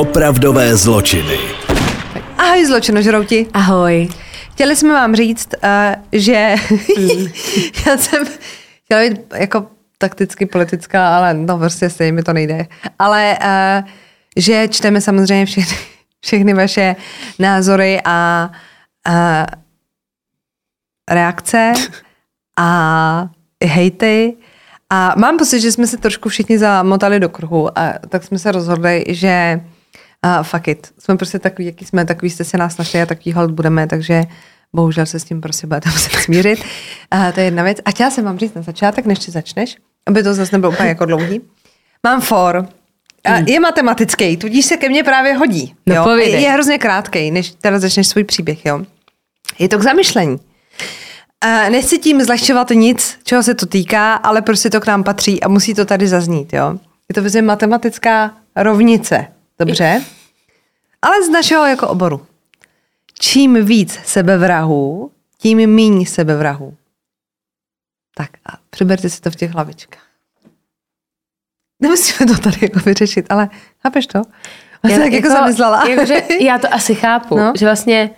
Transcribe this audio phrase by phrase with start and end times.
[0.00, 1.38] Opravdové zločiny.
[2.38, 3.46] Ahoj zločinožrouti.
[3.52, 4.08] Ahoj.
[4.52, 6.32] Chtěli jsme vám říct, uh, že
[7.86, 8.24] já jsem
[8.84, 9.66] chtěla být jako
[9.98, 12.66] takticky politická, ale no prostě stejně mi to nejde.
[12.98, 13.88] Ale uh,
[14.36, 15.76] že čteme samozřejmě všechny,
[16.20, 16.96] všechny vaše
[17.38, 18.50] názory a
[19.08, 19.46] uh,
[21.10, 21.72] reakce
[22.58, 23.28] a
[23.64, 24.36] hejty.
[24.90, 28.52] A mám pocit, že jsme se trošku všichni zamotali do kruhu a tak jsme se
[28.52, 29.60] rozhodli, že
[30.26, 30.92] uh, fuck it.
[30.98, 34.22] Jsme prostě takový, jaký jsme, takový jste se nás našli a takový hold budeme, takže
[34.72, 36.64] bohužel se s tím prostě budete muset smířit.
[37.14, 37.78] Uh, to je jedna věc.
[37.84, 40.88] A chtěla jsem vám říct na začátek, než ty začneš, aby to zase nebylo úplně
[40.88, 41.40] jako dlouhý.
[42.06, 42.68] Mám for,
[43.24, 45.74] a je matematický, tudíž se ke mně právě hodí.
[45.86, 46.04] No jo?
[46.04, 46.42] povídej.
[46.42, 48.66] Je hrozně krátký, než teda začneš svůj příběh.
[48.66, 48.80] Jo?
[49.58, 50.38] Je to k zamyšlení.
[51.40, 55.42] A nechci tím zlehčovat nic, čeho se to týká, ale prostě to k nám patří
[55.42, 56.52] a musí to tady zaznít.
[56.52, 56.74] Jo?
[57.08, 59.26] Je to vlastně matematická rovnice.
[59.60, 60.04] Dobře?
[61.02, 62.26] Ale z našeho jako oboru.
[63.18, 66.76] Čím víc sebevrahů, tím míň sebevrahů.
[68.14, 70.06] Tak a přeberte si to v těch hlavičkách.
[71.82, 73.48] Nemusíme to tady jako vyřešit, ale
[73.82, 74.22] chápeš to?
[74.84, 75.88] Já jsem tak jako, zamyslela.
[75.88, 77.52] Jakože já to asi chápu, no.
[77.58, 78.10] že vlastně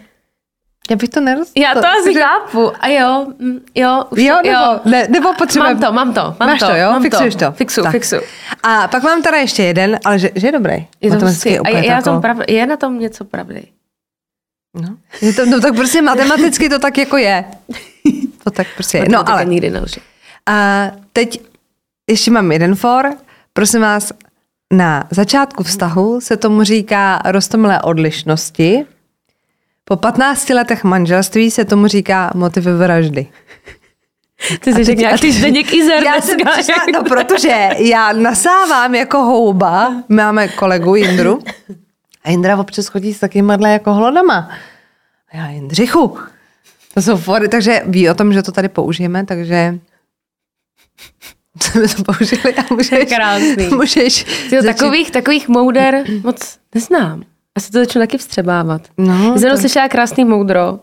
[0.93, 1.53] Já bych to neroz...
[1.57, 2.73] já to, asi chápu.
[2.81, 4.81] A jo, mm, jo, už Jo, to, nebo, jo.
[4.85, 5.81] Ne, nebo potřebujeme...
[5.81, 6.91] Mám to, mám to, mám Máš to, jo?
[6.91, 7.53] mám Fixuješ to?
[7.53, 7.93] Fixu, Tak.
[7.93, 8.17] fixu.
[8.62, 10.87] A pak mám teda ještě jeden, ale že, že je dobrý.
[11.01, 13.62] Je, to prostě, a je, na tom prav, je na tom něco pravdy.
[14.81, 14.89] No.
[15.23, 17.45] Je to, no tak prostě matematicky to tak jako je.
[18.45, 19.05] To tak prostě je.
[19.09, 20.01] No ale nikdy nelže.
[20.47, 21.41] a teď
[22.11, 23.11] ještě mám jeden for.
[23.53, 24.12] Prosím vás,
[24.73, 28.87] na začátku vztahu se tomu říká rostomilé odlišnosti.
[29.84, 33.27] Po 15 letech manželství se tomu říká motivy vraždy.
[34.61, 36.52] Ty jsi řekl a ty- nějaký Zdeněk Izer Já jsem dneska.
[36.62, 41.42] přišla, no protože já nasávám jako houba, máme kolegu Jindru
[42.25, 44.50] a Jindra občas chodí s takovýmhle jako hlodama.
[45.32, 46.19] A já Jindřichu,
[46.94, 49.78] to jsou fory, takže ví o tom, že to tady použijeme, takže
[51.62, 53.69] jsme to použili a můžeš, krásný.
[53.69, 57.22] můžeš Tyjo, takových, takových mouder moc neznám.
[57.57, 58.83] Asi to začnu taky vstřebávat.
[58.99, 60.79] No, Jsem to- slyšela krásný moudro.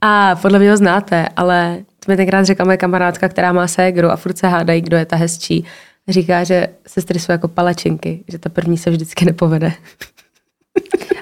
[0.00, 4.08] A podle mě ho znáte, ale to mi tenkrát řekla moje kamarádka, která má ségru
[4.08, 5.64] a furt se hádají, kdo je ta hezčí.
[6.08, 9.72] Říká, že sestry jsou jako palačinky, že ta první se vždycky nepovede.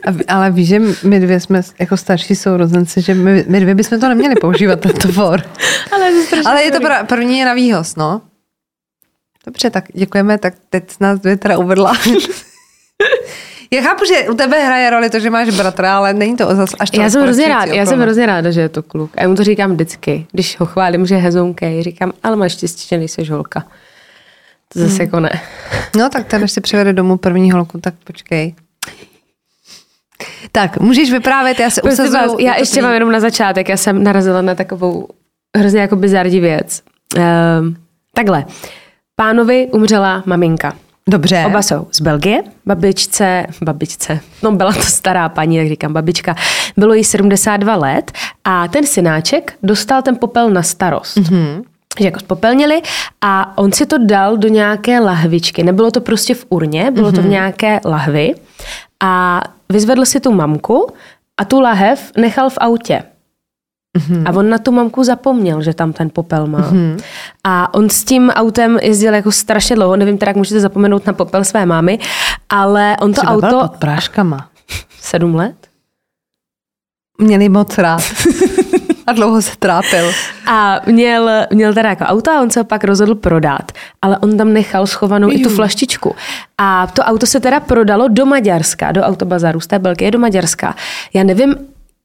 [0.07, 4.01] A, ale víš, že my dvě jsme jako starší sourozenci, že my, my dvě bychom
[4.01, 5.43] to neměli používat, tento for.
[5.93, 8.23] Ale, je to strašně Ale je to pra, první je na výhoz, no.
[9.47, 11.93] Dobře, tak děkujeme, tak teď nás dvě teda uvedla.
[13.71, 16.71] Já chápu, že u tebe hraje roli to, že máš bratra, ale není to zas
[16.79, 19.11] až to Já jsem hrozně rád, odporučující já jsem hrozně ráda, že je to kluk.
[19.17, 22.53] A já mu to říkám vždycky, když ho chválím, že je hezonkej, říkám, ale máš
[22.53, 23.65] štěstí, že nejsi holka.
[24.73, 25.41] To zase jako ne.
[25.97, 28.55] No tak ten, než si přivede domů první holku, tak počkej.
[30.53, 32.33] Tak, můžeš vyprávět, já se Prosím usazuju.
[32.33, 35.09] vás, já ještě mám jenom na začátek, já jsem narazila na takovou
[35.57, 36.83] hrozně jako bizarní věc.
[37.17, 37.77] Um,
[38.15, 38.45] takhle,
[39.17, 40.73] pánovi umřela maminka.
[41.11, 41.45] Dobře.
[41.47, 46.37] Oba jsou z Belgie, babičce, babičce, no byla to stará paní, jak říkám, babička,
[46.77, 48.13] bylo jí 72 let
[48.45, 51.17] a ten synáček dostal ten popel na starost.
[51.17, 51.63] Mm-hmm.
[52.01, 52.83] Že jako spopelnili
[53.21, 55.63] a on si to dal do nějaké lahvičky.
[55.63, 57.15] Nebylo to prostě v urně, bylo mm-hmm.
[57.15, 58.35] to v nějaké lahvi
[59.03, 60.87] a vyzvedl si tu mamku
[61.41, 63.03] a tu lahev nechal v autě.
[63.97, 64.23] Mm-hmm.
[64.27, 66.71] A on na tu mamku zapomněl, že tam ten popel má.
[66.71, 67.01] Mm-hmm.
[67.45, 71.13] A on s tím autem jezdil jako strašně dlouho, nevím teda, jak můžete zapomenout na
[71.13, 71.99] popel své mámy,
[72.49, 73.61] ale on to Třeba auto...
[73.61, 74.49] pod práškama.
[75.01, 75.57] Sedm let?
[77.19, 78.03] Měli moc rád.
[79.07, 80.13] A dlouho se trápil.
[80.47, 83.73] A měl, měl teda jako auto a on se ho pak rozhodl prodat.
[84.03, 86.15] Ale on tam nechal schovanou i tu flaštičku.
[86.59, 90.75] A to auto se teda prodalo do Maďarska, do autobazaru z té Belgie do Maďarska.
[91.15, 91.55] Já nevím,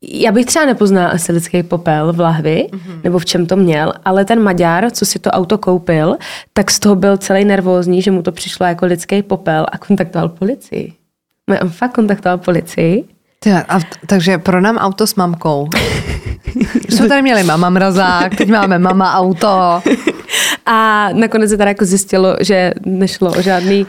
[0.01, 3.00] já bych třeba nepoznala asi lidský popel v lahvi, mm-hmm.
[3.03, 6.16] nebo v čem to měl, ale ten Maďar, co si to auto koupil,
[6.53, 10.30] tak z toho byl celý nervózní, že mu to přišlo jako lidský popel a kontaktoval
[10.30, 10.94] policii.
[11.50, 13.03] No, On fakt kontaktoval policii.
[13.39, 15.68] Ty, a, takže prodám auto s mamkou.
[16.89, 19.81] Jsme tady měli mama mrazák, teď máme mama auto.
[20.65, 23.88] A nakonec se teda jako zjistilo, že nešlo o žádný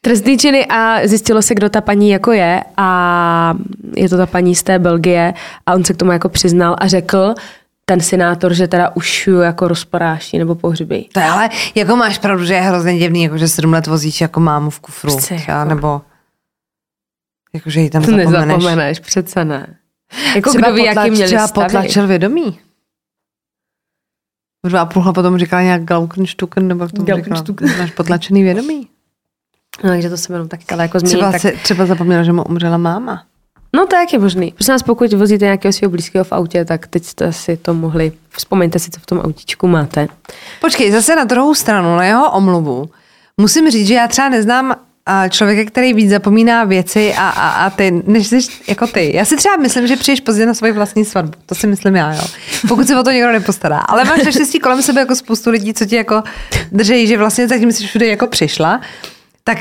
[0.00, 3.54] trestný činy a zjistilo se, kdo ta paní jako je a
[3.96, 5.34] je to ta paní z té Belgie
[5.66, 7.34] a on se k tomu jako přiznal a řekl,
[7.84, 11.08] ten senátor, že teda už jako rozporáší nebo pohřbí.
[11.12, 14.20] To je ale, jako máš pravdu, že je hrozně divný, jako že sedm let vozíš
[14.20, 15.16] jako mámu v kufru.
[15.16, 15.68] Přece třeba, jako.
[15.68, 16.02] nebo
[17.54, 18.46] jako, že ji tam To zapomeneš.
[18.46, 19.76] nezapomeneš, přece ne.
[20.34, 21.66] Jako třeba kdo ví, jaký potlač, měli třeba stavy.
[21.66, 22.58] potlačil vědomí.
[24.62, 27.72] V dva a půl potom říkala nějak Glaukenstuken, nebo jak tomu říkala.
[27.78, 28.88] Máš potlačený vědomí.
[29.84, 31.16] No, takže to se jenom tak chtěla jako změnit.
[31.16, 31.40] Třeba, tak...
[31.40, 33.22] se, třeba zapomněla, že mu umřela máma.
[33.76, 34.52] No tak je možný.
[34.52, 38.12] Prosím nás, pokud vozíte nějakého svého blízkého v autě, tak teď jste si to mohli,
[38.30, 40.08] vzpomeňte si, co v tom autíčku máte.
[40.60, 42.90] Počkej, zase na druhou stranu, na jeho omluvu.
[43.36, 44.74] Musím říct, že já třeba neznám
[45.30, 48.38] člověka, který víc zapomíná věci a, a, a ty, než jsi
[48.68, 49.16] jako ty.
[49.16, 51.38] Já si třeba myslím, že přijdeš pozdě na svoji vlastní svatbu.
[51.46, 52.22] To si myslím já, jo.
[52.68, 53.78] Pokud se o to někdo nepostará.
[53.78, 56.22] Ale máš naštěstí kolem sebe jako spoustu lidí, co ti jako
[56.72, 58.80] drží, že vlastně zatím jsi všude jako přišla.
[59.48, 59.58] Tak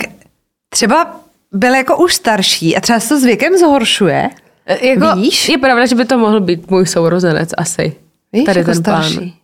[0.69, 1.19] třeba
[1.51, 4.29] byl jako už starší a třeba se to s věkem zhoršuje.
[4.65, 5.49] E, Jako, Víš?
[5.49, 7.95] Je pravda, že by to mohl být můj sourozenec asi.
[8.33, 9.03] Víš, Tady jako ten pán.
[9.03, 9.35] starší.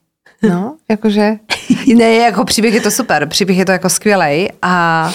[0.49, 1.31] No, jakože,
[1.95, 5.11] ne, jako příběh je to super, příběh je to jako skvělej a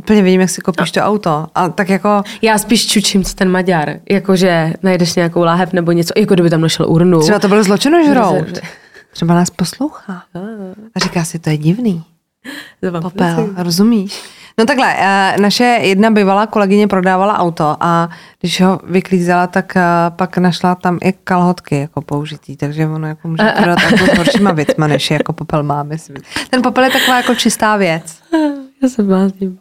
[0.00, 1.46] úplně vidím, jak si kopíš to auto.
[1.54, 3.94] A tak jako, Já spíš čučím, co ten Maďar.
[4.10, 7.20] Jakože najdeš nějakou láhev nebo něco, jako kdyby tam našel urnu.
[7.22, 8.48] třeba to byl zločinožrout.
[8.54, 8.60] Že-
[9.12, 10.22] Třeba nás poslouchá.
[10.94, 12.04] A říká si, to je divný.
[13.02, 14.22] Popel, rozumíš?
[14.58, 18.08] No takhle, eh, naše jedna bývalá kolegyně prodávala auto a
[18.40, 23.28] když ho vyklízela, tak eh, pak našla tam i kalhotky jako použitý, takže ono jako
[23.28, 26.16] může prodat auto s horšíma věcma, než je jako popel má, myslím.
[26.50, 28.18] Ten popel je taková jako čistá věc.
[28.82, 29.58] Já se blázním.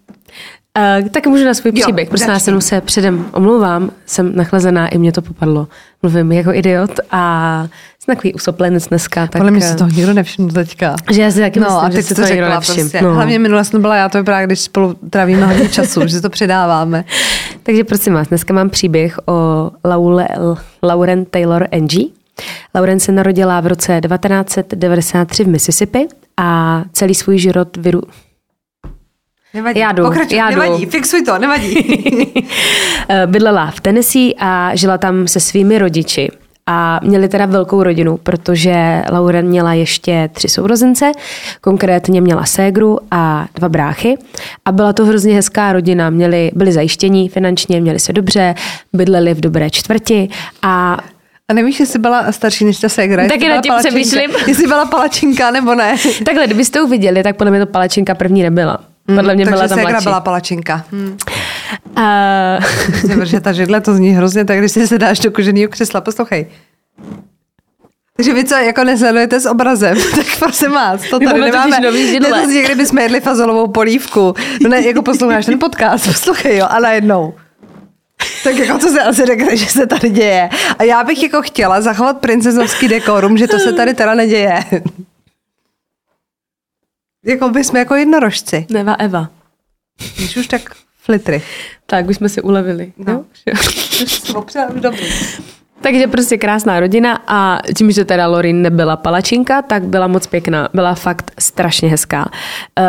[1.02, 2.10] Uh, tak můžu na svůj Jo, příběh.
[2.10, 5.68] Prostě já jsem se předem omlouvám, jsem nachlazená, i mě to popadlo.
[6.04, 7.68] Mluvím jako idiot a
[8.00, 9.28] jsem takový usoplenec dneska.
[9.28, 10.96] Tak, Podle mě eh, toho nikdo nevšiml teďka.
[11.12, 13.02] Že já si taky No myslím, a že teď si jsi to to řekla prostě.
[13.02, 13.14] No.
[13.14, 17.06] Hlavně minule jsem byla já, to vypadá, když spolu trávíme hodně času, že to předáváme.
[17.64, 20.28] Takže prosím vás, dneska mám příběh o Laule,
[20.84, 22.08] Lauren Taylor Angie.
[22.76, 28.02] Lauren se narodila v roce 1993 v Mississippi a celý svůj život vyru...
[29.54, 30.62] Nevadí, Já jdu, pokračuj, já jdu.
[30.62, 31.76] nevadí, fixuj to, nevadí.
[33.26, 36.30] Bydlela v Tennessee a žila tam se svými rodiči.
[36.68, 41.12] A měli teda velkou rodinu, protože Lauren měla ještě tři sourozence,
[41.62, 44.18] konkrétně měla ségru a dva bráchy.
[44.66, 48.56] A byla to hrozně hezká rodina, měli, byli zajištění finančně, měli se dobře,
[48.94, 50.30] bydleli v dobré čtvrti
[50.62, 50.98] a
[51.50, 53.28] A nevíš, jestli byla starší než ta segra?
[53.28, 54.32] Taky byla tím přemýšlím.
[54.48, 55.96] Jestli byla palačinka nebo ne.
[56.26, 58.93] takhle, kdybyste to uviděli, tak podle mě to palačinka první nebyla.
[59.06, 60.04] Podle mě Takže byla ta ségra mladší.
[60.04, 60.86] byla palačinka.
[60.92, 61.18] Hm.
[62.88, 66.02] Prostě, protože ta židle to zní hrozně, tak když si se dáš do koženého křesla,
[66.02, 66.48] poslouchej.
[68.18, 71.80] Takže vy co jako nesledujete s obrazem, tak prosím vás, to tady máme nemáme.
[71.80, 72.30] nový židle.
[72.30, 74.34] Ne, to zní, kdybychom jedli fazolovou polívku.
[74.62, 77.34] No ne, jako posloucháš ten podcast, poslouchej jo, a najednou.
[78.44, 80.50] Tak jako to se asi řekne, že se tady děje.
[80.80, 84.64] A já bych jako chtěla zachovat princezovský dekorum, že to se tady teda neděje.
[87.26, 88.66] Jako by jsme jako jednorožci.
[88.70, 89.30] Neva Eva.
[90.18, 90.62] Když už tak
[91.04, 91.42] flitry.
[91.86, 92.94] Tak, už jsme si ulevili.
[92.98, 93.14] No.
[93.14, 93.24] No.
[94.40, 95.06] Opřela už dobrý.
[95.82, 100.70] Takže prostě krásná rodina a tím, že teda Lorin nebyla palačinka, tak byla moc pěkná.
[100.74, 102.30] Byla fakt strašně hezká.
[102.80, 102.84] Eh,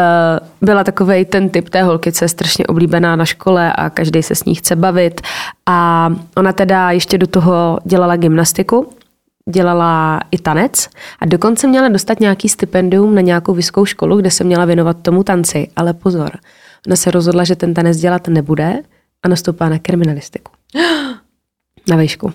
[0.60, 4.34] Byla takovej ten typ té holky, co je strašně oblíbená na škole a každý se
[4.34, 5.20] s ní chce bavit.
[5.66, 8.92] A ona teda ještě do toho dělala gymnastiku,
[9.50, 10.88] dělala i tanec
[11.20, 15.25] a dokonce měla dostat nějaký stipendium na nějakou vysokou školu, kde se měla věnovat tomu
[15.25, 15.69] tanci.
[15.76, 16.31] Ale pozor,
[16.87, 18.79] ona se rozhodla, že ten tanec dělat nebude
[19.23, 20.52] a nastoupila na kriminalistiku.
[21.88, 22.32] Na výšku.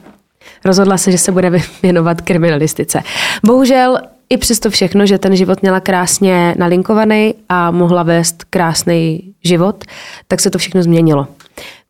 [0.65, 1.51] Rozhodla se, že se bude
[1.81, 3.01] věnovat kriminalistice.
[3.45, 3.97] Bohužel
[4.29, 9.83] i přesto všechno, že ten život měla krásně nalinkovaný a mohla vést krásný život,
[10.28, 11.28] tak se to všechno změnilo.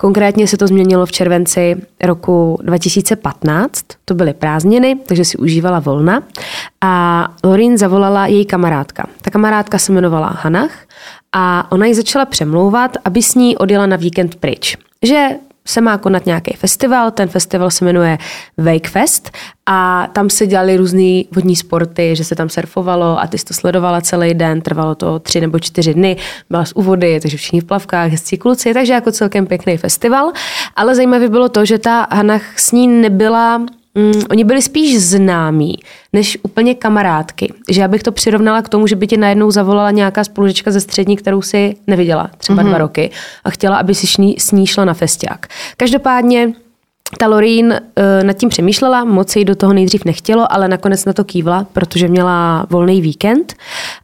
[0.01, 6.23] Konkrétně se to změnilo v červenci roku 2015, to byly prázdniny, takže si užívala volna
[6.81, 9.07] a Lorin zavolala její kamarádka.
[9.21, 10.85] Ta kamarádka se jmenovala Hanach
[11.31, 14.77] a ona ji začala přemlouvat, aby s ní odjela na víkend pryč.
[15.05, 15.29] Že
[15.67, 18.17] se má konat nějaký festival, ten festival se jmenuje
[18.57, 19.31] Wakefest
[19.65, 23.53] a tam se dělaly různé vodní sporty, že se tam surfovalo a ty jsi to
[23.53, 26.17] sledovala celý den, trvalo to tři nebo čtyři dny,
[26.49, 30.31] byla z úvody, takže všichni v plavkách, hezcí kluci, takže jako celkem pěkný festival,
[30.75, 33.61] ale zajímavé bylo to, že ta Hanach s ní nebyla
[33.95, 35.75] Mm, oni byli spíš známí,
[36.13, 37.53] než úplně kamarádky.
[37.69, 40.81] Že já bych to přirovnala k tomu, že by ti najednou zavolala nějaká spolužečka ze
[40.81, 42.67] střední, kterou si neviděla třeba mm-hmm.
[42.67, 43.11] dva roky
[43.43, 45.47] a chtěla, aby si šní, s ní šla na festiák.
[45.77, 46.53] Každopádně
[47.17, 51.13] ta Lorín uh, nad tím přemýšlela, moc jí do toho nejdřív nechtělo, ale nakonec na
[51.13, 53.53] to kývla, protože měla volný víkend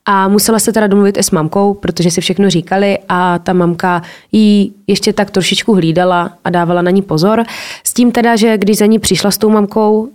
[0.05, 4.01] a musela se teda domluvit i s mamkou, protože si všechno říkali a ta mamka
[4.31, 7.43] jí ještě tak trošičku hlídala a dávala na ní pozor.
[7.83, 10.09] S tím teda, že když za ní přišla s tou mamkou, uh,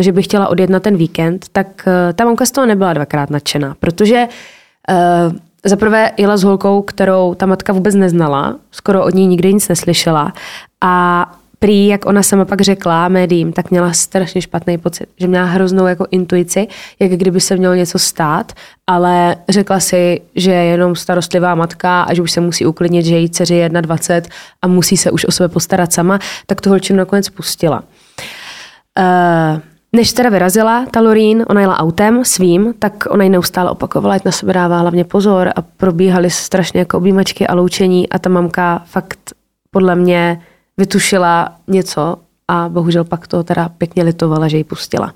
[0.00, 3.30] že by chtěla odjet na ten víkend, tak uh, ta mamka z toho nebyla dvakrát
[3.30, 4.28] nadšená, protože
[4.90, 9.54] uh, za prvé jela s holkou, kterou ta matka vůbec neznala, skoro od ní nikdy
[9.54, 10.32] nic neslyšela
[10.80, 11.26] a
[11.60, 15.86] prý, jak ona sama pak řekla médiím, tak měla strašně špatný pocit, že měla hroznou
[15.86, 16.66] jako intuici,
[16.98, 18.52] jak kdyby se mělo něco stát,
[18.86, 23.14] ale řekla si, že je jenom starostlivá matka a že už se musí uklidnit, že
[23.14, 26.98] její dceři je 21 a musí se už o sebe postarat sama, tak tu holčinu
[26.98, 27.82] nakonec pustila.
[28.98, 29.60] Uh,
[29.92, 34.24] než teda vyrazila ta Lorín, ona jela autem svým, tak ona ji neustále opakovala, ať
[34.24, 38.82] na sebe dává hlavně pozor a probíhaly strašně jako objímačky a loučení a ta mamka
[38.84, 39.18] fakt
[39.70, 40.40] podle mě
[40.80, 42.16] vytušila něco
[42.48, 45.12] a bohužel pak to teda pěkně litovala, že ji pustila.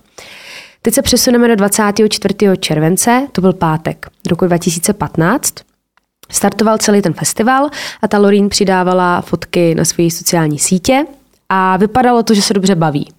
[0.83, 2.35] Teď se přesuneme do 24.
[2.61, 5.55] července, to byl pátek roku 2015.
[6.31, 7.69] Startoval celý ten festival
[8.03, 11.07] a ta Lorín přidávala fotky na své sociální sítě
[11.49, 13.13] a vypadalo to, že se dobře baví.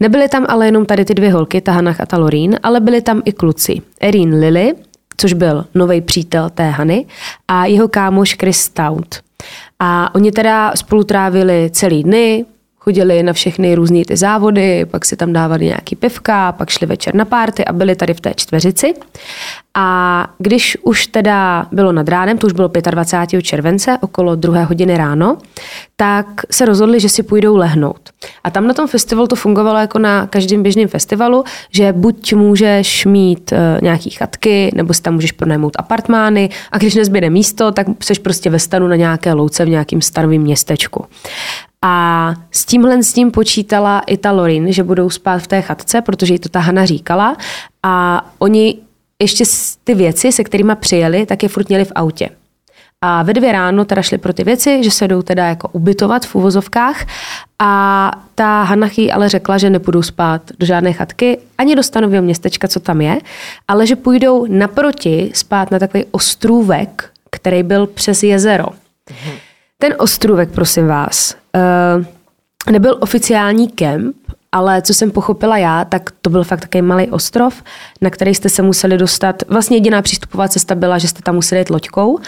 [0.00, 3.02] Nebyly tam ale jenom tady ty dvě holky, ta Hanach a ta Lorín, ale byli
[3.02, 3.82] tam i kluci.
[4.00, 4.74] Erin Lily,
[5.16, 7.06] což byl nový přítel té Hany,
[7.48, 9.20] a jeho kámoš Chris Stout.
[9.80, 12.44] A oni teda spolu trávili celý dny,
[12.80, 17.14] chodili na všechny různé ty závody, pak si tam dávali nějaký pivka, pak šli večer
[17.14, 18.94] na párty a byli tady v té čtveřici.
[19.74, 23.42] A když už teda bylo nad ránem, to už bylo 25.
[23.42, 25.38] července, okolo druhé hodiny ráno,
[25.96, 28.10] tak se rozhodli, že si půjdou lehnout.
[28.44, 33.06] A tam na tom festivalu to fungovalo jako na každém běžném festivalu, že buď můžeš
[33.06, 37.86] mít e, nějaký chatky, nebo si tam můžeš pronajmout apartmány a když nezbyde místo, tak
[38.02, 41.04] seš prostě ve stanu na nějaké louce v nějakém stanovém městečku.
[41.84, 46.00] A s tímhle s tím počítala i ta Lorin, že budou spát v té chatce,
[46.00, 47.36] protože jí to ta Hana říkala.
[47.82, 48.78] A oni
[49.22, 49.44] ještě
[49.84, 52.28] ty věci, se kterými přijeli, tak je furt měli v autě.
[53.02, 56.26] A ve dvě ráno teda šli pro ty věci, že se jdou teda jako ubytovat
[56.26, 57.06] v uvozovkách
[57.58, 62.68] a ta Hanachy ale řekla, že nepůjdou spát do žádné chatky, ani do stanového městečka,
[62.68, 63.18] co tam je,
[63.68, 68.66] ale že půjdou naproti spát na takový ostrůvek, který byl přes jezero.
[69.10, 69.32] Mhm.
[69.78, 72.04] Ten ostrůvek, prosím vás, uh,
[72.72, 74.16] nebyl oficiální kemp,
[74.52, 77.62] ale co jsem pochopila já, tak to byl fakt takový malý ostrov,
[78.00, 79.42] na který jste se museli dostat.
[79.48, 82.18] Vlastně jediná přístupová cesta byla, že jste tam museli jít loďkou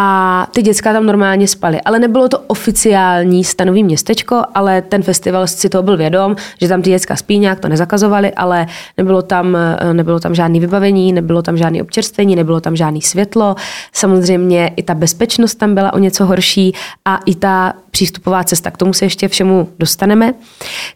[0.00, 1.80] a ty děcka tam normálně spaly.
[1.80, 6.82] Ale nebylo to oficiální stanový městečko, ale ten festival si toho byl vědom, že tam
[6.82, 9.56] ty děcka spí, nějak to nezakazovali, ale nebylo tam,
[9.92, 13.56] nebylo tam žádný vybavení, nebylo tam žádný občerstvení, nebylo tam žádný světlo.
[13.92, 16.74] Samozřejmě i ta bezpečnost tam byla o něco horší
[17.04, 18.70] a i ta přístupová cesta.
[18.70, 20.34] K tomu se ještě všemu dostaneme.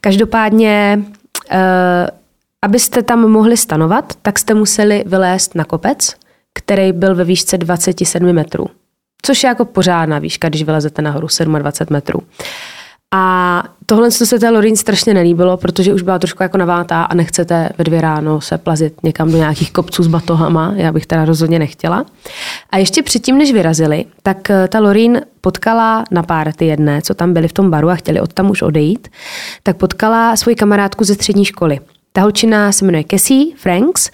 [0.00, 1.02] Každopádně
[1.52, 1.58] uh,
[2.62, 6.14] abyste tam mohli stanovat, tak jste museli vylézt na kopec,
[6.54, 8.66] který byl ve výšce 27 metrů
[9.22, 11.26] což je jako pořádná výška, když vylezete nahoru
[11.58, 12.20] 27 metrů.
[13.14, 17.70] A tohle se té Lorin strašně nelíbilo, protože už byla trošku jako navátá a nechcete
[17.78, 20.72] ve dvě ráno se plazit někam do nějakých kopců s batohama.
[20.76, 22.06] Já bych teda rozhodně nechtěla.
[22.70, 27.32] A ještě předtím, než vyrazili, tak eh, ta Lorin potkala na párty jedné, co tam
[27.32, 29.08] byli v tom baru a chtěli od tam už odejít,
[29.62, 31.80] tak potkala svoji kamarádku ze střední školy.
[32.12, 34.10] Ta holčina se jmenuje Cassie Franks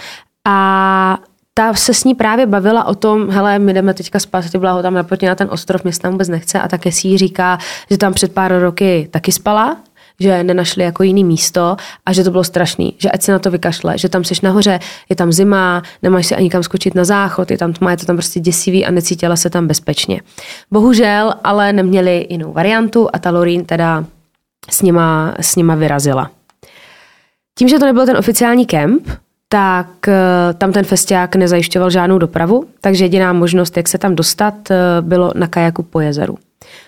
[0.47, 1.19] a
[1.59, 4.83] ta se s ní právě bavila o tom, hele, my jdeme teďka spát, ty byla
[4.83, 7.59] tam naproti na ten ostrov, mě tam vůbec nechce a také si jí říká,
[7.91, 9.77] že tam před pár roky taky spala,
[10.21, 13.50] že nenašli jako jiný místo a že to bylo strašný, že ať se na to
[13.50, 17.50] vykašle, že tam seš nahoře, je tam zima, nemáš si ani kam skočit na záchod,
[17.50, 20.21] je tam tma, je to tam prostě děsivý a necítila se tam bezpečně.
[20.71, 24.05] Bohužel, ale neměli jinou variantu a ta Lorín teda
[24.71, 26.31] s nima, s nima vyrazila.
[27.59, 29.09] Tím, že to nebyl ten oficiální kemp,
[29.49, 34.71] tak eh, tam ten festiák nezajišťoval žádnou dopravu, takže jediná možnost, jak se tam dostat,
[34.71, 36.38] eh, bylo na kajaku po jezeru.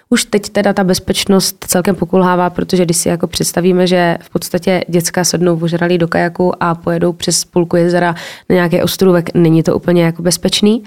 [0.09, 4.85] Už teď teda ta bezpečnost celkem pokulhává, protože když si jako představíme, že v podstatě
[4.88, 8.14] děcka sednou ožralí do kajaku a pojedou přes půlku jezera
[8.49, 10.85] na nějaký ostrůvek, není to úplně jako bezpečný.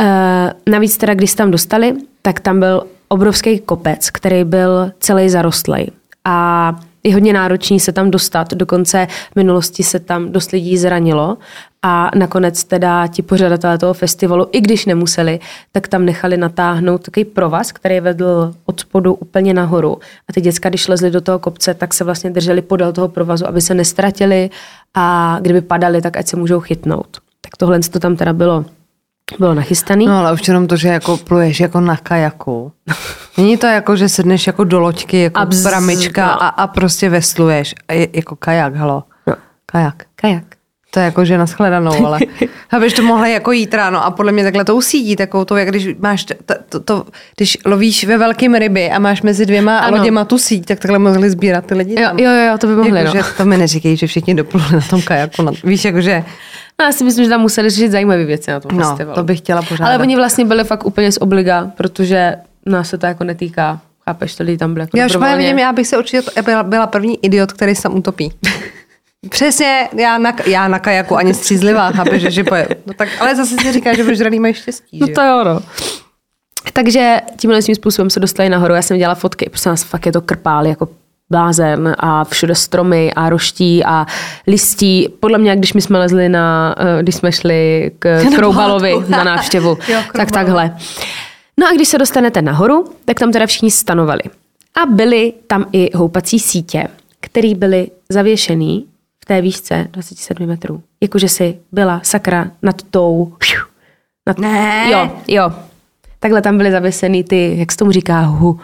[0.00, 5.28] E, navíc teda, když se tam dostali, tak tam byl obrovský kopec, který byl celý
[5.28, 5.90] zarostlej.
[6.24, 11.38] A je hodně náročný se tam dostat, dokonce v minulosti se tam dost lidí zranilo
[11.82, 15.40] a nakonec teda ti pořadatelé toho festivalu, i když nemuseli,
[15.72, 19.98] tak tam nechali natáhnout takový provaz, který vedl od spodu úplně nahoru.
[20.28, 23.46] A ty děcka, když lezli do toho kopce, tak se vlastně drželi podél toho provazu,
[23.46, 24.50] aby se nestratili
[24.94, 27.18] a kdyby padali, tak ať se můžou chytnout.
[27.40, 28.64] Tak tohle to tam teda bylo
[29.38, 30.06] bylo nachystaný.
[30.06, 32.72] No ale už jenom to, že jako pluješ jako na kajaku.
[33.36, 36.42] Není to jako, že sedneš jako do loďky, jako a pramička no.
[36.42, 37.74] a, a prostě vesluješ.
[37.88, 39.04] A je, jako kajak, halo.
[39.26, 39.34] No.
[39.66, 40.04] Kajak.
[40.16, 40.44] Kajak.
[40.94, 42.18] To je jako, že na shledanou, ale
[42.70, 45.68] abyš to mohla jako jít ráno a podle mě takhle to usídí, takovou to, jak
[45.68, 46.34] když máš, to,
[46.68, 47.04] to, to,
[47.36, 49.96] když lovíš ve velkým ryby a máš mezi dvěma ano.
[49.96, 52.02] loděma tu síť, tak takhle mohli sbírat ty lidi.
[52.02, 53.22] Jo, jo, jo, to by mohli, jako, no.
[53.22, 55.42] že to mi neříkej, že všichni dopluli na tom kajaku.
[55.42, 56.24] Na, víš, jakože
[56.78, 59.14] No, já si myslím, že tam museli řešit zajímavé věci na tom no, festivalu.
[59.14, 59.86] to bych chtěla pořád.
[59.86, 62.36] Ale oni vlastně byli fakt úplně z obliga, protože
[62.66, 63.80] nás se to jako netýká.
[64.04, 66.86] Chápeš, to lidi tam byly jako Já už vidím, já bych se určitě byla, byla
[66.86, 68.32] první idiot, který se utopí.
[69.28, 72.68] Přesně, já na, já na kajaku ani střízlivá, chápeš, že, že poje.
[72.86, 75.60] No tak, ale zase si říká, že vyžraný mají štěstí, No to jo, no.
[76.72, 78.74] Takže tímhle svým způsobem se dostali nahoru.
[78.74, 80.88] Já jsem dělala fotky, prostě nás fakt je to krpál, jako
[81.30, 84.06] blázen a všude stromy a roští a
[84.46, 85.08] listí.
[85.20, 89.10] Podle mě, když my jsme lezli na, eh, když jsme šli k Na Kroubalovi pohádku.
[89.16, 90.76] na návštěvu, Jo, tak takhle.
[91.60, 94.22] No a když se dostanete nahoru, tak tam teda všichni stanovali.
[94.82, 96.88] A byly tam i houpací sítě,
[97.20, 98.86] které byly zavěšený
[99.24, 100.82] v té výšce 27 metrů.
[101.02, 103.32] Jakože si byla sakra nad tou...
[104.26, 104.90] Nad, Ne.
[104.92, 105.52] Jo, jo.
[106.20, 108.60] Takhle tam byly zavěsený ty, jak se tomu říká, hu,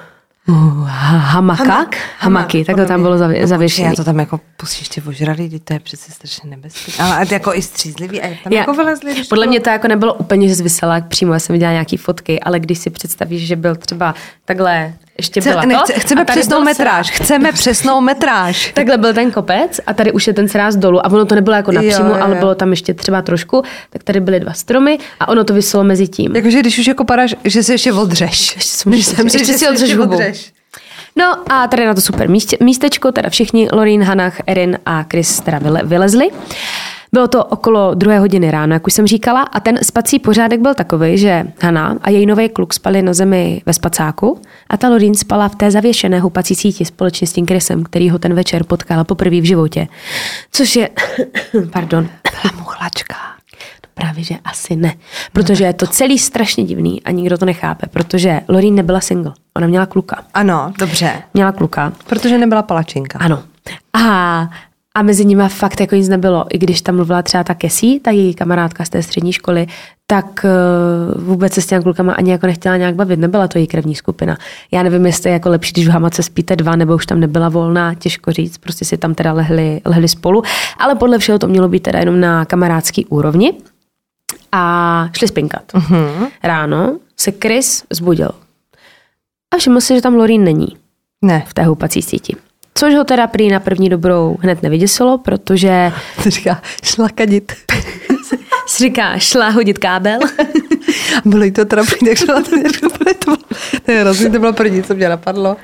[0.85, 1.65] ha, hamaka?
[1.65, 1.97] Hamak.
[2.19, 3.89] Hamaky, takhle podle tam bylo zavě, No, zavěšený.
[3.89, 7.05] Já to tam jako pustíš ty ožralý, teď to je přece strašně nebezpečné.
[7.05, 8.21] Ale jako i střízlivý.
[8.23, 10.95] A jak tam Já- jako vylezli, Podle to mě to jako nebylo úplně, že zvisela
[10.95, 14.15] jak přímo, já jsem viděla nějaký fotky, ale když si představíš, že byl třeba
[14.45, 17.11] takhle, ještě byla to, nechce, chceme přesnou metráž.
[17.11, 18.73] Chceme přesnou metráž.
[18.75, 21.57] Takhle byl ten kopec a tady už je ten sráz dolů a ono to nebylo
[21.57, 22.39] jako napřímo, Jo, jo, ale jo.
[22.41, 26.09] bylo tam ještě třeba trošku, tak tady byly dva stromy a ono to vyselo mezi
[26.09, 26.37] tím.
[26.37, 28.55] Jakože když už jako padáš, že si ještě odřeš.
[28.57, 30.19] Ještě si můžeš- ještě si odřeš hubu.
[31.17, 32.29] No a tady na to super
[32.61, 36.29] místečko, teda všichni, Lorin, Hanach, Erin a Chris teda vyle, vylezli.
[37.13, 40.75] Bylo to okolo druhé hodiny ráno, jak už jsem říkala, a ten spací pořádek byl
[40.75, 45.15] takový, že Hana a její nový kluk spali na zemi ve spacáku a ta Lorin
[45.15, 49.05] spala v té zavěšené houpací síti společně s tím Chrisem, který ho ten večer potkala
[49.05, 49.89] poprvé v životě.
[50.53, 50.89] Což je,
[51.73, 52.09] pardon,
[52.43, 53.15] Byla muchlačka.
[53.81, 54.95] to právě, že asi ne.
[55.33, 59.33] Protože je to celý strašně divný a nikdo to nechápe, protože Lorin nebyla single.
[59.57, 60.25] Ona měla kluka.
[60.35, 61.13] Ano, dobře.
[61.35, 61.93] Měla kluka.
[62.07, 63.19] Protože nebyla palačinka.
[63.19, 63.43] Ano.
[63.93, 64.51] A,
[64.95, 66.45] a mezi nimi fakt jako nic nebylo.
[66.51, 69.67] I když tam mluvila třeba ta Kesí, ta její kamarádka z té střední školy,
[70.07, 73.19] tak uh, vůbec se s těmi klukama ani jako nechtěla nějak bavit.
[73.19, 74.37] Nebyla to její krevní skupina.
[74.71, 77.49] Já nevím, jestli je jako lepší, když v hamace spíte dva, nebo už tam nebyla
[77.49, 78.59] volná, těžko říct.
[78.59, 80.43] Prostě si tam teda lehli, lehli spolu.
[80.79, 83.53] Ale podle všeho to mělo být teda jenom na kamarádský úrovni.
[84.53, 85.63] A šli spinkat.
[85.73, 86.29] Uh-huh.
[86.43, 88.31] Ráno se Chris zbudil.
[89.55, 90.77] A všiml si, že tam Lorin není
[91.23, 91.45] Ne.
[91.47, 92.37] v té houpací síti.
[92.75, 97.53] Což ho teda prý na první dobrou hned nevyděsilo, protože To říká, šla kadit.
[98.67, 100.19] si říká, šla hodit kábel.
[101.25, 103.37] Bylo jí to trapný, tak šla to nějak úplně to.
[103.85, 105.57] To je hrozný, to bylo první, co mě napadlo.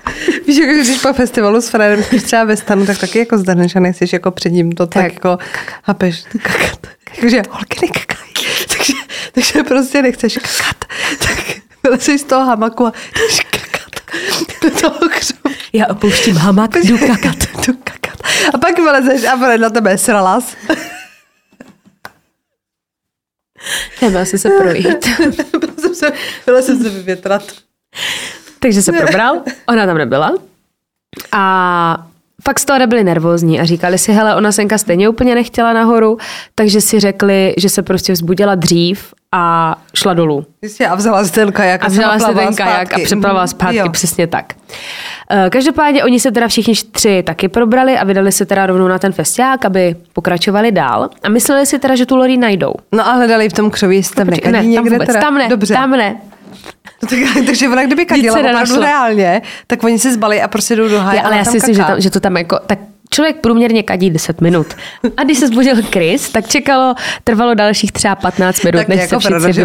[0.47, 3.39] Víš, jako, že když po festivalu s Fredem jsi třeba ve stanu, tak taky jako
[3.39, 5.13] zdaneš a nechceš jako před ním to tak, Tak.
[5.15, 5.39] jako
[5.83, 6.87] hapeš, kakat.
[7.21, 8.33] Takže holky nekakají.
[8.77, 8.93] Takže,
[9.33, 10.85] takže prostě nechceš kakat.
[11.19, 11.45] Tak
[11.85, 14.01] vylezeš z toho hamaku a jdeš kakat.
[14.63, 15.46] Do toho křoví.
[15.77, 17.37] Já opouštím hamak, jdu kakat.
[17.67, 18.21] Jdu kakat.
[18.55, 20.57] A pak vylezeš a Fred na tebe sralas.
[24.03, 25.07] Nebyla si se projít.
[25.59, 26.13] Byla jsem se,
[26.47, 27.43] byla jsem se vyvětrat.
[28.59, 30.33] Takže se probral, ona tam nebyla.
[31.33, 32.07] A
[32.47, 36.19] fakt z toho nebyli nervózní a říkali si, hele, ona senka stejně úplně nechtěla nahoru,
[36.55, 40.47] takže si řekli, že se prostě vzbudila dřív a šla dolů.
[40.63, 43.89] Jistě, a vzala si ten kajak A vzala si ten kajak a přeplavala zpátky, Jo.
[43.91, 44.53] přesně tak.
[45.31, 48.99] Eh, Každopádně oni se teda všichni tři taky probrali a vydali se teda rovnou na
[48.99, 51.11] ten festiák, aby pokračovali dál.
[51.23, 52.75] A mysleli si teda, že tu Lori najdou.
[52.93, 55.21] No a hledali v tom křoví, jestli tam nekadí ne, tam někde vůbec, teda.
[55.21, 55.75] tam ne, Dobře.
[55.75, 56.17] tam ne.
[57.03, 60.89] No tak, takže ona kdyby kadila opravdu reálně, tak oni se zbalí a prostě jdou
[60.89, 61.23] do háje.
[61.23, 62.79] Ale já si myslím, že, tam, že to tam jako, tak
[63.11, 64.67] člověk průměrně kadí 10 minut.
[65.17, 69.21] A když se zbudil Chris, tak čekalo, trvalo dalších třeba 15 minut, tak než jako
[69.21, 69.65] se všichni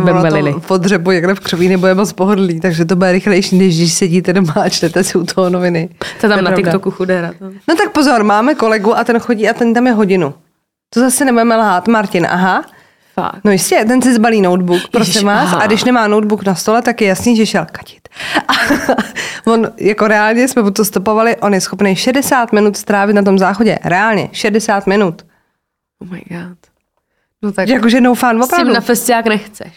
[0.54, 3.94] to podřebu někde v křoví nebo je moc pohodlný, takže to bude rychlejší, než když
[3.94, 5.90] sedíte doma a čtete si u toho noviny.
[6.22, 6.56] To tam je na pravda.
[6.56, 7.32] TikToku chudera.
[7.40, 7.46] To.
[7.68, 10.34] No tak pozor, máme kolegu a ten chodí a ten tam je hodinu.
[10.94, 11.88] To zase nebudeme lhát.
[11.88, 12.66] Martin, aha.
[13.22, 13.40] Fakt.
[13.44, 15.54] No jistě, ten si zbalí notebook, prosím vás.
[15.54, 18.10] A když nemá notebook na stole, tak je jasný, že šel kadit.
[18.48, 18.54] A
[19.52, 23.40] on, jako reálně jsme mu to stopovali, on je schopný 60 minut strávit na tom
[23.40, 23.80] záchodě.
[23.84, 25.26] Reálně, 60 minut.
[26.02, 26.58] Oh my god.
[27.42, 28.74] No tak Jakože no fan, s tím opravdu.
[28.74, 29.74] na festiák nechceš.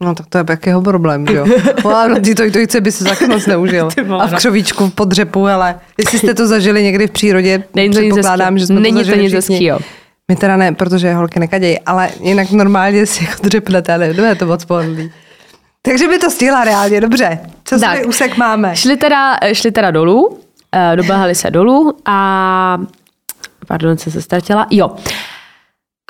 [0.00, 1.46] No tak to je pak jeho problém, že jo.
[1.84, 3.88] No, a ty to, to chce by se taky moc neužil.
[4.20, 8.00] A v křovíčku, v podřepu, ale jestli jste to zažili někdy v přírodě, Není to
[8.00, 9.54] nic předpokládám, že jsme Není to to zažili nic všichni.
[9.54, 9.78] hezkýho.
[10.32, 14.46] My teda ne, protože holky nekadějí, ale jinak normálně si jako dřepnete, ale ne, to
[14.46, 15.10] moc pohodlný.
[15.82, 17.38] Takže by to stihla reálně, dobře.
[17.64, 18.06] Co Tak.
[18.06, 18.76] úsek máme?
[18.76, 20.38] Šli teda, šli teda dolů,
[20.74, 22.78] eh, dobáhali se dolů a...
[23.66, 24.66] Pardon, jsem se ztratila.
[24.70, 24.90] Jo.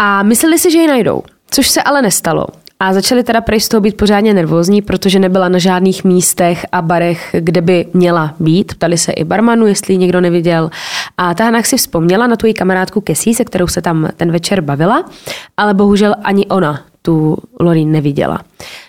[0.01, 2.47] A mysleli si, že ji najdou, což se ale nestalo.
[2.81, 6.83] A začali teda prej z toho být pořádně nervózní, protože nebyla na žádných místech a
[6.83, 8.75] barech, kde by měla být.
[8.75, 10.71] Ptali se i barmanu, jestli ji někdo neviděl.
[11.17, 14.33] A ta Hanach si vzpomněla na tu její kamarádku Kesí, se kterou se tam ten
[14.33, 15.05] večer bavila,
[15.57, 18.43] ale bohužel ani ona tu Lorin neviděla.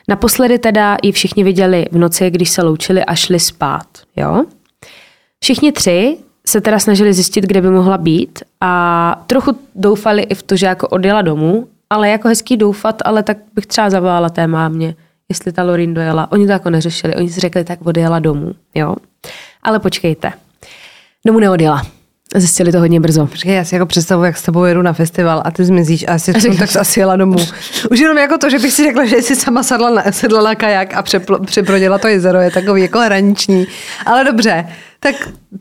[0.08, 3.88] Naposledy teda ji všichni viděli v noci, když se loučili a šli spát.
[4.16, 4.44] Jo?
[5.40, 10.44] Všichni tři se teda snažili zjistit, kde by mohla být a trochu doufali i v
[10.44, 14.48] to, že jako odjela domů, ale jako hezký doufat, ale tak bych třeba zavolala té
[14.48, 14.96] mámě,
[15.30, 16.32] jestli ta Lorin dojela.
[16.32, 18.96] Oni to jako neřešili, oni si řekli, tak odjela domů, jo.
[19.64, 20.34] Ale počkejte,
[21.26, 21.82] domů neodjela.
[22.36, 23.26] Zjistili to hodně brzo.
[23.28, 26.14] Počkej, já si jako představuji, jak s tebou jedu na festival a ty zmizíš a
[26.14, 27.36] asi řeknu, tak jsi asi jela domů.
[27.92, 30.56] Už jenom jako to, že bych si řekla, že jsi sama sadla na, sedla na
[30.56, 33.68] kajak a přepl, přeprodila to jezero, je takový jako hraniční.
[34.06, 34.66] Ale dobře,
[35.00, 35.16] tak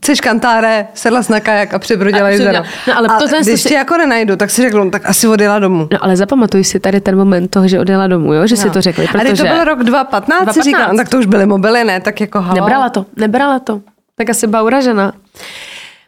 [0.05, 2.63] jsi kantáre, sedla na kajak a přebrodila jezero.
[2.87, 5.27] No, ale a to když si- tě jako nenajdu, tak si řeknu, no, tak asi
[5.27, 5.87] odjela domů.
[5.91, 8.47] No ale zapamatuj si tady ten moment toho, že odjela domů, jo?
[8.47, 10.53] že si to řekli, A teď protože to byl rok 2015, 2015.
[10.53, 12.01] si říkám, tak to už byly mobily, ne?
[12.01, 12.55] Tak jako halo.
[12.55, 13.81] nebrala to, nebrala to.
[14.17, 15.13] Tak asi byla uražena.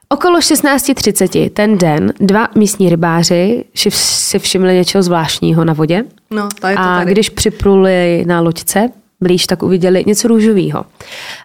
[0.10, 6.04] Okolo 16.30 ten den dva místní rybáři si- všimli něčeho zvláštního na vodě.
[6.32, 7.12] No, to je to A tady.
[7.12, 8.90] když připluli na loďce
[9.22, 10.86] blíž, tak uviděli něco růžového.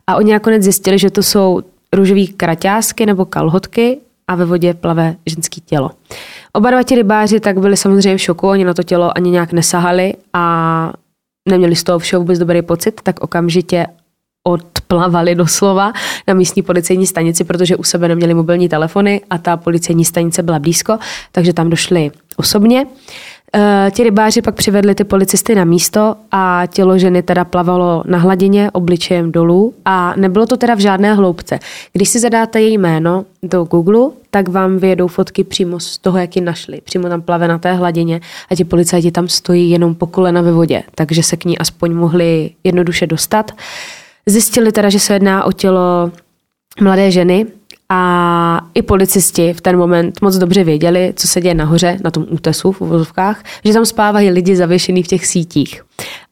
[0.06, 1.60] A oni nakonec zjistili, že to jsou
[1.92, 5.90] růžové kraťásky nebo kalhotky a ve vodě plave ženský tělo.
[6.52, 9.52] Oba dva ti rybáři tak byli samozřejmě v šoku, oni na to tělo ani nějak
[9.52, 10.92] nesahali a
[11.48, 13.86] neměli z toho všeho vůbec dobrý pocit, tak okamžitě
[14.42, 15.92] odplavali doslova
[16.28, 20.58] na místní policejní stanici, protože u sebe neměli mobilní telefony a ta policejní stanice byla
[20.58, 20.98] blízko,
[21.32, 22.86] takže tam došli osobně.
[23.54, 28.18] E, ti rybáři pak přivedli ty policisty na místo a tělo ženy teda plavalo na
[28.18, 31.58] hladině obličejem dolů a nebylo to teda v žádné hloubce.
[31.92, 36.36] Když si zadáte její jméno do Google, tak vám vyjedou fotky přímo z toho, jak
[36.36, 36.80] ji našli.
[36.84, 40.52] Přímo tam plave na té hladině a ti policajti tam stojí jenom po kolena ve
[40.52, 43.52] vodě, takže se k ní aspoň mohli jednoduše dostat.
[44.26, 46.10] Zjistili teda, že se jedná o tělo
[46.80, 47.46] mladé ženy
[47.88, 52.26] a i policisti v ten moment moc dobře věděli, co se děje nahoře, na tom
[52.30, 55.82] útesu v uvozovkách, že tam spávají lidi zavěšený v těch sítích.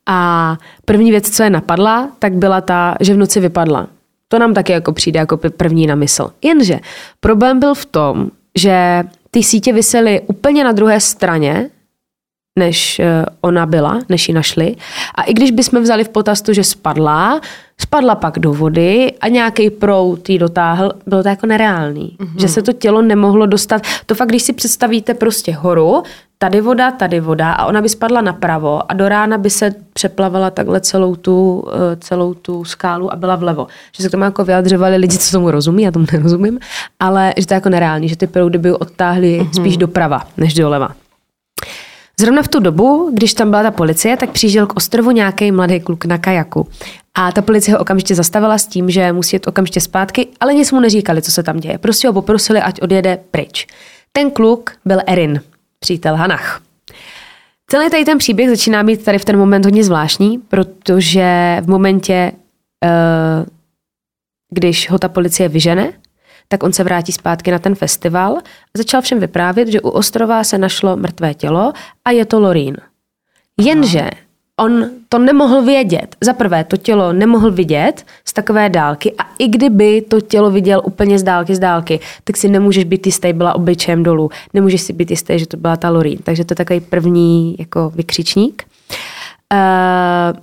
[0.07, 3.87] A první věc, co je napadla, tak byla ta, že v noci vypadla.
[4.29, 6.31] To nám taky jako přijde jako první na mysl.
[6.43, 6.79] Jenže
[7.21, 11.71] problém byl v tom, že ty sítě visely úplně na druhé straně,
[12.59, 14.77] než eh, ona byla, než ji našli.
[15.15, 17.41] A i když bychom vzali v potaz to, že spadla,
[17.81, 22.17] spadla pak do vody a nějaký prout ji dotáhl, bylo to jako nereálný.
[22.21, 22.41] Mm-hmm.
[22.41, 23.83] Že se to tělo nemohlo dostat.
[24.07, 26.03] To fakt, když si představíte prostě horu,
[26.39, 30.51] tady voda, tady voda a ona by spadla napravo a do rána by se přeplavala
[30.51, 33.67] takhle celou tu, eh, celou tu skálu a byla vlevo.
[33.97, 36.59] Že se k tomu jako vyjadřovali lidi, co tomu rozumí, já tomu nerozumím,
[37.01, 39.61] ale že to je jako nereálný, že ty proudy by odtáhly mm-hmm.
[39.61, 40.89] spíš doprava než doleva.
[42.21, 45.81] Zrovna v tu dobu, když tam byla ta policie, tak přijížděl k ostrovu nějaký mladý
[45.81, 46.69] kluk na kajaku.
[47.15, 50.73] A ta policie ho okamžitě zastavila s tím, že musí jít okamžitě zpátky, ale nic
[50.73, 51.79] mu neříkali, co se tam děje.
[51.79, 53.67] Prostě ho poprosili, ať odjede pryč.
[54.13, 55.41] Ten kluk byl Erin,
[55.79, 56.61] přítel Hanach.
[57.71, 62.33] Celý tady ten příběh začíná být tady v ten moment hodně zvláštní, protože v momentě,
[62.85, 63.47] eh,
[64.55, 65.93] když ho ta policie vyžene,
[66.49, 68.37] tak on se vrátí zpátky na ten festival
[68.75, 71.73] a začal všem vyprávět, že u ostrova se našlo mrtvé tělo
[72.05, 72.77] a je to Lorín.
[73.61, 74.11] Jenže
[74.61, 76.17] on to nemohl vědět.
[76.21, 80.83] Za prvé, to tělo nemohl vidět z takové dálky a i kdyby to tělo viděl
[80.85, 84.31] úplně z dálky, z dálky, tak si nemůžeš být jistý, byla obličejem dolů.
[84.55, 86.19] Nemůžeš si být jistý, že to byla ta Lorín.
[86.23, 88.65] Takže to je takový první jako vykřičník.
[89.53, 90.39] Uh,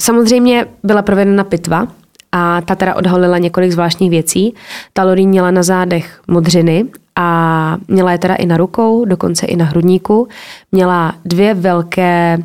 [0.00, 1.88] samozřejmě byla provedena pitva,
[2.32, 4.54] a ta teda odhalila několik zvláštních věcí.
[4.92, 6.84] Ta Lorín měla na zádech modřiny
[7.16, 10.28] a měla je teda i na rukou, dokonce i na hrudníku.
[10.72, 12.38] Měla dvě velké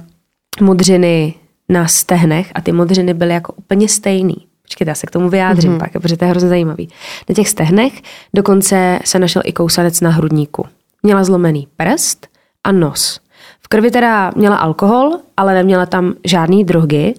[0.61, 1.33] modřiny
[1.69, 4.35] na stehnech a ty modřiny byly jako úplně stejný.
[4.61, 5.79] Počkejte, já se k tomu vyjádřím mm-hmm.
[5.79, 6.89] pak, protože to je hrozně zajímavý.
[7.29, 8.01] Na těch stehnech
[8.33, 10.65] dokonce se našel i kousanec na hrudníku.
[11.03, 12.27] Měla zlomený prst
[12.63, 13.19] a nos.
[13.61, 17.13] V krvi teda měla alkohol, ale neměla tam žádný drogy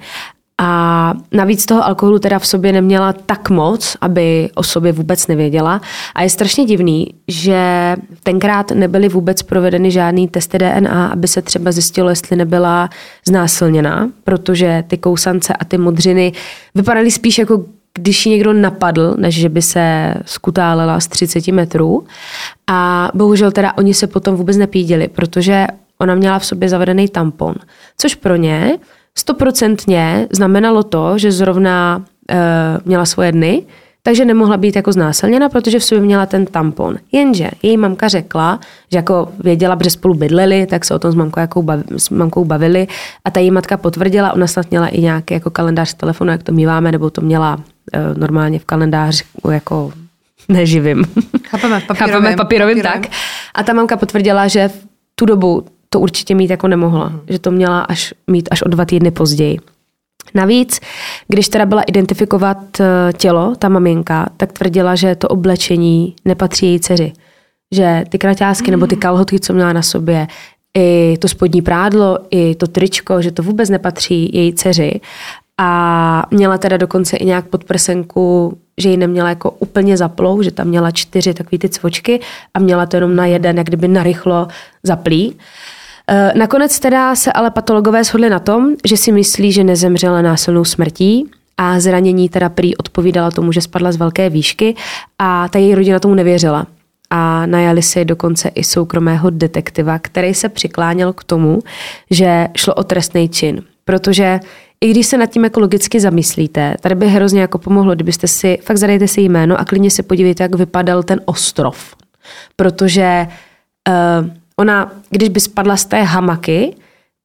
[0.61, 5.81] a navíc toho alkoholu teda v sobě neměla tak moc, aby o sobě vůbec nevěděla.
[6.15, 11.73] A je strašně divný, že tenkrát nebyly vůbec provedeny žádný testy DNA, aby se třeba
[11.73, 12.91] zjistilo, jestli nebyla
[13.27, 16.33] znásilněná, protože ty kousance a ty modřiny
[16.75, 17.65] vypadaly spíš jako
[17.99, 22.05] když ji někdo napadl, než že by se skutálela z 30 metrů.
[22.67, 25.67] A bohužel teda oni se potom vůbec nepídili, protože
[25.99, 27.55] ona měla v sobě zavedený tampon,
[27.97, 28.79] což pro ně
[29.19, 32.37] stoprocentně znamenalo to, že zrovna e,
[32.85, 33.63] měla svoje dny,
[34.03, 36.97] takže nemohla být jako znásilněna, protože v sobě měla ten tampon.
[37.13, 38.61] Jenže její mamka řekla,
[38.93, 42.11] že jako věděla, že spolu bydleli, tak se o tom s mamkou, jako bav, s
[42.11, 42.87] mamkou bavili
[43.25, 46.53] a ta její matka potvrdila, ona snad měla i nějaký jako kalendář telefonu, jak to
[46.53, 47.59] míváme, nebo to měla
[47.93, 49.93] e, normálně v kalendáři jako
[50.49, 51.05] neživým.
[51.49, 51.87] Chápeme, papírovým.
[51.97, 52.83] Chápeme papírovým, papírovým.
[52.83, 53.07] tak.
[53.55, 57.09] A ta mamka potvrdila, že v tu dobu to určitě mít jako nemohla.
[57.09, 57.21] Mm.
[57.29, 59.59] Že to měla až mít až o dva týdny později.
[60.35, 60.81] Navíc,
[61.29, 66.81] když teda byla identifikovat eh, tělo, ta maminka, tak tvrdila, že to oblečení nepatří její
[66.81, 67.13] dceři.
[67.75, 68.71] Že ty kraťásky mm.
[68.71, 70.27] nebo ty kalhotky, co měla na sobě,
[70.77, 75.01] i to spodní prádlo, i to tričko, že to vůbec nepatří její dceři.
[75.59, 80.67] A měla teda dokonce i nějak podprsenku, že ji neměla jako úplně zaplou, že tam
[80.67, 82.21] měla čtyři takové ty cvočky
[82.55, 84.49] a měla to jenom na jeden, jak kdyby narychlo
[84.83, 85.35] zaplý.
[85.35, 85.74] Eh,
[86.35, 91.31] nakonec teda se ale patologové shodli na tom, že si myslí, že nezemřela násilnou smrtí
[91.59, 94.75] a zranění teda prý odpovídala tomu, že spadla z velké výšky
[95.19, 96.67] a ta její rodina tomu nevěřila.
[97.11, 101.59] A najali si dokonce i soukromého detektiva, který se přikláněl k tomu,
[102.11, 103.63] že šlo o trestný čin.
[103.85, 104.41] Protože
[104.81, 108.59] i když se nad tím jako logicky zamyslíte, tady by hrozně jako pomohlo, kdybyste si,
[108.63, 111.95] fakt zadejte si jméno a klidně se podívejte, jak vypadal ten ostrov.
[112.57, 113.27] Protože
[113.89, 116.77] uh, ona, když by spadla z té hamaky,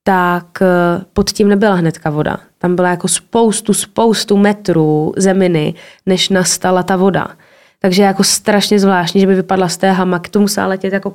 [0.04, 2.38] tak uh, pod tím nebyla hnedka voda.
[2.58, 5.74] Tam byla jako spoustu, spoustu metrů zeminy,
[6.06, 7.28] než nastala ta voda.
[7.80, 11.14] Takže jako strašně zvláštní, že by vypadla z té hamaky, to musela letět jako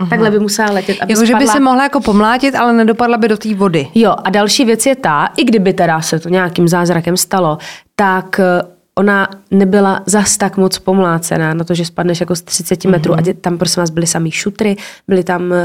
[0.00, 0.08] Uhum.
[0.08, 1.02] Takhle by musela letět.
[1.02, 1.40] Aby jako, spadla...
[1.40, 3.88] že by se mohla jako pomlátit, ale nedopadla by do té vody.
[3.94, 7.58] Jo, a další věc je ta, i kdyby teda se to nějakým zázrakem stalo,
[7.96, 8.62] tak eh,
[9.00, 13.30] ona nebyla zas tak moc pomlácená na to, že spadneš jako z 30 metrů mm-hmm.
[13.30, 14.76] a tam prosím vás byly samý šutry,
[15.08, 15.56] byly tam uh,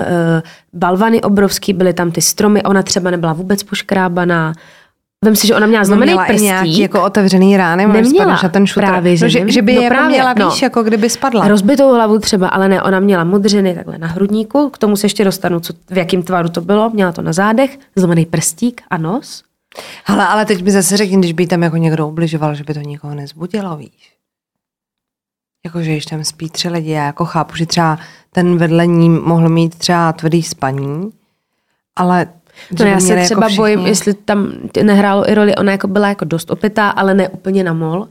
[0.73, 4.53] balvany obrovský, byly tam ty stromy, ona třeba nebyla vůbec poškrábaná,
[5.25, 6.43] Vem si, že ona měla zlomený měla prstík.
[6.43, 8.85] nějaký jako otevřený rány, neměla na ten šutr.
[8.85, 10.49] Právě, že, no, že, že by no, jako právě, měla, no.
[10.49, 11.47] víš, jako kdyby spadla.
[11.47, 15.23] Rozbitou hlavu třeba, ale ne, ona měla modřiny takhle na hrudníku, k tomu se ještě
[15.23, 19.43] dostanu, co, v jakém tvaru to bylo, měla to na zádech, zlomený prstík a nos.
[20.05, 22.79] Hele, ale teď mi zase řekni, když by tam jako někdo ubližoval, že by to
[22.79, 24.15] nikoho nezbudilo, víš.
[25.65, 27.99] Jako, že když tam spí tři lidi, já jako chápu, že třeba
[28.31, 31.11] ten vedle ní mohl mít třeba tvrdý spaní,
[31.95, 32.27] ale
[32.79, 34.51] No já se jako třeba jako bojím, jestli tam
[34.83, 38.07] nehrálo i roli, ona jako byla jako dost opitá, ale ne úplně na mol.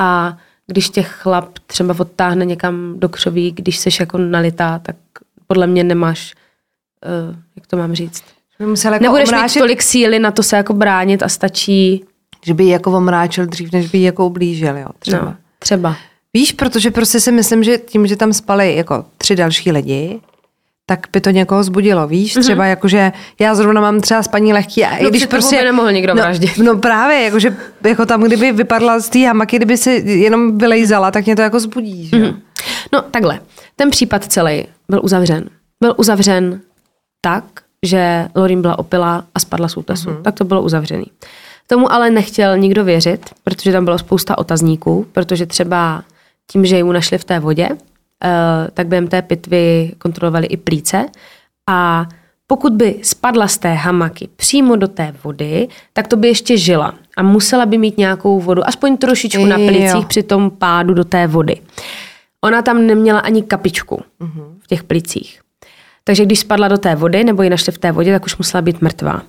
[0.00, 4.96] A když těch chlap třeba odtáhne někam do křoví, když jsi jako nalitá, tak
[5.46, 6.34] podle mě nemáš,
[7.30, 8.24] uh, jak to mám říct,
[8.60, 9.56] jako Nebudeš omráčit...
[9.56, 12.04] mít tolik síly na to se jako bránit a stačí...
[12.46, 15.24] Že by jako omráčil dřív, než by jako ublížil, jo, třeba.
[15.24, 15.96] No, třeba.
[16.34, 20.20] Víš, protože prostě si myslím, že tím, že tam spali jako tři další lidi,
[20.86, 22.36] tak by to někoho zbudilo, víš?
[22.36, 22.42] Mm-hmm.
[22.42, 25.56] Třeba jakože já zrovna mám třeba spaní lehký a no, když prostě...
[25.56, 26.58] by nemohl nikdo no, vraždit.
[26.58, 31.24] No právě, jakože jako tam, kdyby vypadla z té hamaky, kdyby si jenom vylejzala, tak
[31.24, 32.16] mě to jako zbudí, že?
[32.16, 32.36] Mm-hmm.
[32.92, 33.40] No takhle,
[33.76, 35.44] ten případ celý byl uzavřen.
[35.80, 36.60] Byl uzavřen
[37.20, 37.44] tak,
[37.84, 40.10] že Lorin byla opila a spadla z útesu.
[40.10, 40.22] Mm-hmm.
[40.22, 41.06] Tak to bylo uzavřený.
[41.66, 46.04] Tomu ale nechtěl nikdo věřit, protože tam bylo spousta otazníků, protože třeba
[46.50, 47.68] tím, že ji našli v té vodě,
[48.24, 51.06] Eh, tak během té pitvy kontrolovali i plíce
[51.66, 52.06] a
[52.46, 56.94] pokud by spadla z té hamaky přímo do té vody, tak to by ještě žila
[57.16, 61.26] a musela by mít nějakou vodu, aspoň trošičku na plicích při tom pádu do té
[61.26, 61.60] vody.
[62.40, 64.58] Ona tam neměla ani kapičku mhm.
[64.60, 65.40] v těch plicích.
[66.06, 68.62] Takže když spadla do té vody, nebo ji našli v té vodě, tak už musela
[68.62, 69.22] být mrtvá.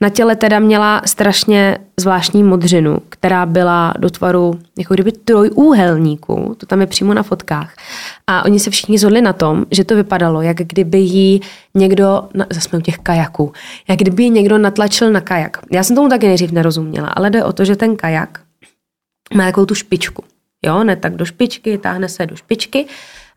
[0.00, 6.66] Na těle teda měla strašně zvláštní modřinu, která byla do tvaru jako kdyby trojúhelníku, to
[6.66, 7.74] tam je přímo na fotkách.
[8.26, 11.40] A oni se všichni zhodli na tom, že to vypadalo, jak kdyby jí
[11.74, 13.52] někdo, zase u těch kajaků,
[13.88, 15.58] jak kdyby někdo natlačil na kajak.
[15.70, 18.40] Já jsem tomu taky nejdřív nerozuměla, ale jde o to, že ten kajak
[19.34, 20.24] má takovou tu špičku.
[20.66, 22.86] Jo, ne tak do špičky, táhne se do špičky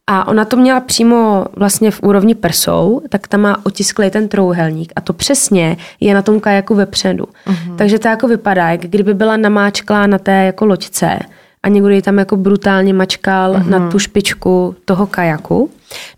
[0.08, 4.94] a ona to měla přímo vlastně v úrovni persou, tak tam má otisklý ten trouhelník
[4.96, 7.24] a to přesně je na tom kajaku vepředu.
[7.24, 7.76] Uh-huh.
[7.76, 11.20] Takže to jako vypadá, jak kdyby byla namáčklá na té jako loďce
[11.64, 13.70] a někdo ji tam jako brutálně mačkal uh-huh.
[13.70, 15.70] na tu špičku toho kajaku.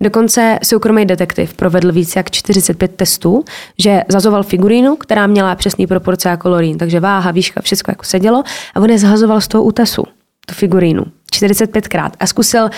[0.02, 3.43] Dokonce soukromý detektiv provedl více jak 45 testů,
[3.80, 8.43] že zazoval figurínu, která měla přesný proporce jako Lorín, takže váha, výška, všechno jako sedělo
[8.76, 10.04] a on je zhazoval z toho útesu,
[10.45, 11.04] tu figurínu.
[11.34, 12.69] 45krát a zkusil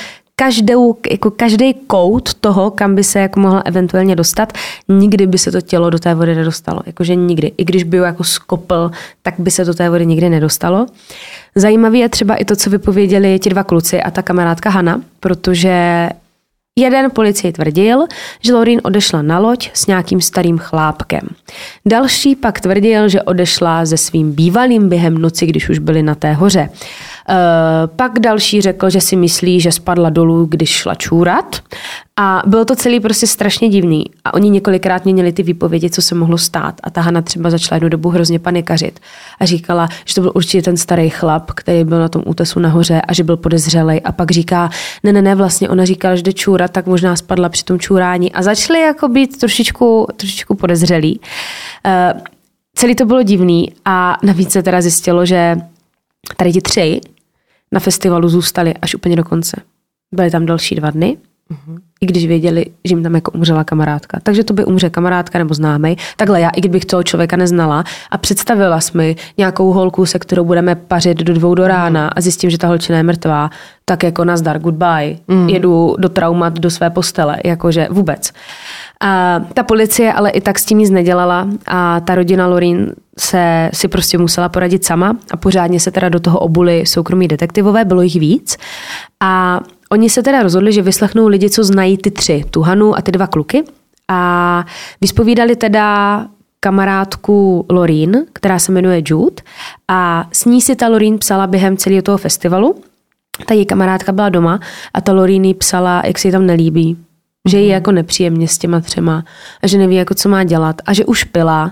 [0.42, 4.54] každou, jako každý kout toho, kam by se jako mohla eventuálně dostat,
[4.88, 6.80] nikdy by se to tělo do té vody nedostalo.
[6.86, 7.52] Jakože nikdy.
[7.58, 10.86] I když by ho jako skopl, tak by se do té vody nikdy nedostalo.
[11.56, 16.10] Zajímavé je třeba i to, co vypověděli ti dva kluci a ta kamarádka Hana, protože
[16.80, 18.06] Jeden policii tvrdil,
[18.42, 21.22] že Lorin odešla na loď s nějakým starým chlápkem.
[21.86, 26.34] Další pak tvrdil, že odešla se svým bývalým během noci, když už byli na té
[26.34, 26.70] hoře.
[27.96, 31.56] Pak další řekl, že si myslí, že spadla dolů, když šla čůrat.
[32.20, 34.06] A bylo to celý prostě strašně divný.
[34.26, 36.76] A oni několikrát měnili ty výpovědi, co se mohlo stát.
[36.84, 39.00] A ta Hana třeba začala jednu dobu hrozně panikařit.
[39.40, 43.02] A říkala, že to byl určitě ten starý chlap, který byl na tom útesu nahoře
[43.02, 44.02] a že byl podezřelej.
[44.06, 44.70] A pak říká,
[45.04, 48.34] ne, ne, ne, vlastně ona říkala, že jde čůrat, tak možná spadla při tom čůrání.
[48.34, 51.20] A začali jako být trošičku, trošičku podezřelí.
[51.86, 52.22] Uh,
[52.76, 55.58] celý to bylo divný a navíc se teda zjistilo, že
[56.38, 57.02] tady ti tři
[57.72, 59.62] na festivalu zůstali až úplně do konce.
[60.14, 61.18] Byly tam další dva dny,
[61.52, 61.78] mm-hmm.
[62.02, 64.20] i když věděli, že jim tam jako umřela kamarádka.
[64.24, 65.98] Takže to by umře kamarádka nebo známý.
[66.18, 70.46] Takhle já, i kdybych toho člověka neznala a představila jsme mi nějakou holku, se kterou
[70.46, 73.50] budeme pařit do dvou do rána a zjistím, že ta holčina je mrtvá,
[73.86, 75.18] tak jako nazdar, goodbye.
[75.28, 75.50] Mm.
[75.50, 78.32] Jedu do traumat do své postele, jakože vůbec.
[79.02, 83.70] A ta policie ale i tak s tím nic nedělala a ta rodina Lorin se
[83.74, 88.02] si prostě musela poradit sama a pořádně se teda do toho obuli soukromí detektivové, bylo
[88.02, 88.58] jich víc.
[89.20, 89.60] A
[89.92, 93.12] oni se teda rozhodli, že vyslechnou lidi, co znají ty tři, tu Hanu a ty
[93.12, 93.64] dva kluky.
[94.08, 94.66] A
[95.02, 96.26] vyspovídali teda
[96.60, 99.44] kamarádku Lorin, která se jmenuje Jude
[99.88, 102.76] a s ní si ta Lorin psala během celého toho festivalu.
[103.46, 104.60] Ta její kamarádka byla doma
[104.94, 106.98] a ta Lorin psala, jak se jí tam nelíbí,
[107.48, 109.24] že jí jako nepříjemně s těma třema
[109.64, 111.72] a že neví, jako co má dělat a že už pila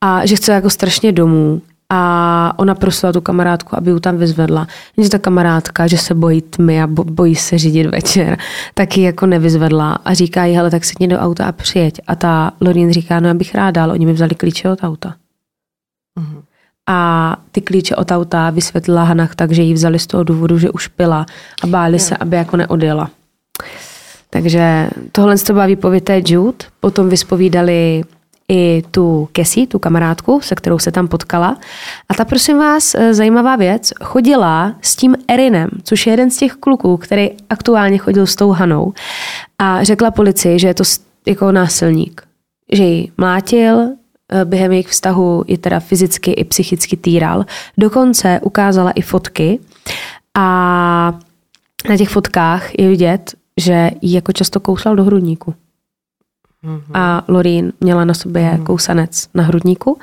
[0.00, 4.66] a že chce jako strašně domů a ona prosila tu kamarádku, aby ji tam vyzvedla.
[4.96, 8.38] Jenže ta kamarádka, že se bojí tmy a bojí se řídit večer,
[8.74, 12.00] tak ji jako nevyzvedla a říká jí, hele, tak sedni do auta a přijeď.
[12.06, 15.14] A ta Lorin říká, no já bych ráda, ale oni mi vzali klíče od auta.
[16.20, 16.42] Uh-huh.
[16.88, 20.70] A ty klíče od auta vysvětlila Hanach tak, že jí vzali z toho důvodu, že
[20.70, 21.26] už pila
[21.62, 23.10] a báli se, aby jako neodjela.
[24.30, 26.66] Takže tohle to byla výpověď Jude.
[26.80, 28.04] Potom vyspovídali
[28.48, 31.58] i tu Kesi, tu kamarádku, se kterou se tam potkala.
[32.08, 36.36] A ta, prosím vás, eh, zajímavá věc, chodila s tím Erinem, což je jeden z
[36.36, 38.92] těch kluků, který aktuálně chodil s tou Hanou.
[39.58, 40.84] A řekla policii, že je to
[41.26, 42.22] jako násilník.
[42.72, 43.88] Že ji mlátil,
[44.32, 47.44] eh, během jejich vztahu i teda fyzicky i psychicky týral.
[47.78, 49.58] Dokonce ukázala i fotky
[50.34, 51.18] a
[51.88, 55.54] na těch fotkách je vidět, že ji jako často kousal do hrudníku.
[56.64, 56.82] Mm-hmm.
[56.94, 58.62] A Lorín měla na sobě mm-hmm.
[58.62, 59.98] kousanec na hrudníku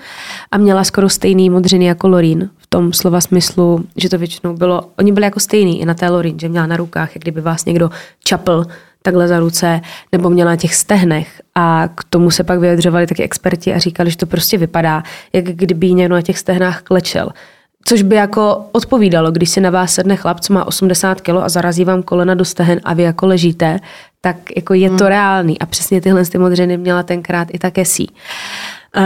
[0.51, 2.49] a měla skoro stejný modřiny jako Lorín.
[2.57, 6.09] V tom slova smyslu, že to většinou bylo, oni byli jako stejný i na té
[6.09, 7.89] Lorín, že měla na rukách, jak kdyby vás někdo
[8.23, 8.65] čapl
[9.01, 11.41] takhle za ruce, nebo měla na těch stehnech.
[11.55, 15.45] A k tomu se pak vyjadřovali taky experti a říkali, že to prostě vypadá, jak
[15.45, 17.29] kdyby někdo na těch stehnách klečel.
[17.87, 21.49] Což by jako odpovídalo, když si na vás sedne chlap, co má 80 kg a
[21.49, 23.79] zarazí vám kolena do stehen a vy jako ležíte,
[24.21, 25.07] tak jako je to hmm.
[25.07, 25.59] reálný.
[25.59, 28.07] A přesně tyhle ty modřiny měla tenkrát i také sí.
[28.97, 29.03] Uh,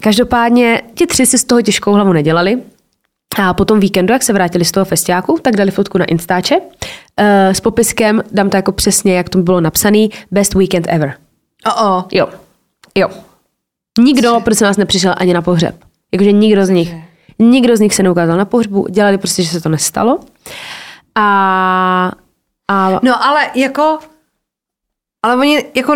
[0.00, 2.58] každopádně ti tři si z toho těžkou hlavu nedělali.
[3.38, 6.64] A potom víkendu, jak se vrátili z toho festiáku, tak dali fotku na Instače uh,
[7.52, 11.14] s popiskem, dám to jako přesně, jak to bylo napsaný, best weekend ever.
[11.66, 12.04] Oh, oh.
[12.12, 12.28] Jo.
[12.94, 13.08] Jo.
[13.98, 15.74] Nikdo, prosím vás, nepřišel ani na pohřeb.
[16.12, 16.94] Jakože nikdo z nich.
[17.38, 20.20] Nikdo z nich se neukázal na pohřbu, dělali prostě, že se to nestalo.
[21.14, 22.12] A,
[22.68, 22.90] a...
[23.02, 23.98] No ale jako,
[25.22, 25.94] ale oni jako,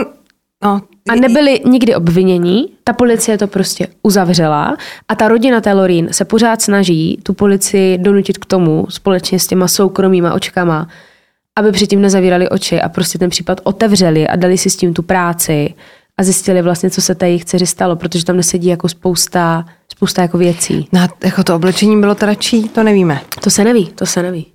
[0.65, 4.77] no, a nebyli nikdy obvinění, ta policie to prostě uzavřela
[5.09, 9.47] a ta rodina té Lorín se pořád snaží tu policii donutit k tomu společně s
[9.47, 10.89] těma soukromýma očkama,
[11.57, 15.03] aby předtím nezavírali oči a prostě ten případ otevřeli a dali si s tím tu
[15.03, 15.75] práci
[16.17, 19.65] a zjistili vlastně, co se té jejich dceři stalo, protože tam nesedí jako spousta,
[20.01, 20.89] spousta jako věcí.
[20.93, 23.21] No, jako to oblečení bylo teda čí, to nevíme.
[23.41, 24.47] To se neví, to se neví.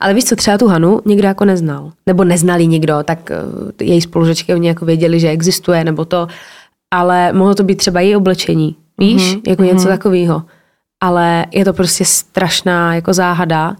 [0.00, 1.92] Ale víš co, třeba tu Hanu nikdo jako neznal.
[2.06, 6.26] Nebo neznali nikdo, tak uh, její spolužečky oni jako věděli, že existuje, nebo to.
[6.90, 8.76] Ale mohlo to být třeba její oblečení.
[8.98, 9.40] Víš, mm-hmm.
[9.48, 9.88] jako něco mm-hmm.
[9.88, 10.42] takového.
[11.00, 13.76] Ale je to prostě strašná jako záhada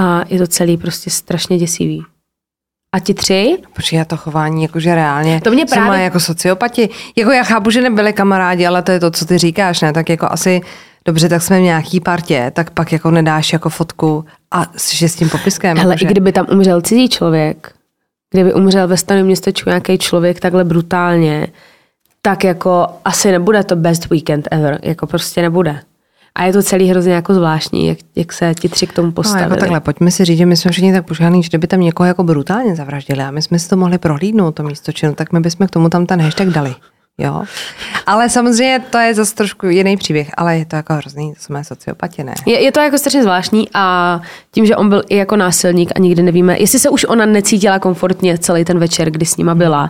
[0.00, 2.02] a je to celý prostě strašně děsivý.
[2.92, 3.56] A ti tři?
[3.72, 5.40] Protože to chování, jakože reálně.
[5.40, 5.88] To mě právě...
[5.88, 6.88] Má jako sociopati.
[7.16, 9.92] Jako já chápu, že nebyli kamarádi, ale to je to, co ty říkáš, ne?
[9.92, 10.60] Tak jako asi
[11.04, 15.16] dobře, tak jsme v nějaký partě, tak pak jako nedáš jako fotku a že s
[15.16, 15.78] tím popiskem.
[15.78, 16.06] Ale jakože...
[16.06, 17.72] i kdyby tam umřel cizí člověk,
[18.30, 21.46] kdyby umřel ve staném městečku nějaký člověk takhle brutálně,
[22.22, 24.78] tak jako asi nebude to best weekend ever.
[24.82, 25.80] Jako prostě nebude.
[26.40, 29.48] A je to celý hrozně jako zvláštní, jak, jak se ti tři k tomu postavili.
[29.48, 31.80] No, jako takhle, pojďme si říct, že my jsme všichni tak požádaní, že kdyby tam
[31.80, 35.32] někoho jako brutálně zavraždili a my jsme si to mohli prohlídnout, to místo činu, tak
[35.32, 36.74] my bychom k tomu tam ten hashtag dali.
[37.18, 37.42] Jo.
[38.06, 41.64] Ale samozřejmě to je zase trošku jiný příběh, ale je to jako hrozný, to jsme
[41.64, 42.34] sociopati, ne?
[42.46, 45.98] Je, je to jako strašně zvláštní a tím, že on byl i jako násilník a
[45.98, 49.88] nikdy nevíme, jestli se už ona necítila komfortně celý ten večer, kdy s nima byla,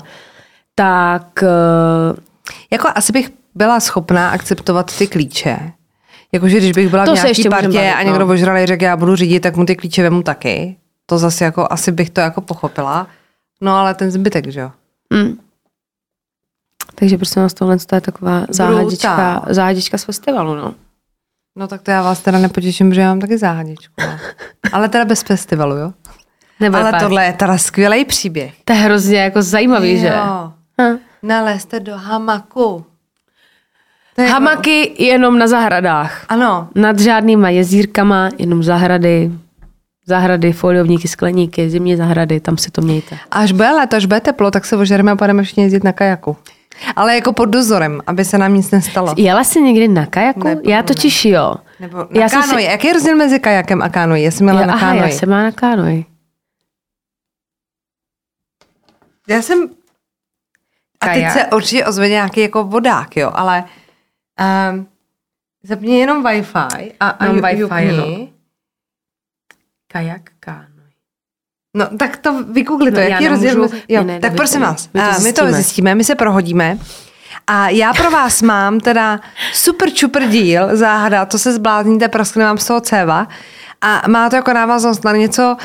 [0.75, 1.45] tak...
[2.71, 5.59] Jako asi bych byla schopná akceptovat ty klíče,
[6.33, 8.11] Jakože když bych byla To v nějaký partě bavit, a no.
[8.11, 10.77] někdo ožralý řekl, já budu řídit, tak mu ty klíče vemu taky.
[11.07, 13.07] To zase jako, asi bych to jako pochopila.
[13.61, 14.71] No ale ten zbytek, že jo.
[15.13, 15.39] Mm.
[16.95, 20.75] Takže prostě nás tohle to je taková záhadička, záhadička z festivalu, no.
[21.57, 23.95] No tak to já vás teda nepotěším, že já mám taky záhadičku.
[23.99, 24.19] no.
[24.73, 25.93] Ale teda bez festivalu, jo.
[26.61, 27.01] Nebo Ale fakt.
[27.01, 28.55] tohle je teda skvělý příběh.
[28.65, 30.07] To je hrozně jako zajímavý, že?
[30.07, 30.53] Jo.
[30.83, 30.99] Hm.
[31.23, 32.87] Nalezte do hamaku.
[34.23, 36.25] Jako- Hamaky jenom na zahradách.
[36.29, 36.69] Ano.
[36.75, 39.31] Nad žádnýma jezírkama, jenom zahrady,
[40.07, 43.19] zahrady, foliovníky, skleníky, zimní zahrady, tam si to mějte.
[43.31, 46.37] Až bude léto, až bude teplo, tak se ožereme a půjdeme všichni jezdit na kajaku.
[46.97, 49.15] Ale jako pod dozorem, aby se nám nic nestalo.
[49.17, 50.45] Jela jsi někdy na kajaku?
[50.45, 51.55] Ne, já totiž jo.
[51.81, 52.65] Nebo na Já kánoji.
[52.65, 54.25] si- Jaký je rozdíl mezi kajakem a kánoji?
[54.25, 55.03] Já jsem měla Já, na aha, kánoji.
[55.13, 56.05] já jsem má na kánoji.
[59.29, 59.69] Já jsem...
[61.01, 61.33] A teď Kajak?
[61.33, 63.65] se určitě ozve nějaký jako vodák, jo, ale
[64.41, 64.87] um,
[65.63, 67.97] zapni jenom Wi-Fi a, a ju- Wi-Fi, jupni.
[67.97, 68.29] no.
[69.93, 70.71] Kajak, kánoji.
[71.77, 73.61] No, tak to vygooglite, No, no, jaký rozdíl.
[73.63, 75.53] mezi- Jo, ne, tak prosím to- vás, my to a my to zjistíme.
[75.53, 76.79] zjistíme, my se prohodíme.
[77.47, 79.21] A já pro vás mám teda
[79.53, 83.29] super čupr díl, záhada, to se zblázníte, praskne vám z toho céva.
[83.81, 85.57] A má to jako návaznost na něco,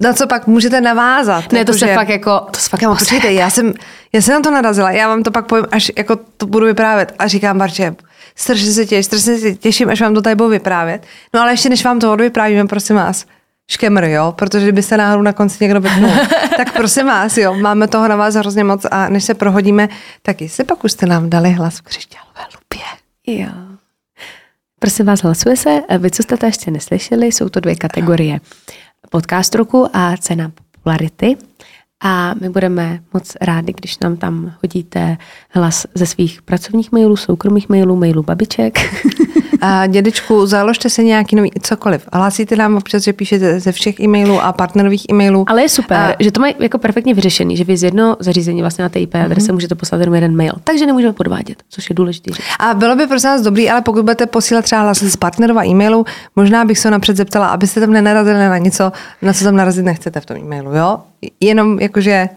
[0.00, 1.52] na co pak můžete navázat.
[1.52, 3.72] Ne, to se jakože- fakt jako, to se fakt Kámo, počkejte, já jsem,
[4.12, 7.14] já jsem na to narazila, já vám to pak povím, až jako to budu vyprávět.
[7.18, 7.94] A říkám Barče,
[8.36, 11.06] strašně se těším, strašně se těším, až vám to tady budu vyprávět.
[11.34, 13.24] No ale ještě než vám to odvyprávíme, prosím vás,
[13.70, 16.10] škemr, jo, protože kdybyste náhodou na konci někdo vypnul,
[16.56, 19.88] tak prosím vás, jo, máme toho na vás hrozně moc a než se prohodíme,
[20.22, 22.86] tak jestli pak už jste nám dali hlas v křišťálové lupě.
[23.26, 23.48] Jo.
[24.78, 25.80] Prosím vás, hlasuje se.
[25.98, 28.40] Vy, co jste to ještě neslyšeli, jsou to dvě kategorie.
[29.14, 31.53] Podcast roku a cena popularity.
[32.06, 35.16] A my budeme moc rádi, když nám tam hodíte
[35.50, 38.78] hlas ze svých pracovních mailů, soukromých mailů, mailů babiček.
[39.60, 42.08] A dědečku, založte se nějaký nový, cokoliv.
[42.12, 45.44] Hlásíte nám občas, že píšete ze všech e-mailů a partnerových e-mailů.
[45.48, 48.60] Ale je super, A- že to mají jako perfektně vyřešený, že vy z jednoho zařízení
[48.60, 50.52] vlastně na té IP adrese můžete poslat jenom jeden mail.
[50.64, 52.30] Takže nemůžeme podvádět, což je důležité.
[52.58, 56.04] A bylo by prosím vás dobrý, ale pokud budete posílat třeba hlas z partnerova e-mailu,
[56.36, 58.92] možná bych se ho napřed zeptala, abyste tam nenarazili na něco,
[59.22, 60.98] na co tam narazit nechcete v tom e-mailu, jo?
[61.40, 62.28] Jenom jakože,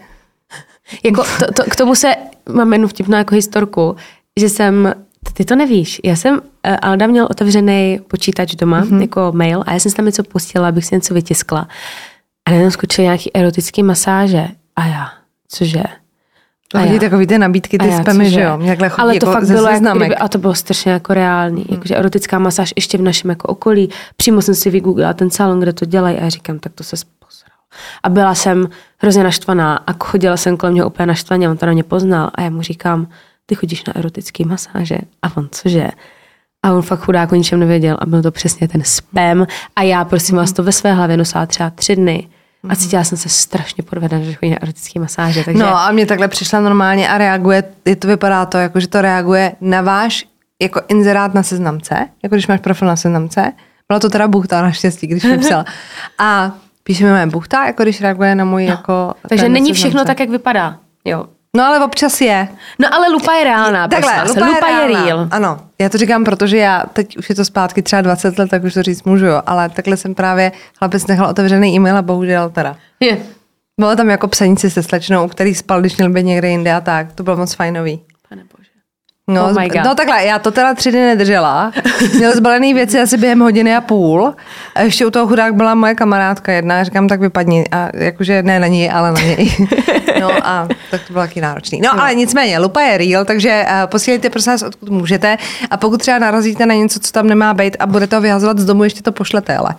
[1.04, 2.14] Jako to, to, k tomu se
[2.52, 3.96] mám jednu vtipnou jako historku,
[4.40, 4.94] že jsem,
[5.32, 9.00] ty to nevíš, já jsem, eh, Alda měl otevřený počítač doma, mm-hmm.
[9.00, 11.68] jako mail a já jsem si tam něco posílala, abych si něco vytiskla.
[12.46, 14.48] A najednou skočily nějaký erotický masáže.
[14.76, 15.08] A já,
[15.48, 15.82] cože?
[16.74, 16.98] A já.
[16.98, 18.60] takový ty nabídky, ty já, spamy, že jo?
[18.66, 21.62] Takhle chodí Ale to jako fakt bylo, jak kdyby, a to bylo strašně jako reálný.
[21.62, 21.74] Hmm.
[21.74, 23.90] Jakože erotická masáž ještě v našem jako okolí.
[24.16, 26.96] Přímo jsem si vygooglila ten salon, kde to dělají a já říkám, tak to se
[27.18, 27.47] posral.
[28.02, 31.72] A byla jsem hrozně naštvaná a chodila jsem kolem něho úplně naštvaně, on to na
[31.72, 33.08] mě poznal a já mu říkám,
[33.46, 35.88] ty chodíš na erotický masáže a on cože?
[36.62, 39.46] A on fakt chudák o ničem nevěděl a byl to přesně ten spam
[39.76, 42.28] a já prosím vás to ve své hlavě nosila třeba tři dny
[42.68, 45.44] a cítila jsem se strašně podvedena, že chodí na erotický masáže.
[45.44, 48.88] Takže No a mě takhle přišla normálně a reaguje, je to vypadá to, jako, že
[48.88, 50.24] to reaguje na váš
[50.62, 53.52] jako inzerát na seznamce, jako když máš profil na seznamce.
[53.88, 55.64] Byla to teda buchta naštěstí, když mi psala.
[56.18, 56.52] A
[56.88, 59.14] píše mi moje buchta, jako když reaguje na můj jako...
[59.28, 60.78] takže není všechno tak, jak vypadá.
[61.04, 61.24] Jo.
[61.56, 62.48] No ale občas je.
[62.78, 63.88] No ale lupa je reálná.
[63.88, 65.04] Takhle, lupa, lupa je, reálná.
[65.04, 65.28] real.
[65.30, 68.64] Ano, já to říkám, protože já teď už je to zpátky třeba 20 let, tak
[68.64, 69.42] už to říct můžu, jo.
[69.46, 72.76] Ale takhle jsem právě chlapec nechal otevřený e-mail a bohužel teda.
[73.00, 73.18] Je.
[73.80, 77.12] Bylo tam jako psenici se slečnou, který spal, když měl být někde jinde a tak.
[77.12, 78.00] To bylo moc fajnový.
[79.28, 79.84] No, Oh my God.
[79.84, 81.72] no takhle, já to teda tři dny nedržela.
[82.14, 84.34] Měl zbalený věci asi během hodiny a půl.
[84.74, 86.84] A ještě u toho chudák byla moje kamarádka jedna.
[86.84, 87.64] Říkám, tak vypadni.
[87.72, 89.56] A jakože ne na ní, ale na něj.
[90.20, 91.80] No a tak to bylo taky náročný.
[91.80, 95.36] No ale nicméně, lupa je real, takže uh, posílejte prosím vás, odkud můžete.
[95.70, 98.64] A pokud třeba narazíte na něco, co tam nemá být a budete ho vyhazovat z
[98.64, 99.74] domu, ještě to pošlete, ale.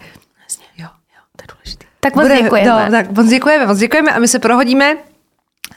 [0.77, 0.87] Jo.
[1.35, 1.85] To je důležité.
[1.99, 2.69] Tak moc Bude- děkujeme.
[2.85, 4.97] No, tak moc děkujeme, moc děkujeme a my se prohodíme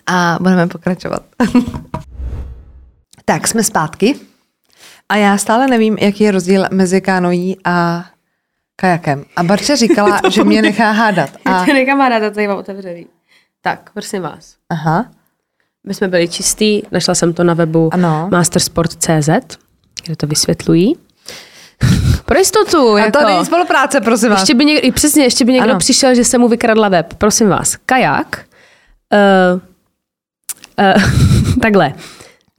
[0.07, 1.23] a budeme pokračovat.
[3.25, 4.15] tak, jsme zpátky.
[5.09, 8.05] A já stále nevím, jaký je rozdíl mezi kánojí a
[8.77, 9.25] kajakem.
[9.37, 11.31] A Barča říkala, že mě nechá hádat.
[11.47, 13.07] Já A, tě nechám hádat, tady mám otevřený.
[13.61, 14.55] Tak, prosím vás.
[14.71, 15.07] aha,
[15.87, 18.29] My jsme byli čistý, našla jsem to na webu Ano.
[18.31, 19.29] mastersport.cz,
[20.05, 20.97] kde to vysvětlují.
[22.25, 22.93] Pro jistotu.
[22.95, 23.19] a jako.
[23.19, 24.41] to není spolupráce, prosím vás.
[24.41, 25.79] Ještě by někdo, přesně, ještě by někdo Ano.
[25.79, 27.15] přišel, že se mu vykradla web.
[27.15, 28.45] Prosím vás, kajak.
[29.55, 29.61] Uh,
[30.97, 31.95] uh, takhle.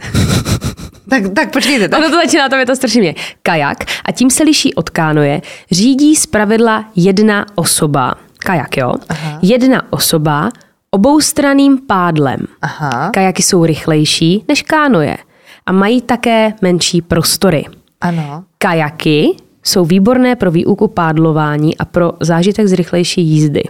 [1.10, 1.90] Tak, tak počkejte.
[1.90, 2.00] Tak.
[2.00, 3.16] Ono to začíná, to je to strašně mě.
[3.42, 5.42] Kajak, a tím se liší od kánoje,
[5.72, 8.16] řídí zpravidla jedna osoba.
[8.38, 8.94] Kajak, jo?
[9.10, 9.40] Aha.
[9.42, 10.50] Jedna osoba
[10.92, 12.40] oboustraným pádlem.
[12.62, 15.18] Aha, Kajaky jsou rychlejší než kánoje
[15.66, 17.66] a mají také menší prostory.
[18.02, 18.44] Ano.
[18.58, 19.28] Kajaky
[19.64, 23.64] jsou výborné pro výuku pádlování a pro zážitek z rychlejší jízdy.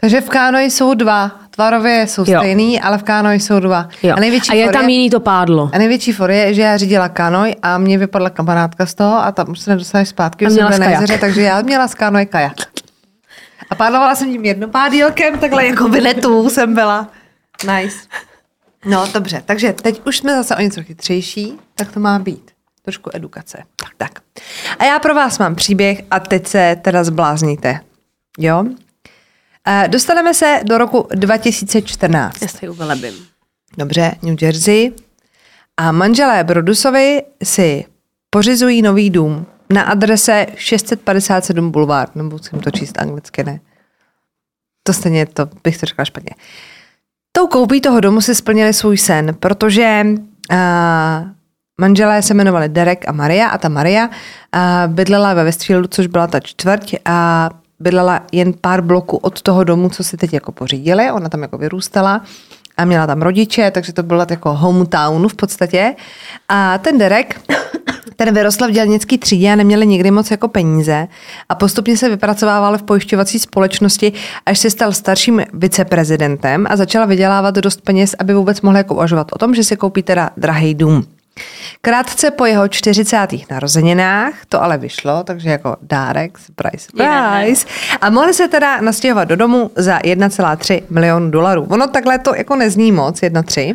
[0.00, 1.30] Takže v kánoji jsou dva.
[1.50, 2.40] Tvarově jsou Jo.
[2.40, 3.88] stejný, ale v kánoji jsou dva.
[4.02, 4.14] Jo.
[4.16, 5.70] A největší a je tam jiný to pádlo.
[5.72, 9.32] A největší for je, že já řídila kanoj a mě vypadla kamarádka z toho a
[9.32, 12.26] tam už se nedostaneš zpátky, A jsem měla na jezeře, takže já měla z kanoj
[12.26, 12.56] kajak.
[13.70, 17.08] A pádlovala jsem tím jednopádílkem, takhle jako vinetu jsem byla.
[17.62, 17.96] Nice.
[18.84, 22.50] No, dobře, takže teď už jsme zase o něco chytřejší, tak to má být.
[22.82, 23.62] Trošku edukace.
[23.76, 24.10] Tak, tak.
[24.78, 27.80] A já pro vás mám příběh a teď se teda zblázníte.
[28.38, 28.64] Jo?
[29.68, 32.42] Eh, Dostaneme se do roku 2014.
[32.42, 33.14] Já se ji uvelebím.
[33.78, 34.92] Dobře, New Jersey.
[35.76, 37.84] A manželé Brodusovi si
[38.30, 43.60] pořizují nový dům na adrese 657 Boulevard, nebo musím to číst anglicky, ne?
[44.82, 46.30] To stejně, to bych to řekla špatně.
[47.32, 50.58] Tou koupí toho domu si splnili svůj sen, protože uh,
[51.80, 56.26] manželé se jmenovali Derek a Maria a ta Maria uh, bydlela ve Westfieldu, což byla
[56.26, 57.50] ta čtvrť a
[57.80, 61.10] bydlela jen pár bloků od toho domu, co si teď jako pořídili.
[61.10, 62.22] Ona tam jako vyrůstala
[62.76, 65.94] a měla tam rodiče, takže to byla jako hometown v podstatě.
[66.48, 67.40] A ten Derek,
[68.16, 71.08] ten vyrostl v dělnický třídě a neměli nikdy moc jako peníze
[71.48, 74.12] a postupně se vypracovával v pojišťovací společnosti,
[74.46, 79.26] až se stal starším viceprezidentem a začala vydělávat dost peněz, aby vůbec mohl jako uvažovat
[79.32, 81.19] o tom, že si koupí teda drahý dům.
[81.82, 83.16] Krátce po jeho 40.
[83.50, 87.66] narozeninách to ale vyšlo, takže jako dárek, surprise, surprise.
[88.00, 91.66] A mohli se teda nastěhovat do domu za 1,3 milionu dolarů.
[91.70, 93.74] Ono takhle to jako nezní moc, 1,3,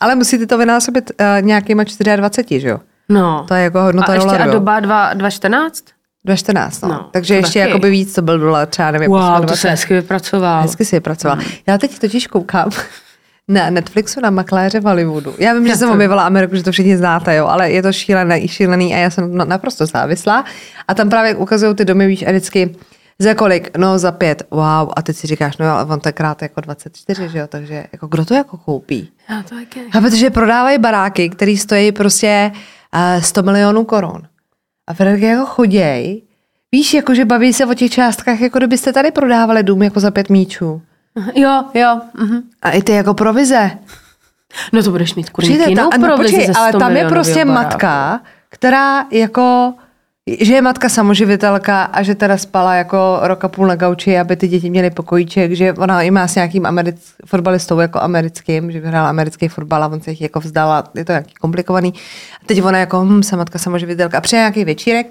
[0.00, 1.84] ale musíte to vynásobit uh, nějakýma
[2.16, 2.78] 24, že jo?
[3.08, 3.44] No.
[3.48, 5.70] To je jako hodnota a ještě dolaru, a doba 2, 2,14?
[6.28, 6.94] 2,14, no.
[6.94, 7.68] No, Takže ještě taky.
[7.68, 9.56] jako by víc to byl dolar, třeba nevím, Wow, to 28.
[9.60, 10.62] se hezky vypracoval.
[10.62, 11.42] Hezky si je pracovala.
[11.66, 12.70] Já teď totiž koukám
[13.48, 15.34] na Netflixu na makléře v Hollywoodu.
[15.38, 18.48] Já vím, že jsem objevila Ameriku, že to všichni znáte, jo, ale je to šílený,
[18.48, 20.44] šílený a já jsem na- naprosto závislá.
[20.88, 22.76] A tam právě ukazují ty domy, víš, a vždycky
[23.18, 23.76] za kolik?
[23.78, 24.42] No za pět.
[24.50, 24.90] Wow.
[24.96, 27.84] A teď si říkáš, no ale on to je krát jako 24, že jo, takže
[27.92, 29.12] jako kdo to jako koupí?
[29.30, 29.80] Já to taky.
[29.92, 32.52] A protože prodávají baráky, které stojí prostě
[33.16, 34.22] uh, 100 milionů korun.
[34.88, 36.22] A Fredrik jako choděj,
[36.72, 40.10] víš, jako že baví se o těch částkách, jako kdybyste tady prodávali dům jako za
[40.10, 40.82] pět míčů.
[41.34, 42.00] Jo, jo.
[42.14, 42.42] Mhm.
[42.62, 43.70] A i ty jako provize.
[44.72, 46.96] No to budeš mít kurník Přijde jinou ta, no, provizi počkej, ze 100 ale tam
[46.96, 47.52] je prostě baráku.
[47.52, 49.74] matka, která jako
[50.40, 54.48] že je matka samoživitelka a že teda spala jako roka půl na gauči, aby ty
[54.48, 59.08] děti měly pokojíček, že ona i má s nějakým americ, fotbalistou jako americkým, že vyhrála
[59.08, 61.94] americký fotbal a on se jich jako vzdala, je to nějaký komplikovaný.
[62.42, 65.06] A teď ona jako, hm, jsem matka samoživitelka a přijde nějaký večírek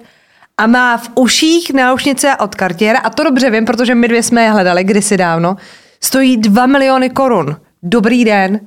[0.58, 4.42] a má v uších náušnice od Cartier a to dobře vím, protože my dvě jsme
[4.42, 5.56] je hledali kdysi dávno,
[6.04, 7.56] stojí 2 miliony korun.
[7.82, 8.60] Dobrý den.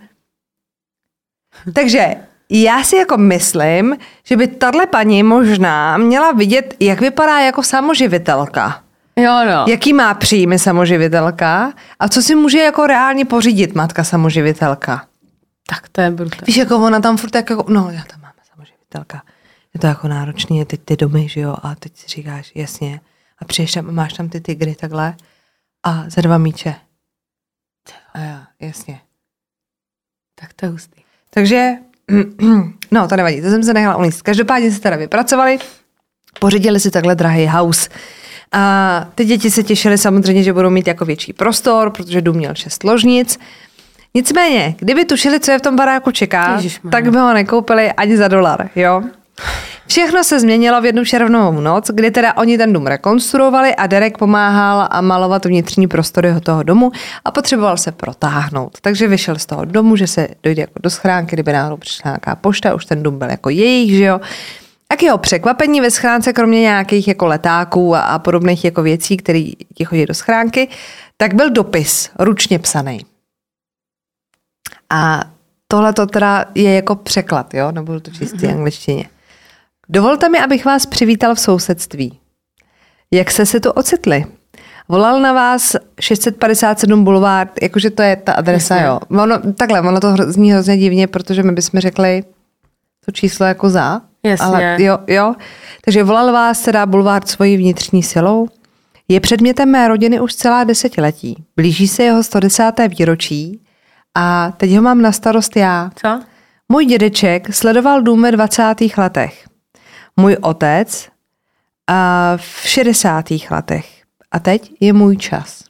[1.74, 2.16] Takže
[2.50, 8.84] já si jako myslím, že by tahle paní možná měla vidět, jak vypadá jako samoživitelka.
[9.16, 9.66] Jo, no.
[9.68, 15.06] Jaký má příjmy samoživitelka a co si může jako reálně pořídit matka samoživitelka.
[15.70, 16.44] Tak to je brutální.
[16.48, 19.22] Víš, jako ona tam furt jako, no já tam mám samoživitelka.
[19.74, 23.02] Je to jako náročný, je teď ty domy, že jo, a teď si říkáš, jasně.
[23.40, 25.16] A přijdeš tam, máš tam ty tygry takhle
[25.84, 26.76] a za dva míče.
[28.18, 29.00] A já, jasně.
[30.40, 31.02] Tak to je hustý.
[31.30, 31.72] Takže,
[32.92, 34.22] no to nevadí, to jsem se nechala uníst.
[34.22, 35.60] Každopádně se teda vypracovali,
[36.40, 37.90] pořídili si takhle drahý house.
[38.52, 42.56] A ty děti se těšily samozřejmě, že budou mít jako větší prostor, protože dům měl
[42.56, 43.40] šest ložnic.
[44.14, 46.92] Nicméně, kdyby tušili, co je v tom baráku čeká, Ježišmarja.
[46.92, 49.04] tak by ho nekoupili ani za dolar, jo?
[49.88, 54.18] Všechno se změnilo v jednu červnovou noc, kdy teda oni ten dům rekonstruovali a Derek
[54.18, 56.92] pomáhal a malovat vnitřní prostory toho domu
[57.26, 58.78] a potřeboval se protáhnout.
[58.82, 62.36] Takže vyšel z toho domu, že se dojde jako do schránky, kdyby náhodou přišla nějaká
[62.36, 64.22] pošta, už ten dům byl jako jejich, že jo.
[64.90, 69.18] A k jeho překvapení ve schránce, kromě nějakých jako letáků a, a podobných jako věcí,
[69.18, 70.70] které ti chodí do schránky,
[71.18, 73.06] tak byl dopis ručně psaný.
[74.90, 75.24] A
[75.68, 79.10] tohle to teda je jako překlad, jo, nebudu to v té angličtině.
[79.90, 82.20] Dovolte mi, abych vás přivítal v sousedství.
[83.12, 84.26] Jak jste se tu ocitli?
[84.90, 88.88] Volal na vás 657 Boulevard, jakože to je ta adresa, Jasně.
[88.88, 89.00] jo.
[89.24, 92.24] Ono, takhle, ono to zní hrozně divně, protože my bychom řekli
[93.06, 94.02] to číslo jako za.
[94.24, 94.46] Jasně.
[94.46, 95.36] Ale jo, jo.
[95.86, 98.48] Takže volal vás teda Boulevard svojí vnitřní silou.
[99.08, 101.44] Je předmětem mé rodiny už celá desetiletí.
[101.56, 102.72] Blíží se jeho 110.
[102.88, 103.62] výročí
[104.16, 105.90] a teď ho mám na starost já.
[105.96, 106.22] Co?
[106.70, 108.76] Můj dědeček sledoval dům ve 20.
[108.98, 109.46] letech.
[110.20, 111.10] Můj otec
[111.88, 113.26] a v 60.
[113.52, 114.04] letech.
[114.32, 115.64] A teď je můj čas.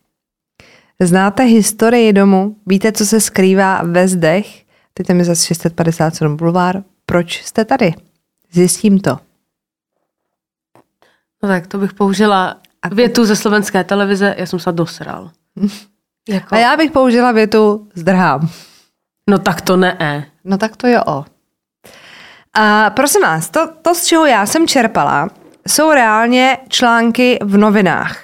[0.99, 2.55] Znáte historii domu?
[2.65, 4.65] Víte, co se skrývá ve zdech?
[4.93, 6.83] Teď tam je zase 657 bulvár.
[7.05, 7.93] Proč jste tady?
[8.51, 9.17] Zjistím to.
[11.43, 12.57] No tak to bych použila
[12.91, 15.31] větu ze slovenské televize, já jsem se dosral.
[16.29, 16.55] Jako...
[16.55, 18.49] A já bych použila větu zdrhám.
[19.29, 20.31] No tak to ne.
[20.43, 21.25] No tak to je o.
[22.59, 25.29] A prosím vás, to, to, z čeho já jsem čerpala,
[25.67, 28.19] jsou reálně články v novinách.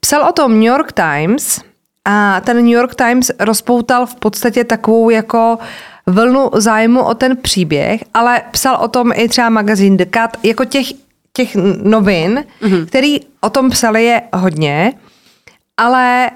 [0.00, 1.60] Psal o tom New York Times
[2.04, 5.58] a ten New York Times rozpoutal v podstatě takovou jako
[6.06, 10.64] vlnu zájmu o ten příběh, ale psal o tom i třeba magazín The Cut, jako
[10.64, 10.86] těch,
[11.32, 12.86] těch novin, mm-hmm.
[12.86, 14.92] který o tom psali je hodně,
[15.76, 16.30] ale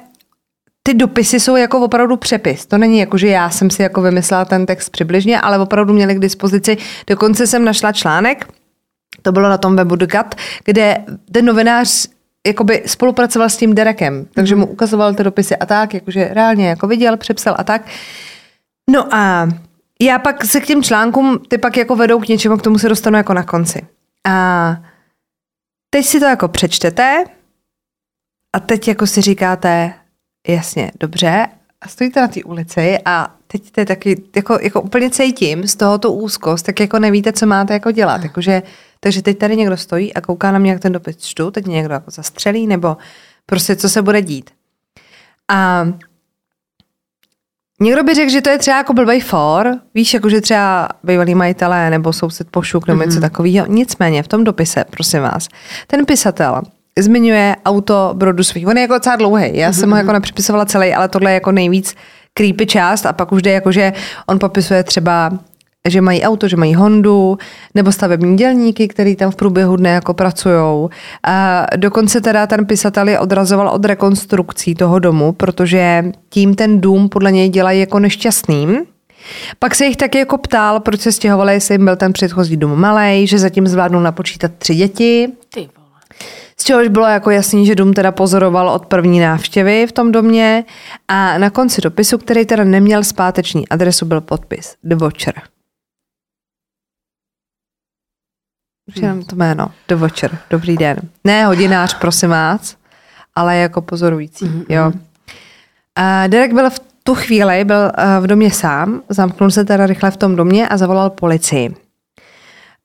[0.82, 2.66] ty dopisy jsou jako opravdu přepis.
[2.66, 6.14] To není jako, že já jsem si jako vymyslela ten text přibližně, ale opravdu měli
[6.14, 6.76] k dispozici.
[7.06, 8.48] Dokonce jsem našla článek,
[9.22, 12.08] to bylo na tom webu The Cut, kde ten novinář
[12.46, 16.86] jakoby spolupracoval s tím Derekem, takže mu ukazoval ty dopisy a tak, jakože reálně jako
[16.86, 17.82] viděl, přepsal a tak.
[18.90, 19.48] No a
[20.00, 22.88] já pak se k těm článkům, ty pak jako vedou k něčemu, k tomu se
[22.88, 23.86] dostanu jako na konci.
[24.28, 24.76] A
[25.90, 27.24] teď si to jako přečtete
[28.52, 29.94] a teď jako si říkáte,
[30.49, 31.47] jasně, dobře,
[31.80, 35.76] a stojíte na té ulici a teď to je taky, jako, jako úplně cítím z
[35.76, 38.22] tohoto úzkost, tak jako nevíte, co máte jako dělat.
[38.22, 38.62] Jakože,
[39.01, 41.95] takže teď tady někdo stojí a kouká na mě, jak ten dopis čtu, teď někdo
[41.95, 42.97] jako zastřelí, nebo
[43.47, 44.51] prostě co se bude dít.
[45.49, 45.86] A
[47.80, 51.34] Někdo by řekl, že to je třeba jako blbej for, víš, jako že třeba bývalí
[51.34, 53.20] majitelé nebo soused pošuk nebo něco mm-hmm.
[53.20, 53.66] takového.
[53.66, 55.49] Nicméně v tom dopise, prosím vás,
[55.86, 56.62] ten pisatel
[56.99, 58.66] zmiňuje auto Brodu svých.
[58.66, 59.80] On je jako docela dlouhý, já mm-hmm.
[59.80, 61.95] jsem ho jako nepřipisovala celý, ale tohle je jako nejvíc
[62.34, 63.93] creepy část a pak už jde jako, že
[64.26, 65.30] on popisuje třeba
[65.88, 67.38] že mají auto, že mají Hondu,
[67.74, 70.90] nebo stavební dělníky, který tam v průběhu dne jako pracujou.
[71.26, 77.09] A dokonce teda ten pisatel je odrazoval od rekonstrukcí toho domu, protože tím ten dům
[77.09, 78.78] podle něj dělají jako nešťastným.
[79.59, 82.80] Pak se jich taky jako ptal, proč se stěhovali, jestli jim byl ten předchozí dům
[82.80, 85.28] malý, že zatím zvládnou napočítat tři děti.
[85.55, 85.68] Ty
[86.57, 90.64] z čehož bylo jako jasný, že dům teda pozoroval od první návštěvy v tom domě
[91.09, 95.34] a na konci dopisu, který teda neměl zpáteční adresu, byl podpis The Watcher.
[98.88, 99.70] Už jenom to jméno.
[99.88, 100.38] The Watcher.
[100.50, 100.96] Dobrý den.
[101.24, 102.76] Ne hodinář, prosím vás,
[103.34, 104.44] ale jako pozorující.
[104.44, 104.64] Mm-hmm.
[104.68, 104.92] Jo.
[105.96, 110.16] A Derek byl v tu chvíli byl v domě sám, zamknul se teda rychle v
[110.16, 111.74] tom domě a zavolal policii.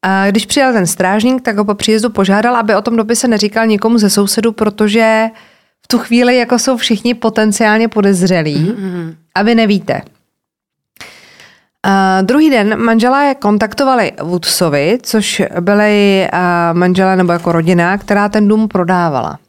[0.08, 3.68] A když přijel ten strážník, tak ho po příjezdu požádal, aby o tom dopise neříkal
[3.68, 5.28] nikomu ze sousedu, protože
[5.84, 9.16] v tu chvíli jako jsou všichni potenciálně podezřelí mm-hmm.
[9.36, 10.02] a vy nevíte.
[11.88, 16.40] Uh, druhý den manželé kontaktovali Woodsovi, což byly uh,
[16.78, 19.40] manželé nebo jako rodina, která ten dům prodávala.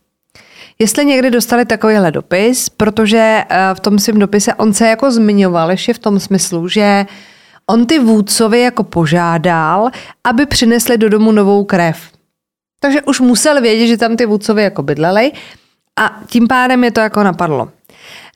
[0.78, 5.70] Jestli někdy dostali takovýhle dopis, protože uh, v tom svém dopise on se jako zmiňoval
[5.70, 7.06] ještě v tom smyslu, že
[7.70, 9.90] on ty vůdcovi jako požádal,
[10.24, 11.98] aby přinesli do domu novou krev.
[12.80, 15.32] Takže už musel vědět, že tam ty vůdcovi jako bydleli
[15.96, 17.70] a tím pádem je to jako napadlo.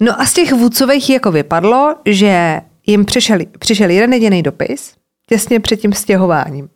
[0.01, 4.95] No a z těch vůdcových jako vypadlo, že jim přišel, přišel jeden jediný dopis
[5.27, 6.69] těsně před tím stěhováním.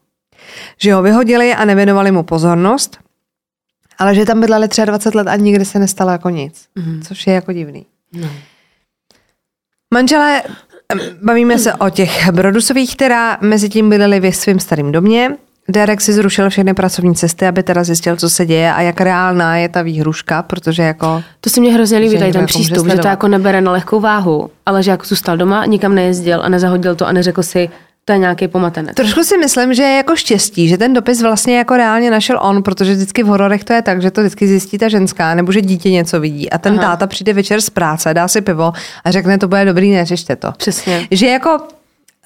[0.80, 2.98] Že ho vyhodili a nevěnovali mu pozornost,
[3.98, 7.02] ale že tam bydleli třeba 20 let a nikdy se nestalo jako nic, mm.
[7.02, 7.86] což je jako divný.
[8.12, 8.28] No.
[9.94, 10.42] Manželé,
[11.22, 15.30] bavíme se o těch Brodusových, která mezi tím bydleli ve svým starým domě.
[15.68, 19.56] Derek si zrušil všechny pracovní cesty, aby teda zjistil, co se děje a jak reálná
[19.56, 21.22] je ta výhruška, protože jako...
[21.40, 24.00] To se mě hrozně líbí, tady ten jako přístup, že to jako nebere na lehkou
[24.00, 27.70] váhu, ale že jako zůstal doma, nikam nejezdil a nezahodil to a neřekl si,
[28.08, 28.94] to je nějaký pomatenec.
[28.96, 32.62] Trošku si myslím, že je jako štěstí, že ten dopis vlastně jako reálně našel on,
[32.62, 35.60] protože vždycky v hororech to je tak, že to vždycky zjistí ta ženská, nebo že
[35.60, 36.82] dítě něco vidí a ten Aha.
[36.82, 38.72] táta přijde večer z práce, dá si pivo
[39.04, 40.52] a řekne, to bude dobrý, neřešte to.
[40.52, 41.08] Přesně.
[41.10, 41.58] Že jako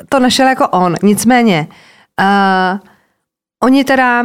[0.09, 0.95] to našel jako on.
[1.03, 1.67] Nicméně,
[2.21, 2.79] uh,
[3.63, 4.25] Oni teda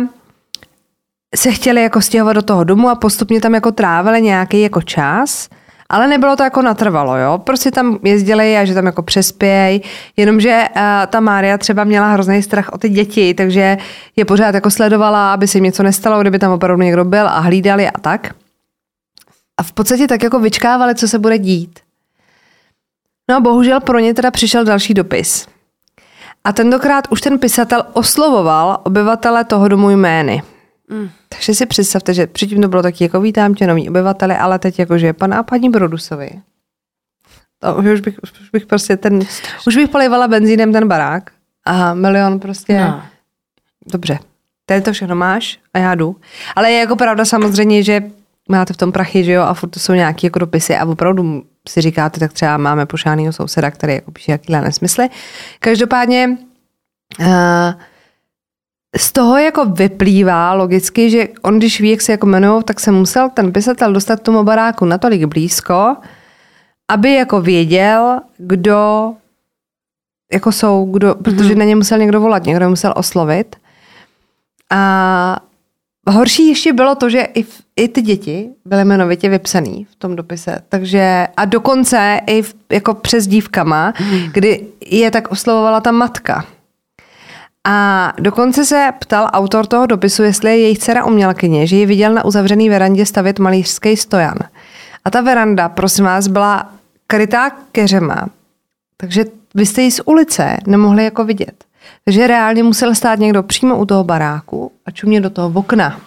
[1.36, 5.50] se chtěli jako stěhovat do toho domu a postupně tam jako trávili nějaký jako čas,
[5.90, 7.38] ale nebylo to jako natrvalo, jo.
[7.38, 9.82] Prostě tam jezdili a že tam jako přespěj,
[10.18, 13.78] jenomže uh, ta Mária třeba měla hrozný strach o ty děti, takže
[14.16, 17.40] je pořád jako sledovala, aby se jim něco nestalo, kdyby tam opravdu někdo byl a
[17.40, 18.34] hlídali a tak.
[19.58, 21.80] A v podstatě tak jako vyčkávali, co se bude dít.
[23.30, 25.48] No a bohužel pro ně teda přišel další dopis.
[26.44, 30.44] A tentokrát už ten pisatel oslovoval obyvatele toho domu jmény.
[30.90, 31.10] Mm.
[31.30, 34.80] Takže si představte, že předtím to bylo taky jako vítám tě noví obyvatele, ale teď
[34.80, 36.30] jako, že pan a paní Brodusovi.
[37.60, 39.20] To už bych, už bych prostě ten,
[39.68, 41.32] už bych polivala benzínem ten barák
[41.66, 42.80] a milion prostě.
[42.80, 43.04] No.
[43.92, 44.20] Dobře,
[44.66, 46.16] tady to všechno máš a já jdu.
[46.56, 48.04] Ale je jako pravda samozřejmě, že
[48.50, 51.44] máte v tom prachy, že jo, a furt to jsou nějaké jako dopisy a opravdu
[51.70, 55.10] si říkáte, tak třeba máme pošánýho souseda, který jako píše jakýhle nesmysly.
[55.60, 56.38] Každopádně
[57.20, 57.26] uh,
[58.98, 62.92] z toho jako vyplývá logicky, že on, když ví, jak se jako jmenují, tak se
[62.92, 65.96] musel ten pisatel dostat k tomu baráku natolik blízko,
[66.92, 69.14] aby jako věděl, kdo
[70.34, 71.60] jako jsou, kdo, protože Mhm.
[71.60, 73.56] na ně musel někdo volat, někdo musel oslovit.
[74.72, 75.40] A
[76.08, 80.16] horší ještě bylo to, že i, v, i ty děti byly jmenovitě vypsaný v tom
[80.16, 80.60] dopise.
[80.70, 83.94] Takže a dokonce i v, jako přes dívkama,
[84.32, 86.46] kdy je tak oslovovala ta matka.
[87.68, 92.14] A dokonce se ptal autor toho dopisu, jestli je jejich dcera umělkyně, že ji viděl
[92.14, 94.38] na uzavřený verandě stavět malířský stojan.
[95.06, 96.70] A ta veranda, prosím vás, byla
[97.08, 98.26] krytá keřema,
[98.98, 101.64] takže vy jste ji z ulice nemohli jako vidět.
[102.06, 106.02] Takže reálně musel stát někdo přímo u toho baráku a čumě do toho okna.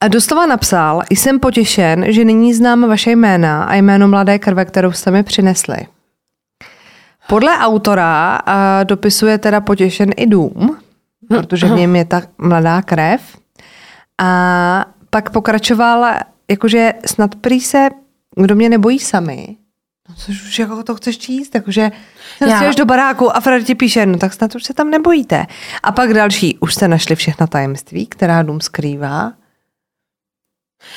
[0.00, 4.92] A doslova napsal, jsem potěšen, že nyní znám vaše jména a jméno mladé krve, kterou
[4.92, 5.76] jste mi přinesli.
[7.28, 10.78] Podle autora a dopisuje teda potěšen i dům,
[11.28, 13.20] protože v něm je ta mladá krev.
[14.18, 16.06] A pak pokračoval,
[16.50, 17.88] jakože snad prý se,
[18.36, 19.56] kdo mě nebojí sami,
[20.08, 21.54] no což už jako to chceš číst,
[22.40, 22.72] Já- Já.
[22.72, 25.46] do baráku a Fred ti píše, no tak snad už se tam nebojíte.
[25.82, 29.32] A pak další, už jste našli všechna tajemství, která dům skrývá.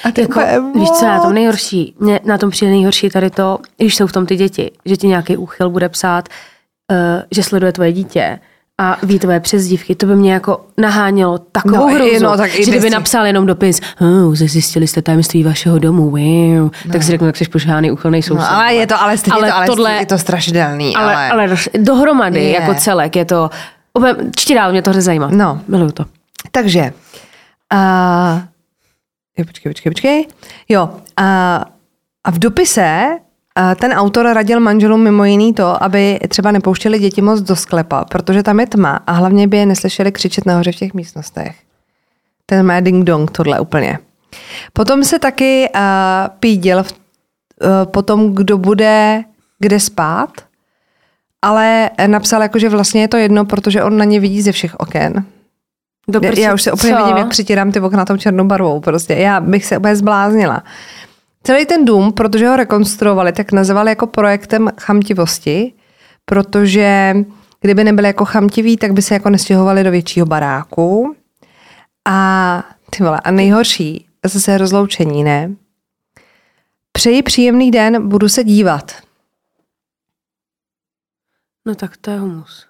[0.04, 0.40] A ty Jako,
[0.76, 1.96] víš, co je na tom nejhorší?
[2.00, 5.08] Mě na tom přijde nejhorší tady to, když jsou v tom ty děti, že ti
[5.08, 6.30] nějaký úchyl bude psát,
[6.92, 6.98] uh,
[7.32, 8.40] že sleduje tvoje dítě
[8.78, 12.38] a ví tvoje přezdívky, to by mě jako nahánělo takovou No, no, i- hruzu, no,
[12.38, 16.70] tak že kdyby napsal jenom dopis, oh, zjistili jste tajemství vašeho domu, wow.
[16.92, 18.44] tak si řeknu, tak jsi pošáhaný úchylnej soused.
[18.52, 20.96] No, ale je to, ale stejně Ale to, ale tohle- je to strašidelný.
[20.96, 22.52] ale, ale, ale dohromady, Je.
[22.52, 23.50] jako celek, je to,
[24.36, 25.30] čti dál, mě to hrozně zajímá.
[25.32, 25.62] No.
[25.68, 26.06] Miluju to.
[26.52, 26.94] Takže,
[27.74, 28.42] a,
[29.42, 30.28] jo, počkej, počkej, počkej.
[30.70, 31.66] Jo, a,
[32.24, 33.08] a v dopise
[33.56, 38.06] a ten autor radil manželům mimo jiný to, aby třeba nepouštěli děti moc do sklepa,
[38.06, 41.56] protože tam je tma a hlavně by je neslyšeli křičet nahoře v těch místnostech.
[42.46, 44.00] Ten má ding dong, tohle úplně.
[44.74, 45.82] Potom se taky uh,
[46.40, 49.24] píděl v, uh, potom, kdo bude
[49.60, 50.30] kde spát,
[51.42, 54.76] ale napsal jako, že vlastně je to jedno, protože on na ně vidí ze všech
[54.76, 55.26] oken.
[56.08, 57.04] Do Já, už se úplně co?
[57.04, 58.80] vidím, jak přitírám ty okna tou černou barvou.
[58.80, 59.14] Prostě.
[59.14, 60.64] Já bych se úplně zbláznila.
[61.44, 65.74] Celý ten dům, protože ho rekonstruovali, tak nazvali jako projektem chamtivosti,
[66.26, 67.16] protože
[67.62, 71.16] kdyby nebyli jako chamtiví, tak by se jako nestěhovali do většího baráku.
[72.06, 75.56] A ty vole, a nejhorší, zase rozloučení, ne?
[76.92, 78.92] Přeji příjemný den, budu se dívat.
[81.66, 82.68] No tak to je humus.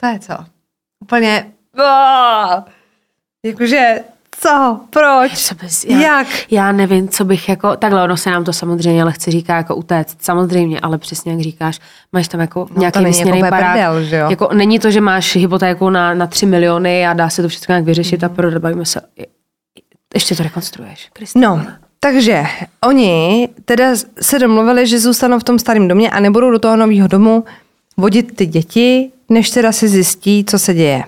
[0.00, 0.53] To je co?
[1.04, 1.46] Úplně...
[1.78, 2.62] Oh!
[3.44, 3.94] Jakože,
[4.40, 4.80] co?
[4.90, 5.32] Proč?
[5.46, 6.26] Co bys, já, Jak?
[6.50, 10.16] Já nevím, co bych jako, takhle ono se nám to samozřejmě lehce říká jako utéct,
[10.24, 11.80] samozřejmě, ale přesně jak říkáš,
[12.12, 13.72] máš tam jako No, nějaký není vysněný jako barák.
[13.72, 14.30] prdel, že jo?
[14.30, 17.72] Jako, není to, že máš hypotéku na, na 3 miliony a dá se to všechno
[17.72, 18.32] nějak vyřešit Mhm.
[18.32, 19.00] a prodat, bavíme se.
[20.14, 21.08] Ještě to rekonstruuješ.
[21.12, 21.54] Kristýna.
[21.56, 21.66] No,
[22.00, 22.44] takže
[22.86, 23.84] oni teda
[24.20, 27.44] se domluvili, že zůstanou v tom starém domě a nebudou do toho nového domu
[27.96, 31.04] vodit ty děti, než teda si zjistí, co se děje.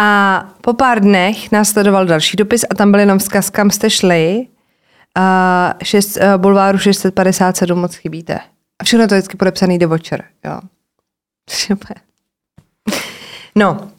[0.00, 4.46] A po pár dnech následoval další dopis a tam byl jenom vzkaz, kam jste šli.
[5.16, 8.38] A šest, uh, bulváru 657 moc chybíte.
[8.78, 10.24] A všechno je to vždycky podepsaný The Watcher.
[10.44, 10.60] Jo.
[13.54, 13.90] No,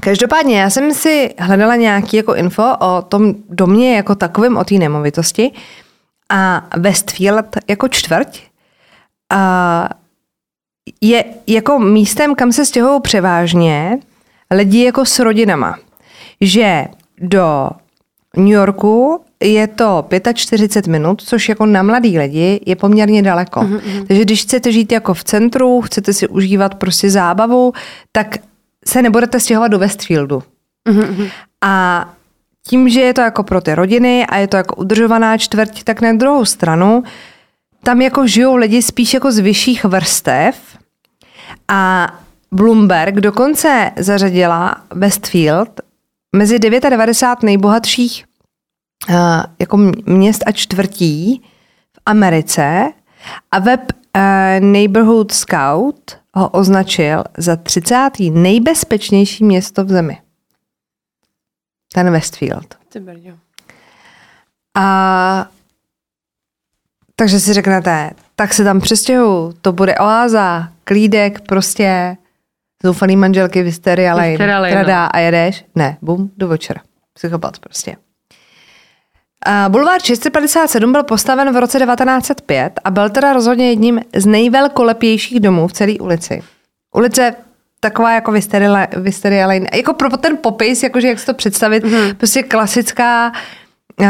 [0.00, 4.74] Každopádně já jsem si hledala nějaký jako info o tom domě jako takovém, o té
[4.74, 5.52] nemovitosti
[6.28, 8.42] a Westfield jako čtvrť
[9.32, 9.88] a
[11.00, 13.98] je jako místem, kam se stěhují převážně
[14.50, 15.78] lidi jako s rodinama.
[16.40, 16.84] Že
[17.20, 17.70] do
[18.36, 20.04] New Yorku je to
[20.34, 23.60] 45 minut, což jako na mladý lidi je poměrně daleko.
[23.60, 24.06] Mm-hmm.
[24.06, 27.72] Takže když chcete žít jako v centru, chcete si užívat prostě zábavu,
[28.12, 28.38] tak
[28.86, 30.42] se nebudete stěhovat do Westfieldu.
[30.88, 31.28] Mhm,
[31.64, 32.04] A
[32.68, 36.00] tím, že je to jako pro ty rodiny a je to jako udržovaná čtvrť, tak
[36.00, 37.02] na druhou stranu
[37.82, 40.78] tam jako žijou lidi spíš jako z vyšších vrstev
[41.68, 42.08] a
[42.52, 45.80] Bloomberg dokonce zařadila Westfield
[46.36, 48.24] mezi 99 nejbohatších
[49.08, 49.16] uh,
[49.58, 49.76] jako
[50.06, 51.42] měst a čtvrtí
[51.96, 52.92] v Americe
[53.50, 53.80] a web
[54.16, 54.22] uh,
[54.60, 58.10] Neighborhood Scout ho označil za 30.
[58.32, 60.18] nejbezpečnější město v zemi.
[61.94, 62.74] Ten Westfield.
[64.74, 65.48] A
[67.16, 72.16] takže si řeknete, tak se tam přestěhu, to bude oáza, klídek, prostě
[72.82, 75.08] zoufalý manželky, Wisteria Lane, Wisteria Lane, která no.
[75.12, 76.80] a jedeš, ne, bum, do večera.
[77.14, 77.96] Psychopat prostě.
[79.68, 85.68] Bulvár 657 byl postaven v roce 1905 a byl teda rozhodně jedním z nejvelkolepějších domů
[85.68, 86.42] v celé ulici.
[86.94, 87.34] Ulice
[87.80, 92.14] taková jako vysterile, vysterile, jako pro ten popis, jakože jak si to představit, mm.
[92.16, 93.32] prostě klasická
[94.00, 94.06] uh,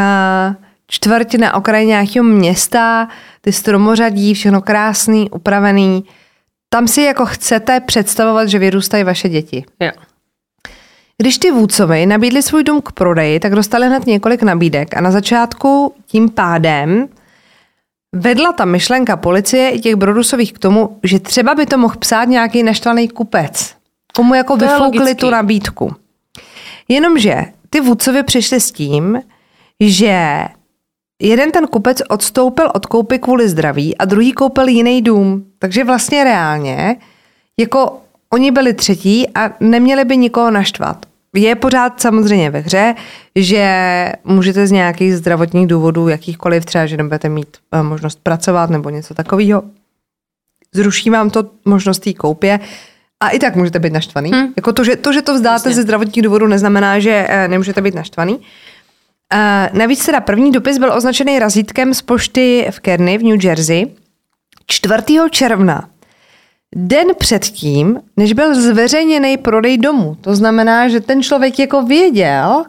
[0.86, 3.08] čtvrť na okraji nějakého města,
[3.40, 6.04] ty stromořadí, všechno krásný, upravený.
[6.68, 9.64] Tam si jako chcete představovat, že vyrůstají vaše děti.
[9.80, 9.90] Jo.
[11.18, 15.10] Když ty vůdcovi nabídli svůj dům k prodeji, tak dostali hned několik nabídek a na
[15.10, 17.08] začátku tím pádem
[18.14, 22.24] vedla ta myšlenka policie i těch Brodusových k tomu, že třeba by to mohl psát
[22.24, 23.74] nějaký naštvaný kupec,
[24.14, 25.94] komu jako To vyfoukli tu nabídku.
[26.88, 29.22] Jenomže ty vůdcovi přišli s tím,
[29.80, 30.44] že
[31.22, 35.44] jeden ten kupec odstoupil od koupy kvůli zdraví a druhý koupil jiný dům.
[35.58, 36.96] Takže vlastně reálně,
[37.60, 37.98] jako
[38.32, 41.06] oni byli třetí a neměli by nikoho naštvat.
[41.34, 42.94] Je pořád samozřejmě ve hře,
[43.36, 43.66] že
[44.24, 49.14] můžete z nějakých zdravotních důvodů, jakýchkoliv třeba, že nebudete mít eh, možnost pracovat nebo něco
[49.14, 49.62] takového,
[50.74, 52.60] zruší vám to možnost té koupě
[53.20, 54.30] a i tak můžete být naštvaný.
[54.30, 54.52] Hmm.
[54.56, 55.74] Jako to, že to, že to vzdáte Jasně.
[55.74, 58.38] ze zdravotních důvodů, neznamená, že eh, nemůžete být naštvaný.
[59.32, 63.86] Uh, navíc teda první dopis byl označený razítkem z pošty v Kearney v New Jersey
[64.66, 64.94] 4.
[65.30, 65.88] června.
[66.74, 70.16] Den předtím, než byl zveřejněný prodej domu.
[70.20, 72.64] To znamená, že ten člověk jako věděl,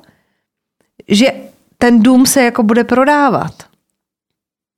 [1.07, 1.27] že
[1.77, 3.53] ten dům se jako bude prodávat.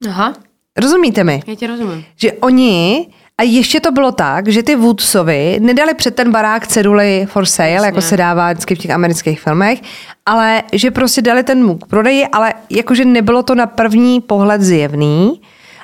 [0.07, 0.33] Aha,
[0.77, 1.41] Rozumíte mi?
[1.47, 2.05] já tě rozumím.
[2.15, 3.07] Že oni,
[3.37, 7.69] a ještě to bylo tak, že ty vůdcovi nedali před ten barák ceduly for sale,
[7.69, 7.87] Jasně.
[7.87, 9.79] jako se dává vždycky v těch amerických filmech,
[10.25, 14.61] ale že prostě dali ten mu k prodeji, ale jakože nebylo to na první pohled
[14.61, 15.41] zjevný.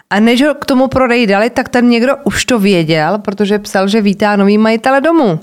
[0.09, 3.87] A než ho k tomu prodeji dali, tak ten někdo už to věděl, protože psal,
[3.87, 5.39] že vítá nový majitele domu.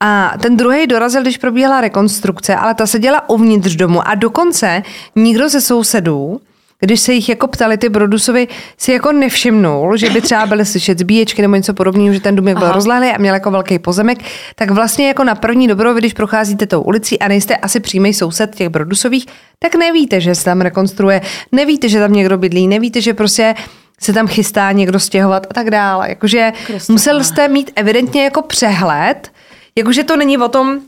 [0.00, 4.82] A ten druhý dorazil, když probíhala rekonstrukce, ale ta se děla uvnitř domu a dokonce
[5.16, 6.40] nikdo ze sousedů,
[6.84, 10.98] když se jich jako ptali ty Brodusovi, si jako nevšimnul, že by třeba byly slyšet
[10.98, 14.18] zbíječky nebo něco podobného, že ten dům jak byl rozlehlý a měl jako velký pozemek,
[14.54, 18.54] tak vlastně jako na první dobro, když procházíte tou ulicí a nejste asi přímý soused
[18.54, 19.26] těch Brodusových,
[19.58, 21.20] tak nevíte, že se tam rekonstruuje,
[21.52, 23.54] nevíte, že tam někdo bydlí, nevíte, že prostě
[24.00, 26.08] se tam chystá někdo stěhovat a tak dále.
[26.08, 26.94] Jakože Kristova.
[26.94, 29.32] musel jste mít evidentně jako přehled,
[29.76, 30.80] jakože to není o tom,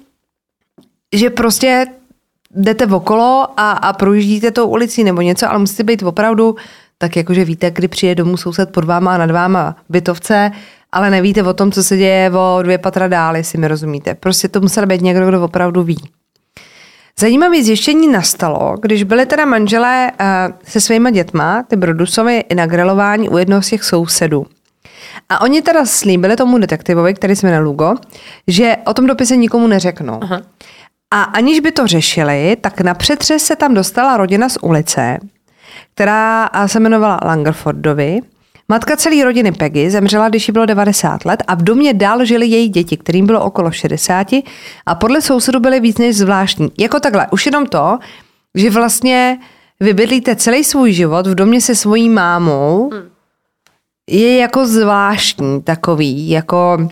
[1.12, 1.86] že prostě
[2.56, 6.56] jdete okolo a, a projíždíte tou ulicí nebo něco, ale musíte být opravdu
[6.98, 10.50] tak jakože víte, kdy přijde domů soused pod váma a nad váma bytovce,
[10.92, 14.14] ale nevíte o tom, co se děje o dvě patra dál, jestli mi rozumíte.
[14.14, 16.08] Prostě to musel být někdo, kdo opravdu ví.
[17.20, 20.26] Zajímavé zjištění nastalo, když byli teda manželé uh,
[20.64, 24.46] se svýma dětma, ty Brodusovi, na grilování u jednoho z těch sousedů.
[25.28, 27.94] A oni teda slíbili tomu detektivovi, který se jmenuje Lugo,
[28.46, 30.18] že o tom dopise nikomu neřeknou.
[30.22, 30.42] Aha.
[31.10, 35.18] A aniž by to řešili, tak na přetřes se tam dostala rodina z ulice,
[35.94, 38.20] která se jmenovala Langerfordovi.
[38.68, 42.46] Matka celé rodiny Peggy zemřela, když jí bylo 90 let a v domě dál žili
[42.46, 44.26] její děti, kterým bylo okolo 60
[44.86, 46.68] a podle sousedů byly víc než zvláštní.
[46.78, 47.98] Jako takhle, už jenom to,
[48.54, 49.38] že vlastně
[49.80, 52.90] vy bydlíte celý svůj život v domě se svojí mámou,
[54.10, 56.88] je jako zvláštní takový, jako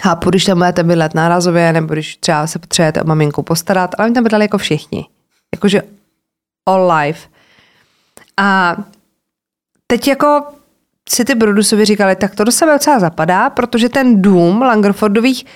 [0.00, 4.06] chápu, když tam budete bydlet nárazově, nebo když třeba se potřebujete o maminku postarat, ale
[4.06, 5.06] oni tam bydleli jako všichni.
[5.54, 5.82] Jakože
[6.66, 7.28] all life.
[8.36, 8.76] A
[9.86, 10.46] teď jako
[11.08, 15.46] si ty Brodusovi říkali, tak to do sebe docela zapadá, protože ten dům Langerfordových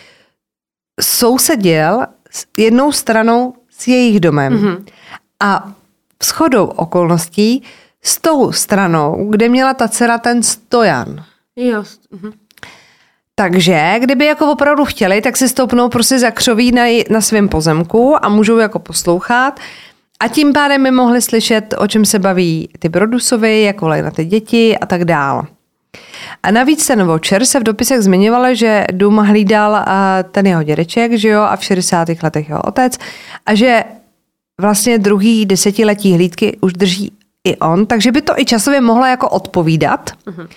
[1.01, 4.57] sousedil s jednou stranou s jejich domem.
[4.57, 4.85] Mm-hmm.
[5.41, 5.73] A
[6.25, 7.63] shodou okolností
[8.03, 11.25] s tou stranou, kde měla ta dcera ten stojan.
[11.57, 11.85] Jo.
[12.11, 12.33] Mhm.
[13.39, 18.25] Takže kdyby jako opravdu chtěli, tak si stoupnou prostě za křoví na, na svém pozemku
[18.25, 19.61] a můžou jako poslouchat.
[20.21, 24.11] A tím pádem by mohli slyšet, o čem se baví ty Brodusovi, jak volají na
[24.11, 25.47] ty děti a tak dál.
[26.43, 29.85] A navíc ten Watcher se v dopisech zmiňoval, že dům hlídal
[30.31, 32.09] ten jeho dědeček, že jo, a v 60.
[32.23, 32.99] letech jeho otec,
[33.47, 33.85] a že
[34.61, 37.13] vlastně druhý desetiletí hlídky už drží
[37.47, 40.11] i on, takže by to i časově mohla jako odpovídat.
[40.27, 40.49] Uh-huh.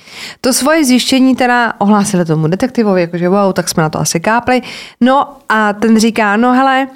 [0.41, 4.61] To svoje zjištění teda ohlásili tomu detektivovi, jakože wow, tak jsme na to asi kápli.
[5.01, 6.87] No a ten říká, no hele,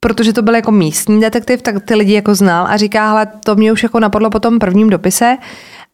[0.00, 3.54] protože to byl jako místní detektiv, tak ty lidi jako znal a říká, hele, to
[3.54, 5.36] mě už jako napadlo po tom prvním dopise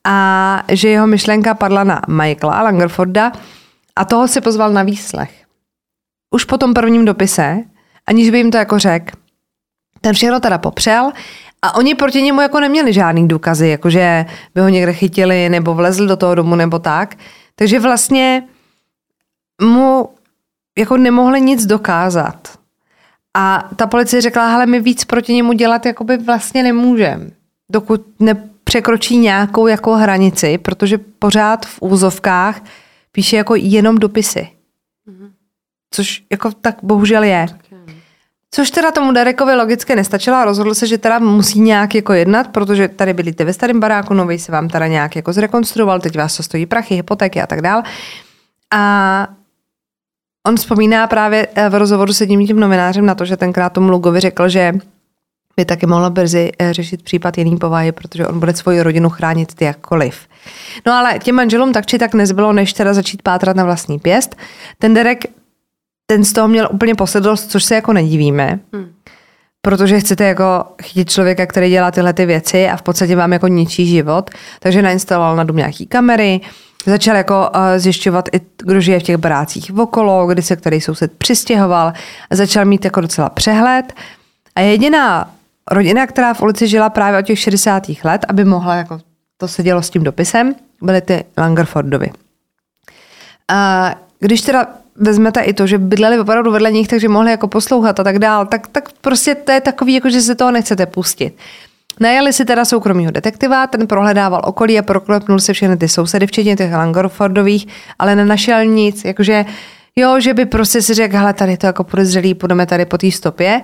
[0.05, 3.33] a že jeho myšlenka padla na Michaela Langerforda
[3.97, 5.31] a toho si pozval na výslech.
[6.35, 7.59] Už po tom prvním dopise,
[8.07, 9.13] aniž by jim to jako řekl.
[10.01, 11.13] Ten všechno teda popřel
[11.65, 16.07] a oni proti němu jako neměli žádný důkazy, jakože by ho někde chytili nebo vlezli
[16.07, 17.15] do toho domu nebo tak.
[17.55, 18.43] Takže vlastně
[19.63, 20.09] mu
[20.79, 22.59] jako nemohli nic dokázat.
[23.37, 27.31] A ta policie řekla, hele, my víc proti němu dělat jakoby vlastně nemůžeme,
[27.71, 32.65] dokud nepřekročí nějakou jako hranici, protože pořád v úzovkách
[33.13, 34.49] píše jako jenom dopisy.
[35.91, 37.47] což jako tak bohužel je.
[38.55, 42.49] Což teda tomu Derekovi logicky nestačilo a rozhodl se, že teda musí nějak jako jednat,
[42.49, 46.17] protože tady byli ty ve starém baráku, nový se vám teda nějak jako zrekonstruoval, teď
[46.17, 47.83] vás to stojí prachy, hypotéky a tak dál.
[48.75, 49.29] A
[50.47, 53.91] on vzpomíná právě eh, v rozhovoru s jedním tím novinářem na to, že tenkrát tomu
[53.91, 54.73] Lugovi řekl, že
[55.57, 59.55] by taky mohla brzy eh, řešit případ jiný povahy, protože on bude svoji rodinu chránit
[59.55, 60.19] ty jakkoliv.
[60.87, 64.37] No ale těm manželům tak či tak nezbylo, než teda začít pátrat na vlastní pěst.
[64.79, 65.25] Ten Derek,
[66.07, 68.61] ten z toho měl úplně posedlost, což se jako nedivíme.
[68.73, 68.93] Hmm.
[69.63, 73.49] Protože chcete jako chytit člověka, který dělá tyhle ty věci a v podstatě vám jako
[73.49, 74.31] ničí život.
[74.61, 76.41] Takže nainstaloval na dům nějaký kamery,
[76.87, 81.13] Začal jako uh, zjišťovat i, kdo žije v těch barácích okolo, kdy se který soused
[81.13, 81.93] přistěhoval.
[82.31, 83.93] Začal mít jako docela přehled.
[84.57, 85.31] A jediná
[85.71, 87.83] rodina, která v ulici žila právě od těch 60.
[88.05, 88.99] let, aby mohla, jako
[89.37, 92.11] to se dělo s tím dopisem, byly ty Langerfordovi.
[93.49, 93.91] A
[94.21, 94.67] když teda
[94.97, 98.47] vezmete i to, že bydleli opravdu vedle nich, takže mohli jako poslouchat a tak dál,
[98.47, 101.37] tak, tak prostě to je takový, jako že se toho nechcete pustit.
[102.01, 106.57] Najali si teda soukromýho detektiva, ten prohledával okolí a proklepnul se všechny ty sousedy, včetně
[106.57, 107.67] těch Langerfordových,
[107.99, 109.45] ale nenašel nic, jakože
[109.97, 113.11] jo, že by prostě si řekl, hele, tady to jako podezřelý, půjdeme tady po té
[113.11, 113.63] stopě.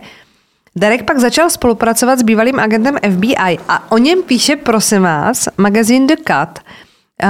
[0.77, 6.07] Derek pak začal spolupracovat s bývalým agentem FBI a o něm píše, prosím vás, magazín
[6.07, 6.59] The Cut.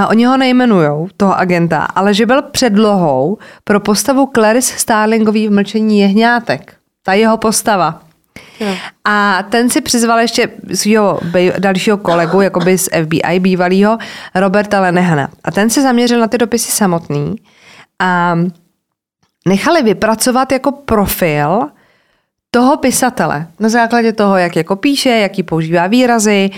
[0.08, 6.00] Oni ho nejmenujou, toho agenta, ale že byl předlohou pro postavu Clarice Starlingový v Mlčení
[6.00, 6.74] jehňátek.
[7.02, 8.02] Ta jeho postava.
[8.60, 8.74] Jo.
[9.04, 11.20] A ten si přizval ještě svého
[11.58, 13.98] dalšího kolegu, jakoby z FBI bývalého,
[14.34, 15.28] Roberta Lenehana.
[15.44, 17.36] A ten se zaměřil na ty dopisy samotný
[17.98, 18.38] a
[19.48, 21.60] nechali vypracovat jako profil
[22.50, 26.50] toho pisatele na základě toho, jak jako píše, jaký používá výrazy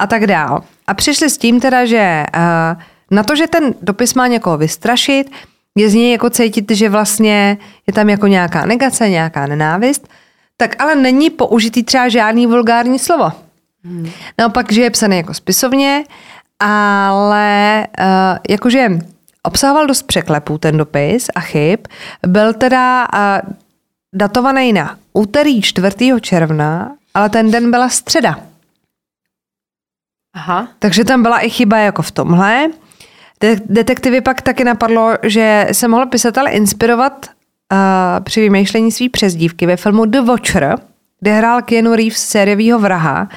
[0.00, 0.62] a tak dál.
[0.86, 5.30] A přišli s tím teda, že uh, na to, že ten dopis má někoho vystrašit,
[5.74, 10.08] je z něj jako cítit, že vlastně je tam jako nějaká negace, nějaká nenávist,
[10.56, 13.32] tak ale není použitý třeba žádný vulgární slovo.
[13.84, 14.10] Hmm.
[14.38, 16.04] Naopak, že je psaný jako spisovně,
[16.60, 18.88] ale uh, jakože
[19.42, 21.80] obsahoval dost překlepů ten dopis a chyb.
[22.26, 23.52] Byl teda uh,
[24.12, 25.96] datovaný na úterý 4.
[26.20, 28.49] června, ale ten den byla středa.
[30.34, 30.68] Aha.
[30.78, 32.70] Takže tam byla i chyba jako v tomhle.
[33.66, 37.26] Detektivy pak taky napadlo, že se mohl pisatel inspirovat
[37.72, 40.78] uh, při vymýšlení své přezdívky ve filmu The Watcher,
[41.20, 43.28] kde hrál Keanu Reeves sériovýho vraha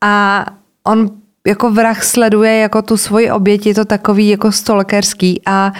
[0.00, 0.46] a
[0.84, 1.10] on
[1.46, 5.72] jako vrah sleduje jako tu svoji oběť, je to takový jako stalkerský a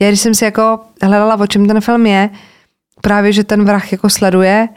[0.00, 2.30] já když jsem si jako hledala, o čem ten film je,
[3.00, 4.68] právě, že ten vrah jako sleduje,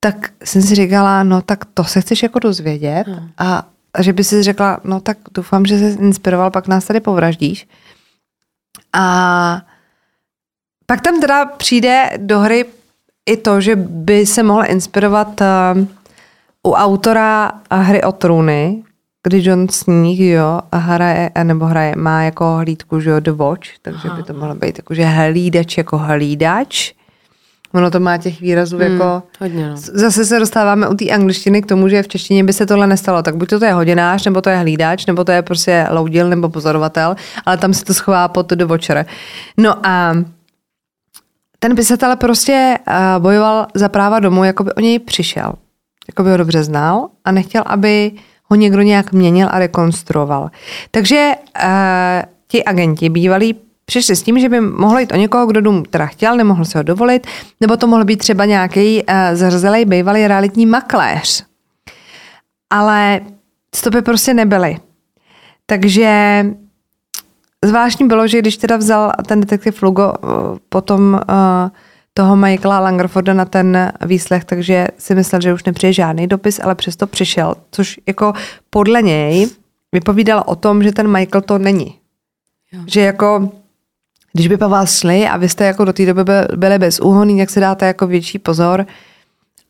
[0.00, 3.28] tak jsem si říkala, no tak to se chceš jako dozvědět hmm.
[3.38, 7.00] a, a že by si řekla, no tak doufám, že se inspiroval, pak nás tady
[7.00, 7.68] povraždíš.
[8.92, 9.62] A
[10.86, 12.64] pak tam teda přijde do hry
[13.26, 15.86] i to, že by se mohl inspirovat uh,
[16.62, 18.82] u autora hry o trůny,
[19.22, 24.08] kdy John Sneak, jo, hraje, nebo hraje, má jako hlídku, že jo, The Watch, takže
[24.08, 24.16] Aha.
[24.16, 26.92] by to mohlo být jako, že hlídač jako hlídač.
[27.74, 29.22] Ono to má těch výrazů hmm, jako...
[29.40, 29.76] Hodně, no.
[29.76, 33.22] Zase se dostáváme u té angličtiny k tomu, že v češtině by se tohle nestalo.
[33.22, 36.28] Tak buď to, to je hodinář, nebo to je hlídač, nebo to je prostě loudil
[36.28, 37.16] nebo pozorovatel,
[37.46, 39.06] ale tam se to schová pod The Watcher.
[39.56, 40.14] No a
[41.58, 45.52] ten pisatel prostě uh, bojoval za práva domů, jako by o něj přišel.
[46.08, 48.12] Jako by ho dobře znal a nechtěl, aby
[48.44, 50.50] ho někdo nějak měnil a rekonstruoval.
[50.90, 51.32] Takže
[51.64, 51.70] uh,
[52.48, 53.54] ti agenti bývalí
[53.90, 56.78] přišli s tím, že by mohlo jít o někoho, kdo dům teda chtěl, nemohl se
[56.78, 57.26] ho dovolit,
[57.60, 61.44] nebo to mohl být třeba nějaký uh, zrzelej bývalý realitní makléř.
[62.70, 63.20] Ale
[63.74, 64.76] stopy prostě nebyly.
[65.66, 66.46] Takže
[67.64, 70.30] zvláštní bylo, že když teda vzal ten detektiv Lugo uh,
[70.68, 71.70] potom uh,
[72.14, 76.74] toho Michaela Langerforda na ten výslech, takže si myslel, že už nepřijde žádný dopis, ale
[76.74, 78.32] přesto přišel, což jako
[78.70, 79.48] podle něj
[79.92, 81.98] vypovídalo o tom, že ten Michael to není.
[82.72, 82.80] Jo.
[82.86, 83.59] Že jako
[84.32, 86.22] když by po vás šli a vy jste jako do té doby
[86.56, 88.86] byli bez úhoný, jak si dáte jako větší pozor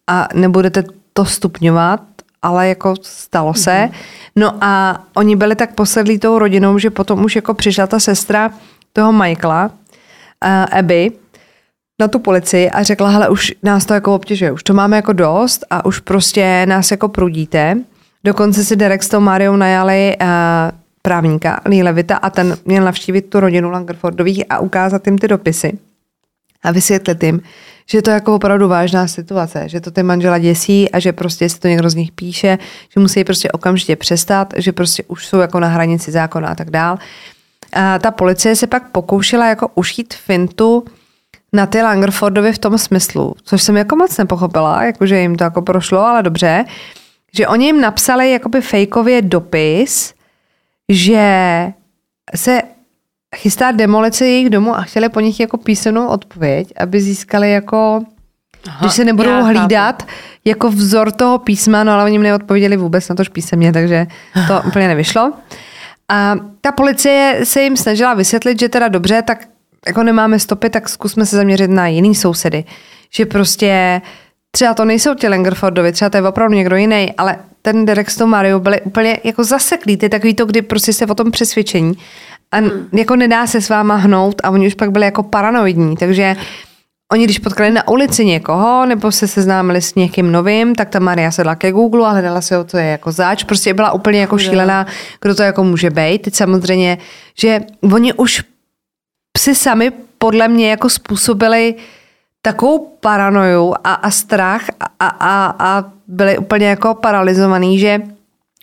[0.06, 2.00] a nebudete to stupňovat,
[2.42, 3.70] ale jako stalo se.
[3.70, 4.20] Mm-hmm.
[4.36, 8.50] No a oni byli tak posedlí tou rodinou, že potom už jako přišla ta sestra
[8.92, 11.12] toho Michaela, uh, Abby,
[12.00, 15.12] na tu policii a řekla, hele, už nás to jako obtěžuje, už to máme jako
[15.12, 17.76] dost a už prostě nás jako prudíte.
[18.24, 20.26] Dokonce si Derek s tou Mariou najali uh,
[21.02, 25.78] právníka Lee Levita a ten měl navštívit tu rodinu Langerfordových a ukázat jim ty dopisy
[26.62, 27.40] a vysvětlit jim,
[27.90, 31.48] že je to jako opravdu vážná situace, že to ty manžela děsí a že prostě
[31.48, 32.58] si to někdo z nich píše,
[32.94, 36.70] že musí prostě okamžitě přestat, že prostě už jsou jako na hranici zákona a tak
[36.70, 36.98] dál.
[37.72, 40.84] A ta policie se pak pokoušela jako ušít fintu
[41.52, 45.62] na ty Langerfordovi v tom smyslu, což jsem jako moc nepochopila, jakože jim to jako
[45.62, 46.64] prošlo, ale dobře,
[47.34, 50.14] že oni jim napsali jakoby fejkově dopis,
[50.90, 51.66] že
[52.36, 52.62] se
[53.36, 58.00] chystá demolice jejich domu a chtěli po nich jako písemnou odpověď, aby získali jako,
[58.68, 60.12] Aha, když se nebudou hlídat, chápu.
[60.44, 64.06] jako vzor toho písma, no ale oni mi neodpověděli vůbec na to písemně, takže
[64.48, 65.32] to úplně nevyšlo.
[66.08, 69.48] A ta policie se jim snažila vysvětlit, že teda dobře, tak
[69.86, 72.64] jako nemáme stopy, tak zkusme se zaměřit na jiný sousedy.
[73.10, 74.00] Že prostě
[74.50, 78.16] třeba to nejsou ti Langerfordovi, třeba to je opravdu někdo jiný, ale ten Derek s
[78.16, 79.98] tou Mario byli úplně jako zaseklí.
[80.02, 81.94] Je takový to, kdy prostě jste o tom přesvědčení
[82.52, 82.88] a hmm.
[82.92, 86.36] jako nedá se s váma hnout a oni už pak byli jako paranoidní, takže
[87.12, 91.30] Oni, když potkali na ulici někoho, nebo se seznámili s někým novým, tak ta Maria
[91.30, 93.44] sedla ke Google a hledala se, to je jako záč.
[93.44, 94.86] Prostě byla úplně jako šílená,
[95.20, 96.22] kdo to jako může být.
[96.22, 96.98] Teď samozřejmě,
[97.38, 97.60] že
[97.92, 98.42] oni už
[99.38, 101.74] si sami podle mě jako způsobili
[102.42, 104.62] takovou paranoju a, a strach
[105.00, 108.00] a, a, a byli úplně jako paralizovaný, že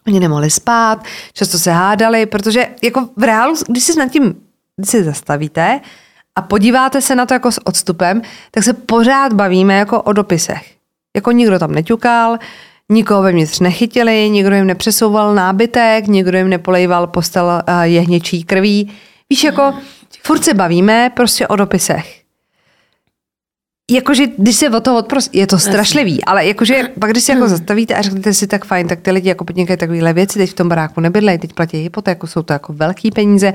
[0.07, 1.03] oni nemohli spát,
[1.33, 4.35] často se hádali, protože jako v reálu, když si nad tím
[4.77, 5.79] když si zastavíte
[6.35, 8.21] a podíváte se na to jako s odstupem,
[8.51, 10.75] tak se pořád bavíme jako o dopisech.
[11.15, 12.37] Jako nikdo tam neťukal,
[12.89, 18.93] nikoho vevnitř nechytili, nikdo jim nepřesouval nábytek, nikdo jim nepolejval postel eh, jehněčí krví.
[19.29, 19.73] Víš, jako
[20.23, 22.16] furt se bavíme prostě o dopisech.
[23.91, 27.49] Jakože, když se o toho odprost, je to strašlivý, ale jakože pak, když si jako
[27.49, 30.53] zastavíte a řeknete si tak fajn, tak ty lidi jako podnikají takovéhle věci, teď v
[30.53, 33.53] tom baráku nebydlejí, teď platí hypotéku, jsou to jako velký peníze,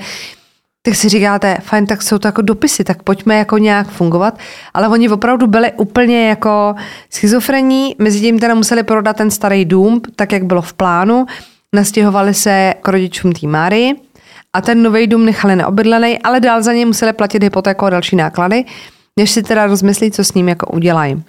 [0.83, 4.39] tak si říkáte, fajn, tak jsou to jako dopisy, tak pojďme jako nějak fungovat.
[4.75, 6.75] Ale oni opravdu byli úplně jako
[7.11, 11.27] schizofrení, mezi tím teda museli prodat ten starý dům, tak jak bylo v plánu,
[11.75, 13.95] nastěhovali se k rodičům té Máry
[14.53, 18.17] a ten nový dům nechali neobydlený, ale dál za něj museli platit hypotéku a další
[18.17, 18.65] náklady,
[19.19, 21.23] než si teda rozmyslí, co s ním jako udělají.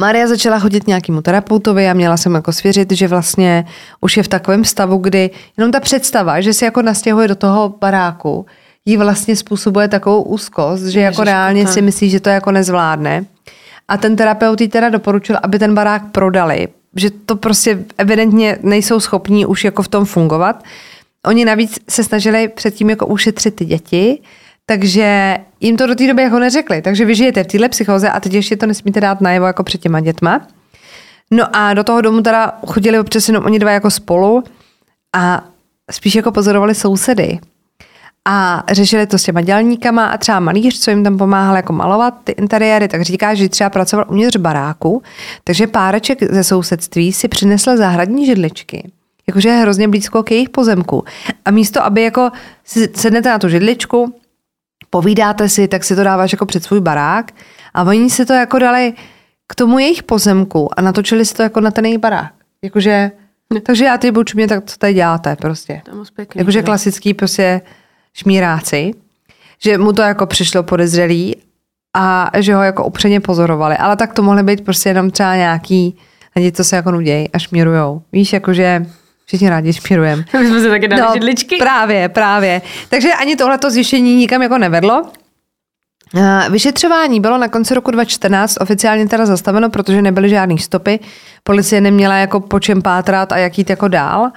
[0.00, 3.64] Maria začala chodit nějakému terapeutovi a měla jsem jako svěřit, že vlastně
[4.00, 7.74] už je v takovém stavu, kdy jenom ta představa, že se jako nastěhuje do toho
[7.80, 8.46] baráku,
[8.84, 13.24] jí vlastně způsobuje takovou úzkost, že jako reálně si myslí, že to jako nezvládne.
[13.88, 19.00] A ten terapeut jí teda doporučil, aby ten barák prodali, že to prostě evidentně nejsou
[19.00, 20.64] schopní už jako v tom fungovat.
[21.26, 24.22] Oni navíc se snažili předtím jako ušetřit ty děti,
[24.68, 26.82] takže jim to do té doby jako neřekli.
[26.82, 29.80] Takže vy žijete v téhle psychoze a teď ještě to nesmíte dát najevo jako před
[29.80, 30.46] těma dětma.
[31.30, 34.44] No a do toho domu teda chodili občas jenom oni dva jako spolu
[35.16, 35.44] a
[35.90, 37.38] spíš jako pozorovali sousedy.
[38.24, 42.14] A řešili to s těma dělníkama a třeba malíř, co jim tam pomáhal jako malovat
[42.24, 45.02] ty interiéry, tak říká, že třeba pracoval uvnitř baráku,
[45.44, 48.92] takže páreček ze sousedství si přinesl zahradní židličky
[49.28, 51.04] jakože je hrozně blízko k jejich pozemku.
[51.44, 52.30] A místo, aby jako
[52.94, 54.14] sednete na tu židličku,
[54.90, 57.32] povídáte si, tak si to dáváš jako před svůj barák
[57.74, 58.94] a oni si to jako dali
[59.46, 62.32] k tomu jejich pozemku a natočili si to jako na ten jejich barák.
[62.62, 63.10] Jakože,
[63.54, 63.60] ne.
[63.60, 65.82] takže já ty buď mě, tak co tady děláte prostě.
[66.16, 67.60] Pěkný, Jakože klasický prostě
[68.14, 68.90] šmíráci,
[69.62, 71.36] že mu to jako přišlo podezřelý
[71.96, 73.76] a že ho jako upřeně pozorovali.
[73.76, 75.96] Ale tak to mohly být prostě jenom třeba nějaký
[76.36, 78.02] lidi, co se jako nudějí a šmírujou.
[78.12, 78.86] Víš, jakože
[79.28, 80.24] Všichni rádi špírujeme.
[80.40, 81.56] My jsme se taky dali no, židličky.
[81.56, 82.62] Právě, právě.
[82.88, 85.06] Takže ani tohleto zjištění nikam jako nevedlo.
[86.50, 91.00] Vyšetřování bylo na konci roku 2014 oficiálně teda zastaveno, protože nebyly žádné stopy.
[91.42, 94.30] Policie neměla jako po čem pátrat a jak jít jako dál.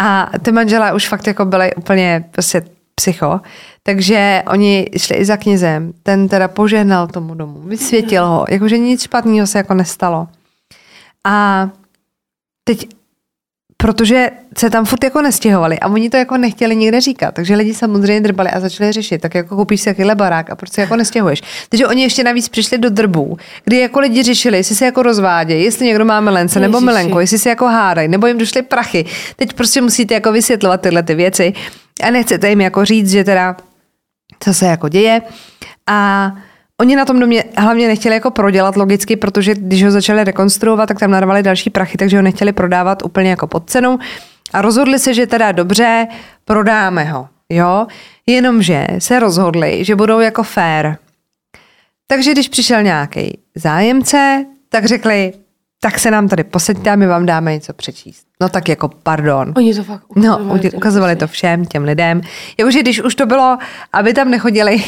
[0.00, 2.62] A ty manželé už fakt jako byly úplně prostě
[2.94, 3.40] psycho.
[3.82, 5.92] Takže oni šli i za knězem.
[6.02, 10.28] Ten teda požehnal tomu domu, vysvětil ho, jakože nic špatného se jako nestalo.
[11.26, 11.68] A
[12.64, 12.88] teď
[13.86, 17.34] protože se tam furt jako nestěhovali a oni to jako nechtěli nikde říkat.
[17.34, 20.72] Takže lidi samozřejmě drbali a začali řešit, tak jako koupíš si takovýhle barák a proč
[20.72, 21.42] se jako nestěhuješ.
[21.68, 25.64] Takže oni ještě navíc přišli do drbů, kdy jako lidi řešili, jestli se jako rozvádějí,
[25.64, 29.04] jestli někdo má milence nebo milenko, jestli se jako hádají, nebo jim došly prachy.
[29.36, 31.52] Teď prostě musíte jako vysvětlovat tyhle ty věci
[32.02, 33.56] a nechcete jim jako říct, že teda
[34.40, 35.22] co se jako děje.
[35.86, 36.32] A
[36.80, 40.98] Oni na tom domě hlavně nechtěli jako prodělat logicky, protože když ho začali rekonstruovat, tak
[40.98, 43.98] tam narvali další prachy, takže ho nechtěli prodávat úplně jako pod cenou.
[44.52, 46.06] A rozhodli se, že teda dobře,
[46.44, 47.28] prodáme ho.
[47.48, 47.86] Jo?
[48.26, 50.96] Jenomže se rozhodli, že budou jako fair.
[52.06, 55.32] Takže když přišel nějaký zájemce, tak řekli,
[55.80, 58.26] tak se nám tady posaďte a my vám dáme něco přečíst.
[58.40, 59.52] No tak jako pardon.
[59.56, 60.60] Oni to fakt ukazovali.
[60.64, 62.20] No, ukazovali to všem těm lidem.
[62.58, 63.58] Jakože když už to bylo,
[63.92, 64.84] aby tam nechodili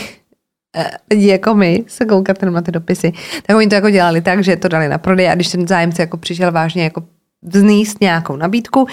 [1.10, 3.12] lidi eh, jako my se koukat na ty dopisy,
[3.46, 6.02] tak oni to jako dělali tak, že to dali na prodej a když ten zájemce
[6.02, 7.02] jako přišel vážně jako
[7.42, 8.86] vzníst nějakou nabídku,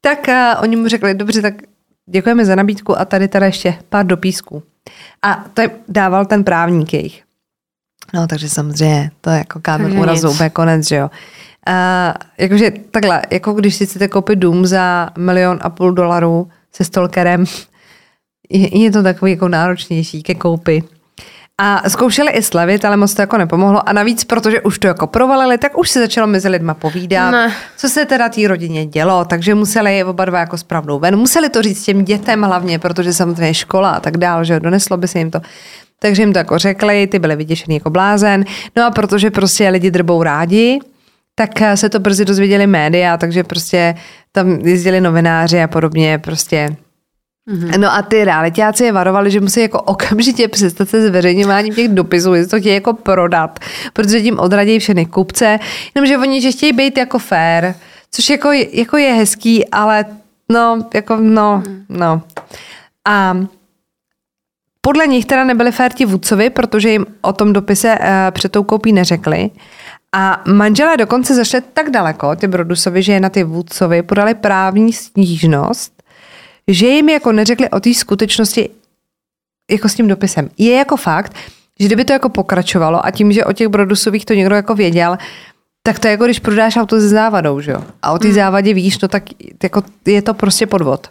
[0.00, 1.54] tak uh, oni mu řekli, dobře, tak
[2.10, 4.62] děkujeme za nabídku a tady teda ještě pár dopísků.
[5.22, 7.22] A to je, dával ten právník jejich.
[8.14, 11.10] No, takže samozřejmě to je jako kámen úrazu, úplně konec, že jo.
[11.66, 16.84] A, jakože takhle, jako když si chcete koupit dům za milion a půl dolarů se
[16.84, 17.44] stalkerem,
[18.50, 20.84] je, je to takový jako náročnější ke koupi.
[21.62, 23.88] A zkoušeli i slevit, ale moc to jako nepomohlo.
[23.88, 27.52] A navíc, protože už to jako provalili, tak už se začalo mezi lidma povídat, Ne.
[27.76, 31.16] co se teda té rodině dělo, takže museli oba dva jako spravnou ven.
[31.16, 35.08] Museli to říct těm dětem hlavně, protože samozřejmě škola a tak dál, že doneslo by
[35.08, 35.40] se jim to.
[35.98, 38.44] Takže jim to jako řekli, ty byly vyděšený jako blázen.
[38.76, 40.78] No a protože prostě lidi drbou rádi,
[41.34, 43.94] tak eh, se to brzy dozvěděli média, takže prostě
[44.32, 46.76] tam jezdili novináři a podobně, prostě
[47.78, 52.34] No a ty realitáci je varovali, že musí jako okamžitě přestat se zveřejňováním těch dopisů,
[52.34, 53.58] jestli to chtějí jako prodat,
[53.92, 55.58] protože tím odradí všechny kupce,
[55.94, 57.74] jenomže oni, že chtějí být jako fair,
[58.10, 60.04] což jako, jako je hezký, ale
[60.48, 62.22] no, jako no, no.
[63.08, 63.36] A
[64.80, 68.62] podle nich teda nebyli fér ti vůdcovi, protože jim o tom dopise uh, před tou
[68.62, 69.50] koupí neřekli.
[70.12, 74.92] A manželé dokonce zašli tak daleko, ty Brodusovi, že je na ty vůdcovi podali právní
[74.92, 75.99] stížnost,
[76.68, 78.70] že jim jako neřekli o té skutečnosti
[79.70, 80.50] jako s tím dopisem.
[80.58, 81.34] Je jako fakt,
[81.80, 85.18] že kdyby to jako pokračovalo a tím, že o těch Brodusových to někdo jako věděl,
[85.82, 87.84] tak to je jako když prodáš auto se závadou, že jo?
[88.02, 89.22] A o té závadě víš, no tak
[89.62, 91.08] jako je to prostě podvod.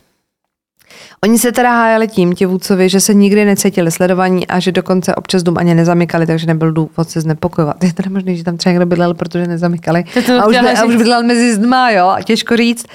[1.23, 5.15] Oni se teda hájali tím, ti vůdcovi, že se nikdy necítili sledovaní a že dokonce
[5.15, 7.83] občas dům ani nezamykali, takže nebyl důvod se znepokojovat.
[7.83, 10.03] Je teda možné, že tam třeba někdo bydlel, protože nezamykali.
[10.13, 12.85] To to A už, a už bydlel mezi zdma, jo, a těžko říct.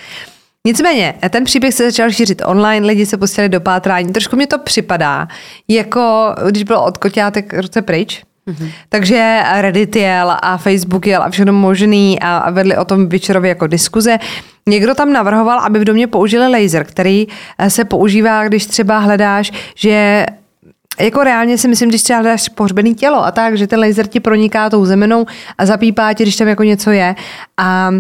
[0.66, 4.12] Nicméně, ten příběh se začal šířit online, lidi se pustili do pátrání.
[4.12, 5.28] Trošku mi to připadá,
[5.68, 8.22] jako když bylo od koťátek ruce pryč.
[8.48, 8.70] Mm-hmm.
[8.88, 13.48] Takže Reddit jel a Facebook jel a všechno možný a a vedli o tom večerově
[13.48, 14.18] jako diskuze.
[14.68, 17.26] Někdo tam navrhoval, aby v domě použili laser, který
[17.58, 20.26] eh, se používá, když třeba hledáš, že
[21.00, 24.20] jako reálně si myslím, když třeba hledáš pohřbený tělo a tak, že ten laser ti
[24.20, 25.26] proniká tou zemenou
[25.58, 27.14] a zapípá ti, když tam jako něco je.
[27.56, 27.90] A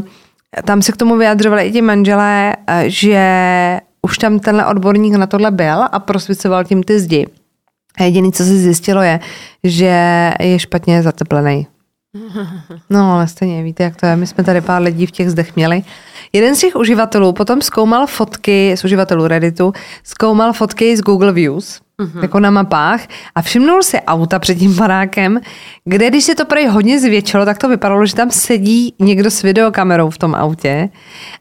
[0.64, 5.26] tam se k tomu vyjadřovali i ti manželé, eh, že už tam tenhle odborník na
[5.26, 7.26] tohle byl a prosvicoval tím ty zdi.
[7.98, 9.20] A jediné, co se zjistilo, je,
[9.64, 11.66] že je špatně zateplený.
[12.90, 14.16] No, ale stejně víte, jak to je.
[14.16, 15.82] My jsme tady pár lidí v těch zdech měli.
[16.34, 19.72] Jeden z těch uživatelů potom zkoumal fotky z uživatelů Redditu,
[20.04, 22.22] zkoumal fotky z Google Views, mm-hmm.
[22.22, 23.00] jako na mapách
[23.34, 25.40] a všimnul si auta před tím barákem,
[25.84, 29.42] kde když se to prej hodně zvětšilo, tak to vypadalo, že tam sedí někdo s
[29.42, 30.88] videokamerou v tom autě,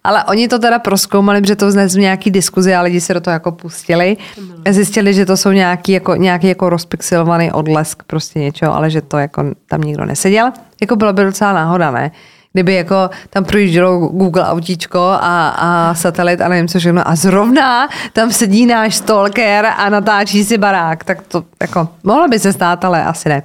[0.04, 3.34] ale oni to teda proskoumali, protože to vznesl nějaký diskuzi a lidi se do toho
[3.34, 4.18] jako pustili
[4.66, 9.02] a zjistili, že to jsou nějaký jako, nějaký jako rozpixelovaný odlesk prostě něčeho, ale že
[9.02, 10.52] to jako tam nikdo neseděl.
[10.82, 12.12] Jako bylo by docela náhoda, ne?
[12.54, 17.90] Kdyby jako tam projíždělo Google autíčko a, a satelit a nevím co všechno a zrovna
[18.14, 22.86] tam sedí náš stalker a natáčí si barák, tak to jako mohlo by se stát,
[22.86, 23.44] ale asi ne.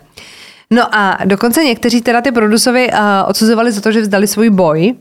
[0.71, 4.95] No a dokonce někteří teda ty produsovi uh, odsuzovali za to, že vzdali svůj boj.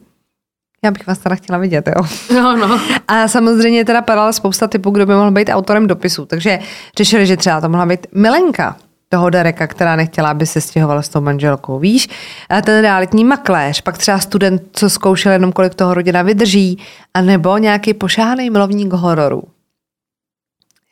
[0.83, 2.03] Já bych vás teda chtěla vidět, jo.
[2.33, 2.79] No, no.
[3.07, 6.25] A samozřejmě teda padala spousta typů, kdo by mohl být autorem dopisu.
[6.25, 6.59] Takže
[6.97, 8.75] řešili, že třeba to mohla být Milenka
[9.09, 12.09] toho Dareka, která nechtěla, aby se stěhovala s tou manželkou, víš?
[12.49, 17.21] A ten realitní makléř, pak třeba student, co zkoušel jenom kolik toho rodina vydrží, a
[17.21, 19.43] nebo nějaký pošáhaný milovník hororu.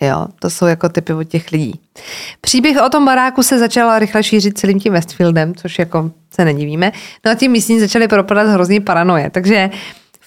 [0.01, 1.79] Jo, to jsou jako typy od těch lidí.
[2.41, 6.91] Příběh o tom baráku se začal rychle šířit celým tím Westfieldem, což jako se nedivíme.
[7.25, 9.69] No a tím místní začali propadat hrozný paranoje, takže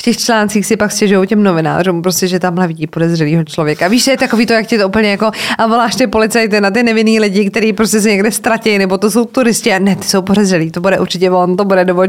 [0.01, 3.89] v těch článcích si pak stěžují těm novinářům, prostě, že tamhle vidí podezřelýho člověka.
[3.89, 6.83] Víš, je takový to, jak ti to úplně jako a voláš ty policajty na ty
[6.83, 10.23] nevinný lidi, kteří prostě se někde ztratí, nebo to jsou turisti a ne, ty jsou
[10.23, 12.03] podezřelí, to bude určitě on, to bude do.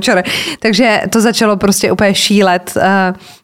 [0.59, 2.83] Takže to začalo prostě úplně šílet uh,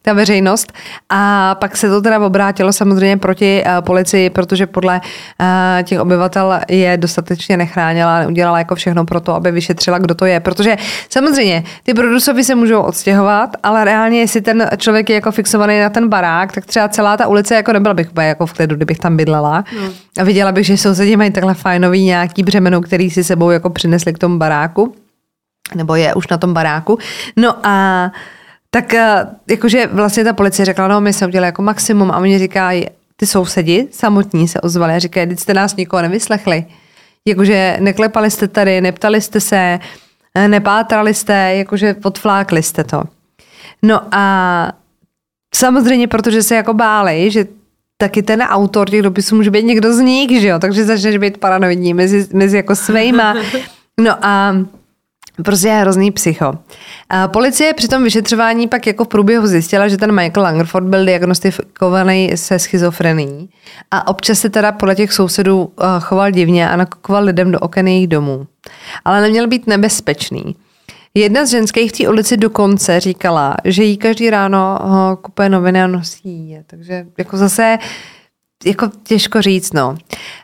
[0.02, 0.74] ta veřejnost
[1.10, 6.60] a pak se to teda obrátilo samozřejmě proti uh, policii, protože podle uh, těch obyvatel
[6.70, 10.40] je dostatečně nechránila, neudělala jako všechno pro to, aby vyšetřila, kdo to je.
[10.40, 10.78] Protože
[11.10, 15.90] samozřejmě ty produsovi se můžou odstěhovat, ale reálně, jestli ten člověk je jako fixovaný na
[15.90, 19.18] ten barák, tak třeba celá ta ulice jako nebyla bych jako v klidu, kdybych tam
[19.18, 19.64] bydlela.
[19.82, 19.90] No.
[20.18, 24.14] A viděla bych, že sousedi mají takhle fajnový nějaký břemeno, který si sebou jako přinesli
[24.14, 24.96] k tomu baráku
[25.76, 26.98] nebo je už na tom baráku.
[27.38, 28.12] No a
[28.70, 32.40] tak eh, jakože vlastně ta policie řekla, no my jsme udělali jako maximum a oni
[32.40, 32.86] říkají,
[33.16, 36.66] ty sousedi samotní se ozvali a říkají, teď jste nás nikoho nevyslechli.
[37.28, 39.80] Jakože neklepali jste tady, neptali jste se,
[40.36, 43.04] eh, nepátrali jste, jakože odflákli jste to.
[43.86, 44.72] No a
[45.56, 47.46] samozřejmě, protože se jako báli, že
[47.98, 51.38] taky ten autor těch dopisů může být někdo z nich, že jo, takže začneš být
[51.38, 53.36] paranoidní mezi, mezi jako svejma.
[53.98, 54.56] No a
[55.44, 56.54] Prostě je hrozný psycho.
[57.10, 61.06] A policie při tom vyšetřování pak jako v průběhu zjistila, že ten Michael Langerford byl
[61.06, 63.50] diagnostikovaný se schizofrenií
[63.92, 67.88] a občas se teda podle těch sousedů eh, choval divně a nakukoval lidem do oken
[67.88, 68.48] jejich domů.
[69.06, 70.56] Ale neměl být nebezpečný.
[71.18, 75.84] Jedna z ženských v té ulici dokonce říkala, že jí každý ráno ho kupuje noviny
[75.84, 76.64] a nosí je.
[76.68, 77.78] Takže jako zase
[78.66, 79.98] jako těžko říct, no.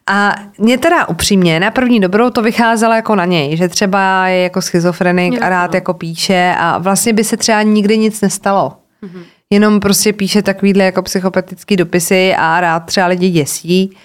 [0.09, 4.43] A mě teda upřímně, na první dobrou to vycházelo jako na něj, že třeba je
[4.43, 8.73] jako schizofrenik a rád jako píše a vlastně by se třeba nikdy nic nestalo.
[9.03, 9.23] Mm-hmm.
[9.49, 13.97] Jenom prostě píše takovýhle jako psychopatický dopisy a rád třeba lidi děsí,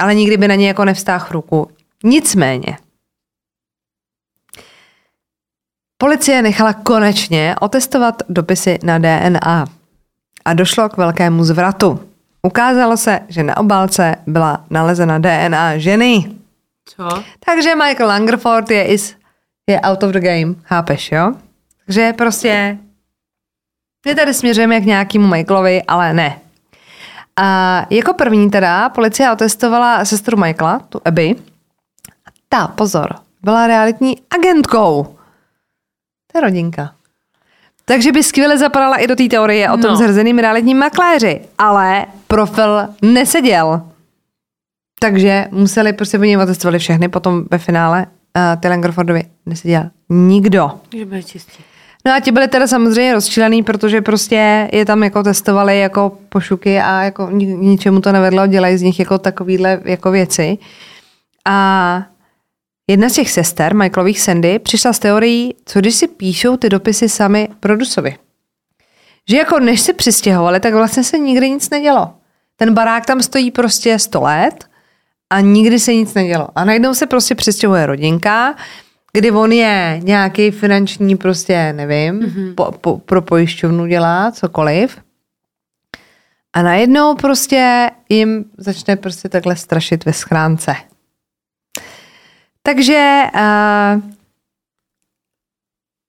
[0.00, 1.68] ale nikdy by na ně jako nevstáhl ruku.
[2.04, 2.76] Nicméně,
[5.98, 9.66] policie nechala konečně otestovat dopisy na DNA
[10.44, 12.00] a došlo k velkému zvratu.
[12.42, 16.30] Ukázalo se, že na obálce byla nalezena DNA ženy.
[16.84, 17.08] Co?
[17.46, 19.16] Takže Michael Langerford je, is,
[19.66, 21.32] je out of the game, chápeš, jo?
[21.86, 22.78] Takže prostě
[24.06, 26.38] my tady směřujeme k nějakému Michaelovi, ale ne.
[27.36, 31.36] A jako první teda policie otestovala sestru Michaela, tu Abby.
[32.48, 35.15] Ta, pozor, byla realitní agentkou.
[36.40, 36.90] Rodinka.
[37.84, 39.96] Takže by skvěle zapadala i do té teorie o tom No.
[39.96, 43.82] zhrzeným realitním makléři, ale profil neseděl.
[45.00, 50.70] Takže museli, prostě oni otestovali všechny, potom ve finále uh, ty Langerfordovi neseděl nikdo.
[50.96, 51.62] Že bude čistý.
[52.06, 56.80] No a ti byli teda samozřejmě rozčilený, protože prostě je tam jako testovali jako pošuky
[56.80, 60.58] a jako ni- ničemu to nevedlo, dělají z nich jako takovýhle jako věci.
[61.48, 62.02] A
[62.86, 67.08] jedna z těch sester, Michaelových Sandy, přišla s teorií, co když si píšou ty dopisy
[67.08, 68.16] sami produsovi.
[69.28, 72.14] Že jako než se přistěhovali, tak vlastně se nikdy nic nedělo.
[72.56, 74.64] Ten barák tam stojí prostě 100 let
[75.30, 76.48] a nikdy se nic nedělo.
[76.54, 78.54] A najednou se prostě přistěhuje rodinka,
[79.12, 82.54] kdy on je nějaký finanční prostě, nevím, mm-hmm.
[82.54, 84.98] po, po, pro pojišťovnu dělá cokoliv.
[86.52, 90.74] A najednou prostě jim začne prostě takhle strašit ve schránce.
[92.66, 94.02] Takže uh,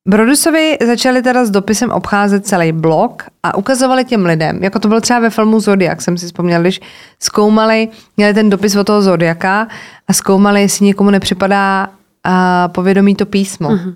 [0.09, 5.01] Brodusovi začali teda s dopisem obcházet celý blok a ukazovali těm lidem, jako to bylo
[5.01, 6.79] třeba ve filmu Zodiak, jsem si vzpomněl, když
[7.19, 9.67] zkoumali, měli ten dopis od toho Zodiaka
[10.07, 13.69] a zkoumali, jestli někomu nepřipadá uh, povědomí to písmo.
[13.69, 13.95] Mm-hmm.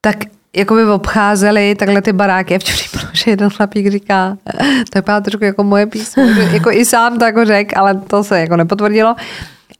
[0.00, 0.16] Tak
[0.56, 2.58] jako by obcházeli takhle ty baráky.
[2.58, 4.36] Včera bylo, že jeden chlapík říká,
[4.92, 8.24] to je trošku jako moje písmo, že jako i sám to jako řek, ale to
[8.24, 9.16] se jako nepotvrdilo.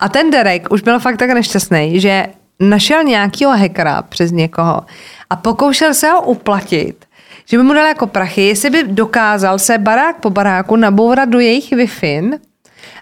[0.00, 2.26] A ten Derek už byl fakt tak nešťastný, že
[2.60, 4.82] našel nějakého hackera přes někoho
[5.30, 7.04] a pokoušel se ho uplatit,
[7.48, 11.40] že by mu dal jako prachy, jestli by dokázal se barák po baráku nabourat do
[11.40, 11.88] jejich wi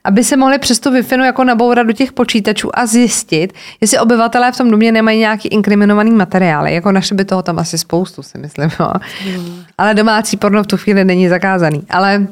[0.05, 4.53] aby se mohli přes tu wi jako nabourat do těch počítačů a zjistit, jestli obyvatelé
[4.53, 6.75] v tom domě nemají nějaký inkriminovaný materiály.
[6.75, 8.71] Jako našli by toho tam asi spoustu, si myslím.
[8.81, 8.93] Jo.
[9.27, 9.63] Mm.
[9.79, 11.87] Ale domácí porno v tu chvíli není zakázaný.
[11.91, 12.27] Ale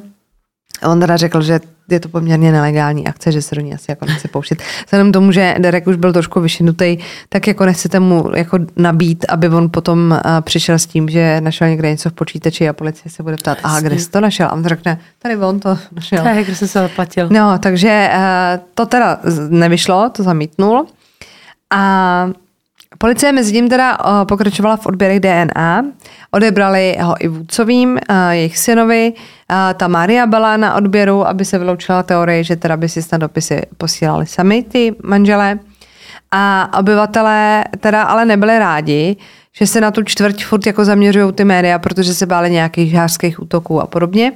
[0.89, 1.61] on teda řekl, že
[1.93, 4.63] je to poměrně nelegální akce, že se do ní asi jako nechce pouštět.
[4.85, 6.97] Vzhledem tomu, že Derek už byl trošku vyšinutý,
[7.29, 11.69] tak jako nechcete mu jako nabít, aby on potom uh, přišel s tím, že našel
[11.69, 14.47] někde něco v počítači a policie se bude ptát, aha, kde jsi to našel?
[14.47, 16.25] A on řekne, tady on to našel.
[16.25, 17.29] Tak, kde jsem se zaplatil.
[17.31, 20.87] No, takže uh, to teda nevyšlo, to zamítnul.
[21.71, 22.31] A
[22.99, 25.85] policie mezi tím teda uh, pokračovala v odběrech DNA.
[26.31, 29.13] Odebrali ho i vůdcovým, uh, jejich synovi.
[29.13, 33.19] Uh, ta Maria byla na odběru, aby se vyloučila teorie, že teda by si snad
[33.19, 35.59] dopisy posílali sami ty manželé.
[36.31, 39.17] A obyvatelé teda ale nebyli rádi,
[39.53, 43.43] že se na tu čtvrť furt jako zaměřují ty média, protože se báli nějakých žářských
[43.43, 44.33] útoků a podobně.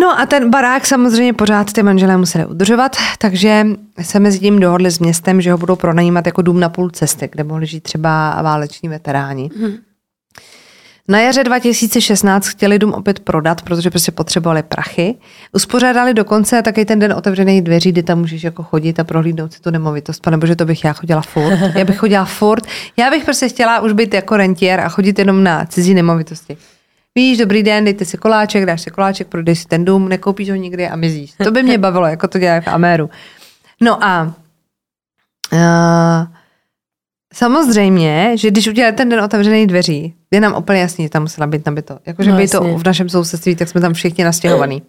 [0.00, 3.66] No a ten barák samozřejmě pořád ty manželé museli udržovat, takže
[4.02, 7.28] se mezi tím dohodli s městem, že ho budou pronajímat jako dům na půl cesty,
[7.32, 9.50] kde mohli žít třeba váleční veteráni.
[9.60, 9.76] Hmm.
[11.08, 15.14] Na jaře 2016 chtěli dům opět prodat, protože prostě potřebovali prachy.
[15.52, 19.60] Uspořádali dokonce taky ten den otevřených dveří, kdy tam můžeš jako chodit a prohlídnout si
[19.60, 20.22] tu nemovitost.
[20.22, 21.58] Pane bože, to bych já chodila furt.
[21.74, 22.66] Já bych chodila furt.
[22.96, 26.56] Já bych prostě chtěla už být jako rentier a chodit jenom na cizí nemovitosti.
[27.18, 30.56] Víš, dobrý den, dejte si koláček, dáš si koláček, prodej si ten dům, nekoupíš ho
[30.56, 31.32] nikdy a mizíš.
[31.44, 33.10] To by mě bavilo, jako to dělá v Améru.
[33.80, 34.34] No a
[35.52, 36.26] uh,
[37.34, 41.46] samozřejmě, že když udělali ten den otevřených dveří, je nám úplně jasný, že tam musela
[41.46, 41.98] být nabito.
[42.06, 44.82] Jakože No, by to v našem sousedství, tak jsme tam všichni nastěhovaní.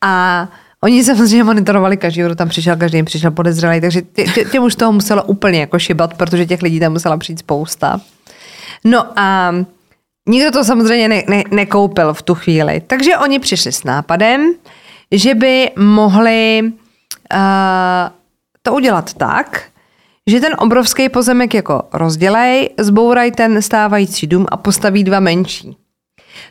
[0.00, 0.48] A
[0.80, 4.62] oni samozřejmě monitorovali každý, kdo tam přišel, každý jim přišel podezřelý, takže tě, tě, těm
[4.62, 8.00] už toho muselo úplně jako šibat, protože těch lidí tam musela přijít spousta.
[8.84, 9.54] No a
[10.26, 12.82] nikdo to samozřejmě ne, ne, nekoupil v tu chvíli.
[12.86, 14.52] Takže oni přišli s nápadem,
[15.12, 17.38] že by mohli uh,
[18.62, 19.62] to udělat tak,
[20.26, 25.76] že ten obrovský pozemek jako rozdělej, zbouraj ten stávající dům a postaví dva menší.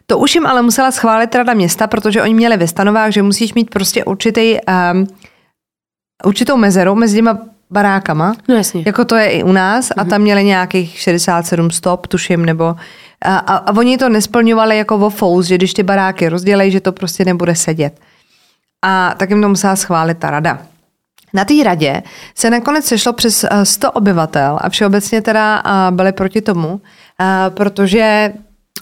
[0.06, 3.54] To už jim ale musela schválit rada města, protože oni měli ve stanovách, že musíš
[3.54, 4.58] mít prostě určitý,
[4.94, 5.08] um,
[6.26, 7.38] určitou mezeru mezi těma
[7.70, 8.36] barákama.
[8.50, 8.84] No jasně.
[8.86, 12.76] Jako to je i u nás a tam měli nějakých 67 stop, tuším, nebo
[13.26, 16.82] a, a, a oni to nesplňovali jako vo fous, že když ty baráky rozdělej, že
[16.82, 18.00] to prostě nebude sedět.
[18.82, 20.60] A tak jim to musela schválit ta rada.
[21.34, 22.04] Na té radě
[22.36, 26.82] se nakonec sešlo přes eh, 100 obyvatel a všeobecně teda eh, byli proti tomu,
[27.22, 28.34] eh, protože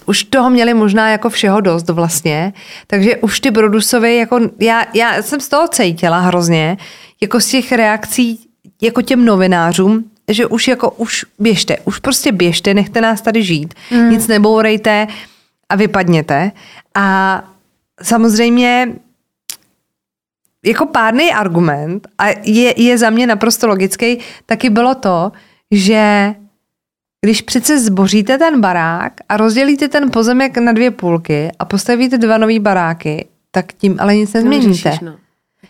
[0.06, 2.52] už toho měli možná jako všeho dost vlastně,
[2.86, 6.76] takže už ty Brodusovi, jako já, já jsem z toho cítila hrozně,
[7.22, 8.40] jako z těch reakcí
[8.82, 13.74] jako těm novinářům, že už jako už běžte, už prostě běžte, nechte nás tady žít,
[13.90, 14.10] mm.
[14.10, 15.06] nic nebourejte
[15.68, 16.52] a vypadněte.
[16.94, 17.44] A
[18.02, 18.88] samozřejmě
[20.64, 25.32] jako pádný argument a je, je za mě naprosto logický, taky bylo to,
[25.70, 26.34] že
[27.24, 32.38] když přece zboříte ten barák a rozdělíte ten pozemek na dvě půlky a postavíte dva
[32.38, 34.72] nový baráky, tak tím ale nic nezměníte.
[34.72, 35.14] Řešíš, no.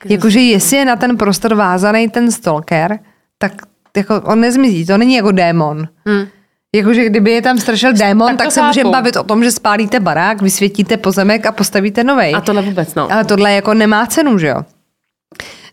[0.05, 2.99] Jakože jestli je na ten prostor vázaný ten stalker,
[3.39, 3.53] tak
[3.97, 5.89] jako on nezmizí, to není jako démon.
[6.07, 6.27] Hmm.
[6.75, 10.01] Jakože kdyby je tam strašil démon, Tak tak, se můžeme bavit o tom, že spálíte
[10.01, 12.35] barák, vysvětíte pozemek a postavíte novej.
[12.35, 13.13] A tohle vůbec, no.
[13.13, 14.63] Ale tohle jako nemá cenu, že jo?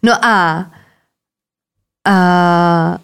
[0.04, 0.66] No a,
[2.08, 2.98] a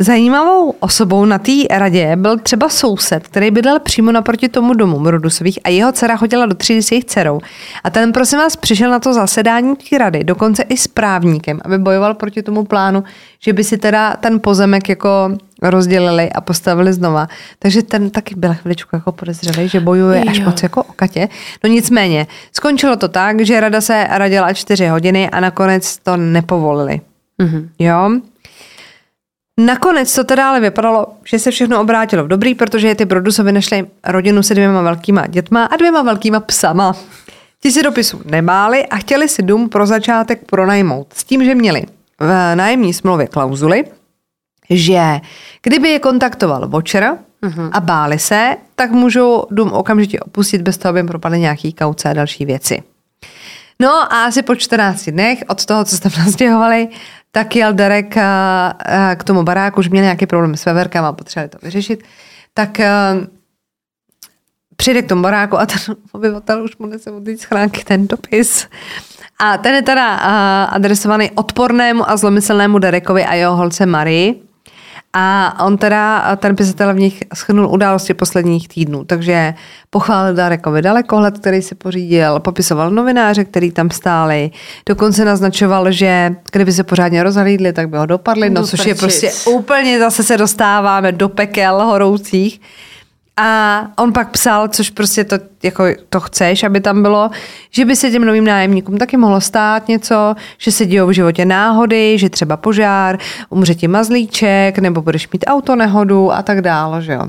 [0.00, 5.58] zajímavou osobou na té radě byl třeba soused, který bydlel přímo naproti tomu domu Mrodusových
[5.64, 7.40] a jeho dcera chodila do třídy s jejich dcerou.
[7.84, 11.78] A ten, prosím vás, přišel na to zasedání té rady, dokonce i s právníkem, aby
[11.78, 13.04] bojoval proti tomu plánu,
[13.40, 15.30] že by si teda ten pozemek jako
[15.62, 17.28] rozdělili a postavili znova.
[17.58, 20.44] Takže ten taky byl chviličku jako podezřelý, že bojuje až Jo.
[20.44, 21.28] moc jako o Katě.
[21.64, 27.00] No nicméně, skončilo to tak, že rada se radila čtyři hodiny a nakonec to nepovolili.
[27.38, 27.68] Mhm.
[27.78, 28.10] Jo?
[29.60, 33.86] Nakonec to teda ale vypadalo, že se všechno obrátilo v dobrý, protože ty Brodusovi našli
[34.04, 36.92] rodinu se dvěma velkýma dětma a dvěma velkýma psama.
[37.62, 41.06] Ti si dopisu nemáli a chtěli si dům pro začátek pronajmout.
[41.14, 41.82] S tím, že měli
[42.20, 43.84] v nájemní smlouvě klauzuly,
[44.70, 45.20] že
[45.62, 47.18] kdyby je kontaktoval Watcher
[47.72, 52.10] a báli se, tak můžou dům okamžitě opustit bez toho, aby jim propadly nějaký kauce
[52.10, 52.82] a další věci.
[53.80, 56.88] No a asi po 14 dnech od toho, co jste nastěhovali,
[57.36, 61.12] tak jel Derek a, a, k tomu baráku, už měl nějaký problém s veverkem a
[61.12, 62.02] potřebovali to vyřešit,
[62.54, 63.14] tak a,
[64.76, 65.78] přijde k tomu baráku a ten
[66.12, 68.68] obyvatel už mu nese od schránky ten dopis.
[69.40, 70.14] A ten je teda
[70.64, 74.45] adresovaný odpornému a zlomyslnému Derekovi a jeho holce Marii.
[75.18, 79.54] A on teda, ten pisatel v nich schrnul události posledních týdnů, takže
[79.90, 84.50] pochválil Darekovi dalekohled, který si pořídil, popisoval novináře, který tam stáli,
[84.86, 89.32] dokonce naznačoval, že kdyby se pořádně rozhlídli, tak by ho dopadli, no což je prostě
[89.46, 92.60] úplně zase se dostáváme do pekel horoucích.
[93.40, 97.30] A on pak psal, což prostě to, jako to chceš, aby tam bylo,
[97.70, 101.44] že by se těm novým nájemníkům taky mohlo stát něco, že se dějou v životě
[101.44, 103.18] náhody, že třeba požár,
[103.48, 107.22] umře ti mazlíček, nebo budeš mít auto nehodu a tak dále, že jo.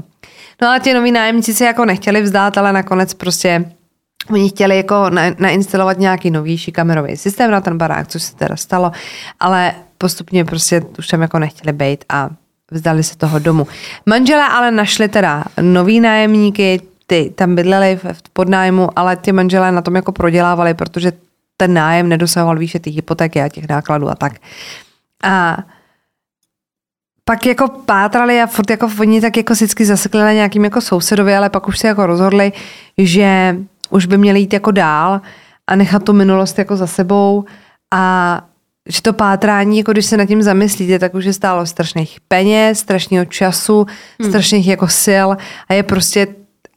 [0.61, 3.71] No a ti noví nájemníci se jako nechtěli vzdát, ale nakonec prostě
[4.31, 8.55] Oni chtěli jako na, nainstalovat nějaký novější kamerový systém na ten barák, což se teda
[8.55, 8.91] stalo,
[9.39, 12.29] ale postupně prostě už tam jako nechtěli být a
[12.71, 13.67] vzdali se toho domu.
[14.05, 19.81] Manželé ale našli teda nový nájemníky, ty tam bydleli v, podnájmu, ale ty manželé na
[19.81, 21.11] tom jako prodělávali, protože
[21.57, 24.33] ten nájem nedosahoval výše těch hypotéky a těch nákladů a tak.
[25.23, 25.57] A
[27.25, 31.35] pak jako pátrali a furt jako oni tak jako vždycky zasekli na nějakým jako sousedovi,
[31.35, 32.51] ale pak už se jako rozhodli,
[32.97, 33.55] že
[33.89, 35.21] už by měli jít jako dál
[35.67, 37.45] a nechat tu minulost jako za sebou
[37.93, 38.41] a
[38.87, 42.79] že to pátrání, jako když se nad tím zamyslíte, tak už je stálo strašných peněz,
[42.79, 43.85] strašného času,
[44.19, 44.29] hmm.
[44.29, 45.27] strašných jako sil
[45.69, 46.27] a je prostě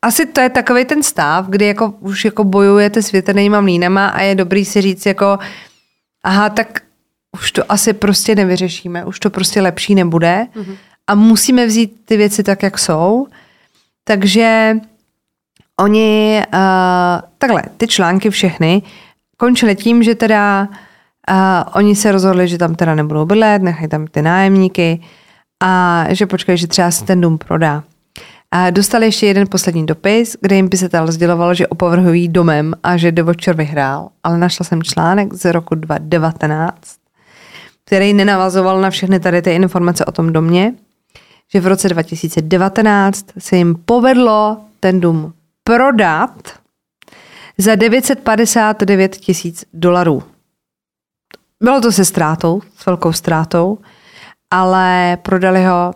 [0.02, 4.20] asi to je takový ten stav, kdy jako už jako bojujete s větrnýma mlínama a
[4.20, 5.38] je dobrý si říct jako
[6.24, 6.80] aha, tak
[7.32, 10.76] už to asi prostě nevyřešíme, už to prostě lepší nebude mm-hmm.
[11.06, 13.26] a musíme vzít ty věci tak, jak jsou.
[14.04, 14.76] Takže
[15.80, 16.60] oni, uh,
[17.38, 18.82] takhle, ty články všechny
[19.36, 20.68] končily tím, že teda
[21.30, 21.36] uh,
[21.74, 25.00] oni se rozhodli, že tam teda nebudou bydlet, nechají tam ty nájemníky
[25.62, 27.82] a že počkají, že třeba se ten dům prodá.
[28.52, 33.12] A dostali ještě jeden poslední dopis, kde jim pisatel sděloval, že opovrhují domem a že
[33.12, 36.76] The Watcher vyhrál, ale našla jsem článek z roku 2019,
[37.84, 40.74] který nenavazoval na všechny tady ty informace o tom domě,
[41.52, 45.32] že v roce 2019 se jim povedlo ten dům
[45.64, 46.52] prodat
[47.58, 50.22] za 959 tisíc dolarů.
[51.62, 53.78] Bylo to se ztrátou, s velkou ztrátou.
[54.52, 55.94] ale prodali ho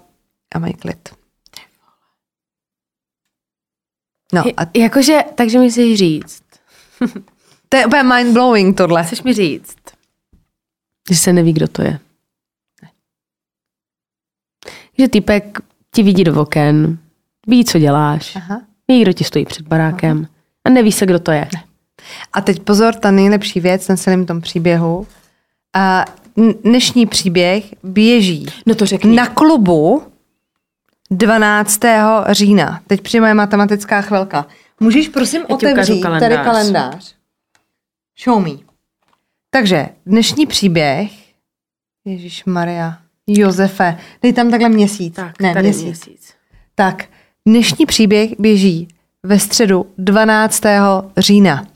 [0.55, 1.09] a mají klid.
[4.32, 6.43] No a Je- Jakože, takže mi chceš říct,
[7.69, 9.05] to je úplně mind-blowing tohle.
[9.05, 9.77] chceš mi říct,
[11.11, 11.99] že se neví, kdo to je.
[14.99, 15.59] Že týpek
[15.95, 16.99] ti vidí do oken,
[17.47, 18.62] ví, co děláš, Aha.
[18.89, 20.28] ví, kdo ti stojí před barákem
[20.65, 21.49] a neví se, kdo to je.
[22.32, 25.07] A teď pozor, ta nejlepší věc na celém tom příběhu.
[25.74, 26.05] A
[26.64, 29.16] dnešní příběh běží No to řekni.
[29.16, 30.02] na klubu
[31.10, 31.80] 12.
[32.30, 32.80] října.
[32.86, 34.46] Teď přijde moje matematická chvilka.
[34.80, 36.30] Můžeš prosím Já otevřít kalendář.
[36.32, 37.14] tady kalendář.
[38.24, 38.51] Show me.
[39.51, 41.10] Takže dnešní příběh,
[42.05, 45.14] Ježíš Maria, Josefe, dej tam takhle měsíc.
[45.14, 45.84] Tak, ne, tady měsíc.
[45.84, 46.34] měsíc.
[46.74, 47.05] Tak,
[47.46, 48.88] dnešní příběh běží
[49.22, 50.62] ve středu 12.
[51.16, 51.66] října.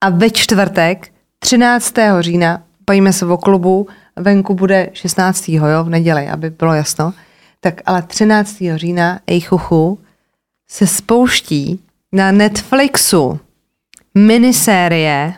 [0.00, 1.94] A ve čtvrtek 13.
[2.20, 5.48] října, pojďme se o klubu, venku bude 16.
[5.48, 7.12] jo, v neděli, aby bylo jasno.
[7.60, 8.56] Tak ale 13.
[8.74, 9.98] října, ej chuchu,
[10.70, 11.80] se spouští
[12.12, 13.40] na Netflixu
[14.14, 15.34] minisérie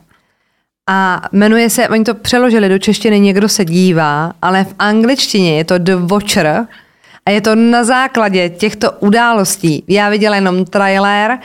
[0.91, 5.65] a jmenuje se, oni to přeložili do češtiny, někdo se dívá, ale v angličtině je
[5.65, 6.67] to The Watcher
[7.27, 9.85] a je to na základě těchto událostí.
[9.89, 11.39] Já viděla jenom trailer,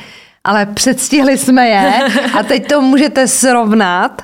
[0.44, 1.94] ale předstihli jsme je
[2.40, 4.22] a teď to můžete srovnat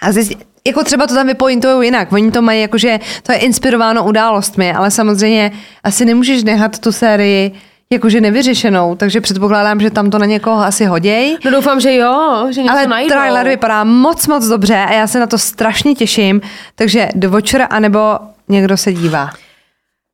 [0.00, 2.12] a zjistit, jako třeba to tam vypointují jinak.
[2.12, 5.52] Oni to mají jakože, to je inspirováno událostmi, ale samozřejmě
[5.84, 7.52] asi nemůžeš nechat tu sérii
[7.90, 11.36] jakože nevyřešenou, takže předpokládám, že tam to na někoho asi hoděj.
[11.44, 13.08] No doufám, že jo, že něco Ale najdou.
[13.08, 16.40] trailer vypadá moc, moc dobře a já se na to strašně těším.
[16.74, 18.18] Takže The Watcher anebo
[18.48, 19.30] někdo se dívá.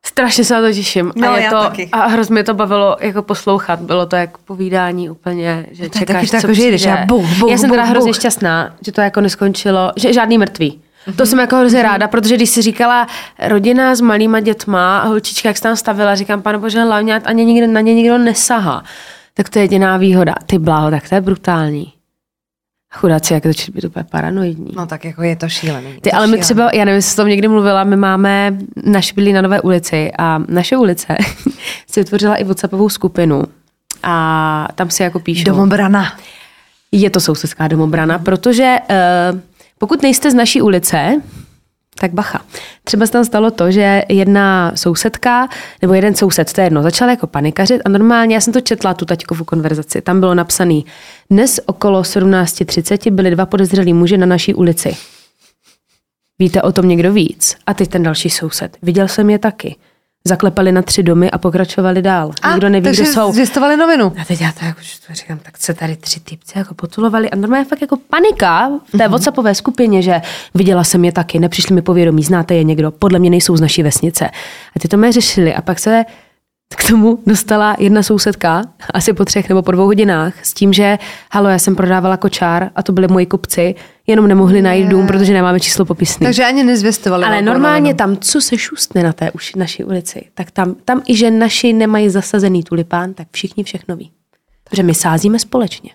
[0.08, 1.12] Strašně se na to těším.
[1.16, 1.88] No, a, je já to, taky.
[1.92, 3.80] a hrozně mě to bavilo jako poslouchat.
[3.80, 6.96] Bylo to jako povídání úplně, že To je čekáš, taky tak, co že jdeš a
[7.06, 8.16] buch, buch, Já jsem teda buch, hrozně buch.
[8.16, 10.80] šťastná, že to jako neskončilo, že žádný mrtvý.
[11.06, 11.16] Mhm.
[11.16, 13.06] To jsem jako hrozně ráda, protože když si říkala
[13.46, 17.44] rodina s malýma dětma a holčička, jak se tam stavila, říkám, pane bože, hlavně ani
[17.44, 18.82] nikdo, na ně nikdo nesahá.
[19.34, 20.34] Tak to je jediná výhoda.
[20.46, 21.92] Ty bláho, tak to je brutální.
[22.94, 24.72] Chudáci, jak to čít být úplně paranoidní.
[24.76, 25.86] No tak jako je to šílený.
[25.94, 26.42] je Ty, to ale my šílený.
[26.42, 30.38] třeba, já nevím, jestli tom někdy mluvila, my máme naši bydlí na Nové ulici a
[30.48, 31.16] naše ulice
[31.90, 33.42] si vytvořila i WhatsAppovou skupinu
[34.02, 35.44] a tam si jako píšou.
[35.44, 36.12] Domobrana.
[36.92, 39.40] Je to sousedská domobrana, protože uh,
[39.78, 41.22] pokud nejste z naší ulice,
[42.00, 42.40] tak bacha.
[42.84, 45.48] Třeba se tam stalo to, že jedna sousedka,
[45.82, 48.94] nebo jeden soused, to je jedno, začal jako panikařit a normálně, já jsem to četla,
[48.94, 50.86] tu taťkovu konverzaci, tam bylo napsaný,
[51.30, 54.96] dnes okolo 17.30 byli dva podezřelí muži na naší ulici.
[56.38, 57.56] Víte o tom někdo víc?
[57.66, 58.76] A teď ten další soused.
[58.82, 59.76] Viděl jsem je taky.
[60.28, 62.30] Zaklepali na tři domy a pokračovali dál.
[62.50, 63.32] Nikdo neví, takže kdo jsou.
[63.32, 64.12] zvěstovali novinu.
[64.20, 67.30] A teď já to jako že to říkám, tak se tady tři typci jako potulovali
[67.30, 70.20] a normálně fakt jako panika v té WhatsAppové skupině, že
[70.54, 73.82] viděla jsem je taky, nepřišli mi povědomí, znáte je někdo, podle mě nejsou z naší
[73.82, 74.30] vesnice.
[74.76, 76.04] A ty to mě řešili a pak se
[76.76, 78.62] k tomu dostala jedna sousedka,
[78.94, 80.98] asi po třech nebo po dvou hodinách, s tím, že
[81.32, 83.74] halo, já jsem prodávala kočár a to byli moji kupci,
[84.06, 86.26] jenom nemohli najít dům, protože nemáme číslo popisný.
[86.26, 87.24] Takže ani nezvěstovali.
[87.24, 91.16] Ale normálně tam, co se šustne na té uši, naší ulici, tak tam, tam i
[91.16, 94.10] že naši nemají zasazený tulipán, tak všichni všechno ví.
[94.64, 95.90] Protože my sázíme společně.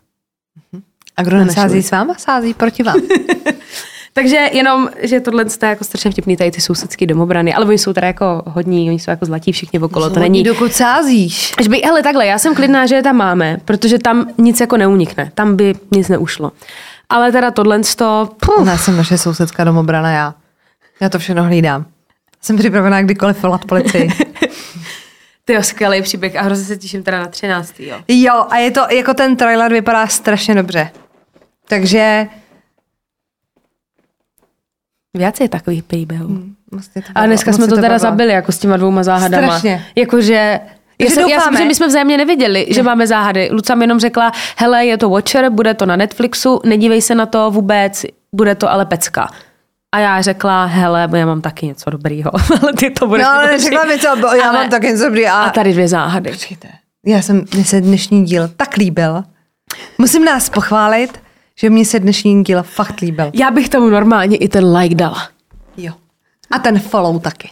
[1.18, 3.02] A kdo nesází s váma, sází proti vám.
[4.14, 7.94] Takže jenom, že tohle je jako strašně vtipný, tady ty sousedské domobrany, ale oni jsou
[7.94, 10.44] teda jako hodní, oni jsou jako zlatí všichni okolo, to není...
[10.44, 11.54] Dokud sázíš.
[11.58, 14.78] Až by, hele, takhle, já jsem klidná, že je tam máme, protože tam nic jako
[14.78, 16.52] neunikne, tam by nic neušlo.
[17.10, 18.30] Ale teda tohle to,
[18.66, 20.34] Já jsem naše sousedská domobrana, já.
[21.02, 21.86] Já to všechno hlídám.
[22.42, 24.10] Jsem připravená kdykoliv volat policii.
[25.46, 27.80] ty skvělý příběh a hrozně se těším teda na 13.
[27.80, 27.98] Jo.
[28.08, 30.92] Jo, a je to, jako ten trailer vypadá strašně dobře.
[31.68, 32.28] Takže
[35.18, 36.40] Je takových příběhů.
[36.72, 38.00] vlastně to A dneska jsme se to teda bavilo.
[38.00, 39.48] zabili jako s těma dvouma záhadama.
[39.48, 39.86] Strašně.
[39.96, 40.60] Jakože
[41.00, 43.50] já jsem, já jsem, že my jsme vzájemně nevěděli, že máme záhady.
[43.52, 47.26] Luca mi jenom řekla, hele, je to Watcher, bude to na Netflixu, nedívej se na
[47.26, 49.28] to vůbec, bude to ale pecka.
[49.96, 52.32] A já řekla, hele, já mám taky něco dobrýho,
[52.62, 55.04] ale ty to budeš No ale neřekla mi to, bo já Ale- mám taky něco
[55.06, 55.28] dobrý.
[55.28, 56.32] A, A tady dvě záhady.
[56.32, 56.68] Počkejte.
[57.06, 59.24] Já jsem, mně se dnešní díl tak líbil.
[59.98, 61.20] Musím nás pochválit,
[61.60, 63.32] že mně se dnešní díl fakt líbil.
[63.34, 65.28] Já bych tomu normálně i ten like dala.
[65.78, 65.94] Jo.
[66.52, 67.50] A ten follow taky.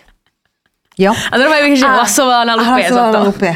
[0.97, 1.13] Jo?
[1.31, 3.23] A normálně bych, že A- hlasovala na lupě hlasovala za to.
[3.23, 3.55] na lupě.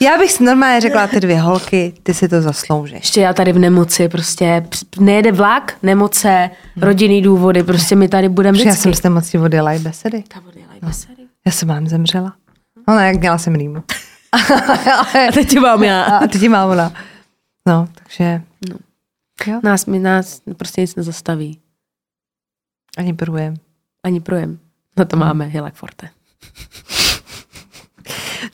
[0.00, 2.94] Já bych si normálně řekla, ty dvě holky, ty si to zasloužíš.
[2.98, 4.66] Ještě já tady v nemoci, prostě
[4.98, 8.82] nejede vlak, nemoce, rodinný důvody, prostě my tady budeme Protože já vždycky.
[8.82, 10.24] jsem s nemocí odjela i besedy.
[10.28, 11.22] Ta odjela i besedy.
[11.46, 12.32] Já jsem vám zemřela.
[12.88, 13.82] No ne, jak měla jsem rýmu.
[15.28, 16.04] A teď tě mám já.
[16.04, 16.92] A teď ji má ona.
[17.66, 18.76] No, takže no.
[19.46, 21.60] Jo, Nás, mi nás prostě nic nezastaví.
[22.98, 23.54] ani průjem.
[24.04, 24.58] Ani projem.
[24.98, 26.08] Na to máme Hilak Forte.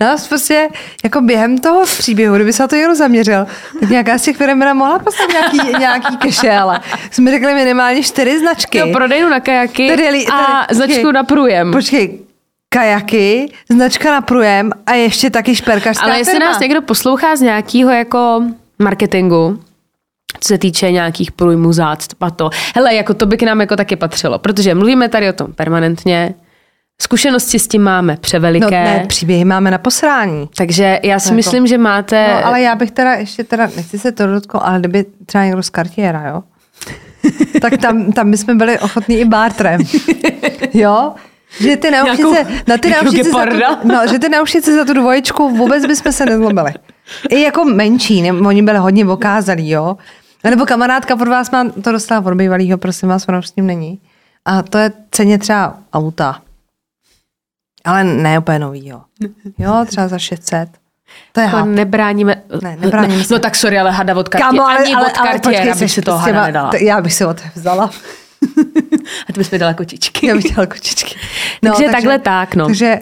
[0.00, 0.68] No prostě
[1.04, 3.46] jako během toho příběhu, kdyby se na to jenom zaměřil,
[3.80, 6.80] tak nějaká z těch firm mohla poslat nějaký, nějaký keše, ale
[7.10, 8.78] jsme řekli minimálně čtyři značky.
[8.78, 11.12] Jo, prodejnu na kajaky Tady li- a tady- značku počkej.
[11.12, 11.72] na průjem.
[11.72, 12.18] Počkej,
[12.68, 16.46] kajaky, značka na průjem a ještě taky šperkařská Ale jestli firma.
[16.52, 18.42] nás někdo poslouchá z nějakého jako
[18.78, 19.60] marketingu,
[20.40, 22.50] co se týče nějakých průjmů, zácp a to.
[22.74, 26.34] Hele, jako to by k nám jako taky patřilo, protože mluvíme tady o tom permanentně,
[27.02, 30.48] zkušenosti s tím máme No převeliké, ne, příběhy máme na posrání.
[30.56, 32.28] takže já si Jako- myslím, že máte...
[32.34, 35.62] No, ale já bych teda ještě teda, nechci se to dotknout, ale kdyby třeba někdo
[35.62, 36.42] z Cartiera, jo?
[37.60, 39.80] tak tam, tam bychom byli ochotní i bartrem.
[40.74, 41.12] Jo?
[41.60, 45.50] Že ty naušnice, na ty naušnice za tu, no, že ty naušnice za tu dvoječku
[45.56, 46.72] vůbec bychom se nezlobili.
[47.30, 49.96] I jako menší, ne, oni byli hodně okázalí, jo?
[50.44, 53.56] A nebo kamarádka od vás má, to dostala od bývalýho, prosím vás, ona už s
[53.56, 54.00] ním není.
[54.44, 56.42] A to je ceně třeba auta.
[57.84, 59.02] Ale ne úplně novýho.
[59.58, 60.68] Jo, třeba za 600.
[61.32, 61.66] To je hap.
[61.66, 62.42] nebráníme...
[62.62, 63.34] Ne, nebráníme se.
[63.34, 65.70] No tak sorry, ale hada od Cartier, Kámo, ale, ani ale, od ale Cartiera počkej,
[65.70, 66.70] bych seš si toho hada nedala.
[66.80, 67.90] Já bych si ho to vzala.
[69.28, 70.26] A ty bys mi dala kočičky.
[70.26, 71.14] Já bych chtěla kočičky.
[71.60, 72.66] Takže takhle tak, no.
[72.66, 72.98] Takže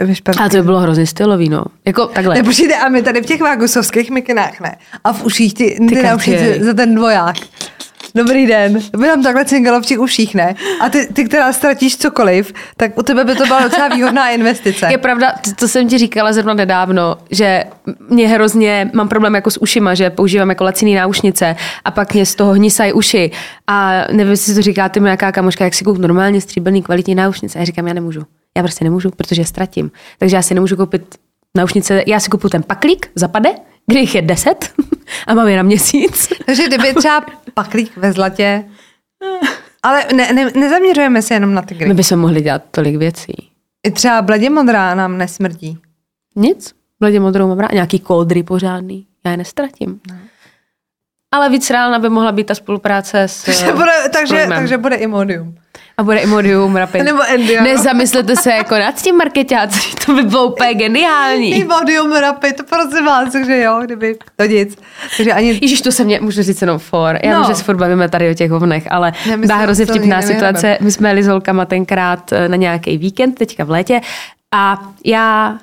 [0.00, 0.10] uh.
[0.40, 1.64] A to by bylo hrozně stylový, no.
[1.84, 2.34] Jako takhle.
[2.34, 4.76] Ne, počkejte, a my tady v těch vágusovských mikinách, ne?
[5.04, 6.64] A v uších ty, ty, Ty naušnice Cartiery.
[6.64, 7.36] za ten dvoják.
[8.14, 8.78] Dobrý den.
[8.98, 10.54] By nám takhle cingalo v těch uších, ne?
[10.80, 14.88] A ty, ty, která ztratíš cokoliv, tak u tebe by to byla docela výhodná investice.
[14.90, 17.64] Je pravda, to, jsem ti říkala zrovna nedávno, že
[18.08, 22.26] mě hrozně, mám problém jako s ušima, že používám jako laciný náušnice a pak mě
[22.26, 23.30] z toho hnisají uši.
[23.66, 27.58] A nevím, jestli to říká ty nějaká kamoška, jak si koupit normálně stříbrný kvalitní náušnice.
[27.58, 28.22] A já říkám, já nemůžu.
[28.56, 29.90] Já prostě nemůžu, protože je ztratím.
[30.18, 31.14] Takže já si nemůžu koupit
[31.56, 33.50] náušnice, já si kupuju ten paklík, zapade,
[33.90, 34.72] kde jich je deset
[35.26, 36.28] a mám je na měsíc.
[36.46, 38.64] Takže kdyby třeba paklík ve zlatě...
[39.82, 41.88] Ale ne, ne, nezaměřujeme se jenom na tygry.
[41.88, 43.32] My bychom mohli dělat tolik věcí.
[43.86, 45.78] I třeba bledě modrá nám nesmrdí.
[46.36, 46.74] Nic.
[47.00, 47.72] Bledě modrou mám rád.
[47.72, 49.06] Nějaký kódry pořádný.
[49.24, 50.00] Já je nestratím.
[51.32, 53.42] Ale víc reálna by mohla být ta spolupráce s...
[53.44, 54.58] Takže bude, takže, Průjmem.
[54.58, 55.54] takže bude Imodium.
[56.00, 57.02] A bude Imodium Rapid.
[57.02, 57.66] Nebo Endiano.
[57.68, 61.54] Nezamyslete se jako nad tím marketáci, to by bylo úplně geniální.
[61.54, 64.78] Imodium Rapid, prosím vás, takže jo, kdyby to nic.
[65.16, 67.18] Takže ani Ježíš, to se mě, můžu říct jenom for.
[67.22, 67.40] Já No.
[67.42, 67.48] no.
[67.48, 70.78] že se furt bavíme tady o těch hovnech, ale byla hrozně vtipná situace.
[70.80, 74.00] My jsme jeli s holkama tenkrát eh, na nějaký víkend, teďka v létě,
[74.54, 75.58] a já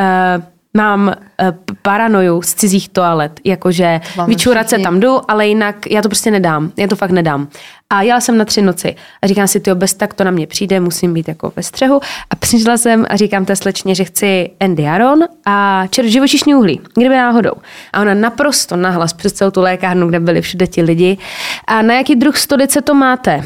[0.00, 0.44] uh,
[0.76, 1.48] mám uh,
[1.82, 4.84] paranoju z cizích toalet, jakože máme vyčurat se všichni.
[4.84, 7.48] tam jdu, ale jinak já to prostě nedám, já to fakt nedám.
[7.90, 10.46] A jela jsem na tři noci a říkám si, tyjo, bez tak to na mě
[10.46, 12.00] přijde, musím být jako ve střehu.
[12.30, 16.80] A přišla jsem a říkám té slečně, že chci Andy Aron a čer živočišní uhlí,
[16.94, 17.52] kdyby náhodou.
[17.92, 21.18] A ona naprosto nahlas přes celou tu lékárnu, kde byli všude ti lidi.
[21.66, 23.44] A na jaký druh stolice to máte?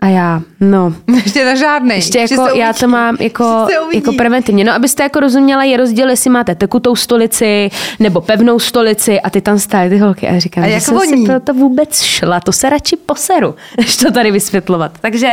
[0.00, 1.96] A já, no, ještě na žádnej.
[1.98, 4.64] ještě jako, já to mám jako, jako preventivně.
[4.64, 9.40] No, abyste jako rozuměla, je rozdíl, jestli máte tekutou stolici nebo pevnou stolici a ty
[9.40, 10.28] tam stály ty holky.
[10.28, 11.22] A říkám, A že jak jsem voní?
[11.22, 14.98] si pro to vůbec šla, to se radši poseru, než to tady vysvětlovat.
[15.00, 15.28] Takže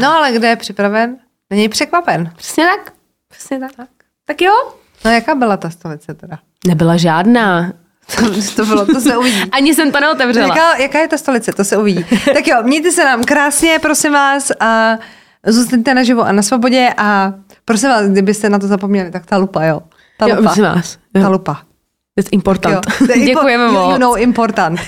[0.00, 1.16] No ale kde je připraven,
[1.50, 2.30] není překvapen.
[2.36, 2.92] přesně tak.
[3.30, 3.88] Přesně tak.
[4.26, 4.52] Tak jo?
[5.04, 6.38] No jaká byla ta stolice teda?
[6.66, 7.72] Nebyla žádná.
[8.16, 8.26] To,
[8.56, 9.50] to bylo, to se uvidí.
[9.52, 10.46] Ani jsem to neotevřela.
[10.46, 12.04] Jaká, jaká je ta stolice, to se uvidí.
[12.34, 14.98] tak jo, mějte se nám krásně, prosím vás, a
[15.46, 17.32] zůstaňte naživo a na svobodě a
[17.64, 19.82] prosím vás, kdybyste na to zapomněli, tak ta lupa, jo.
[20.18, 20.42] Ta Jo, lupa.
[20.48, 20.98] prosím vás.
[21.12, 21.30] Ta Jo.
[21.32, 21.60] lupa.
[22.16, 22.74] It's important.
[22.74, 23.06] Jo.
[23.06, 23.92] To je impo- Děkujeme moc.
[23.92, 24.80] you know important.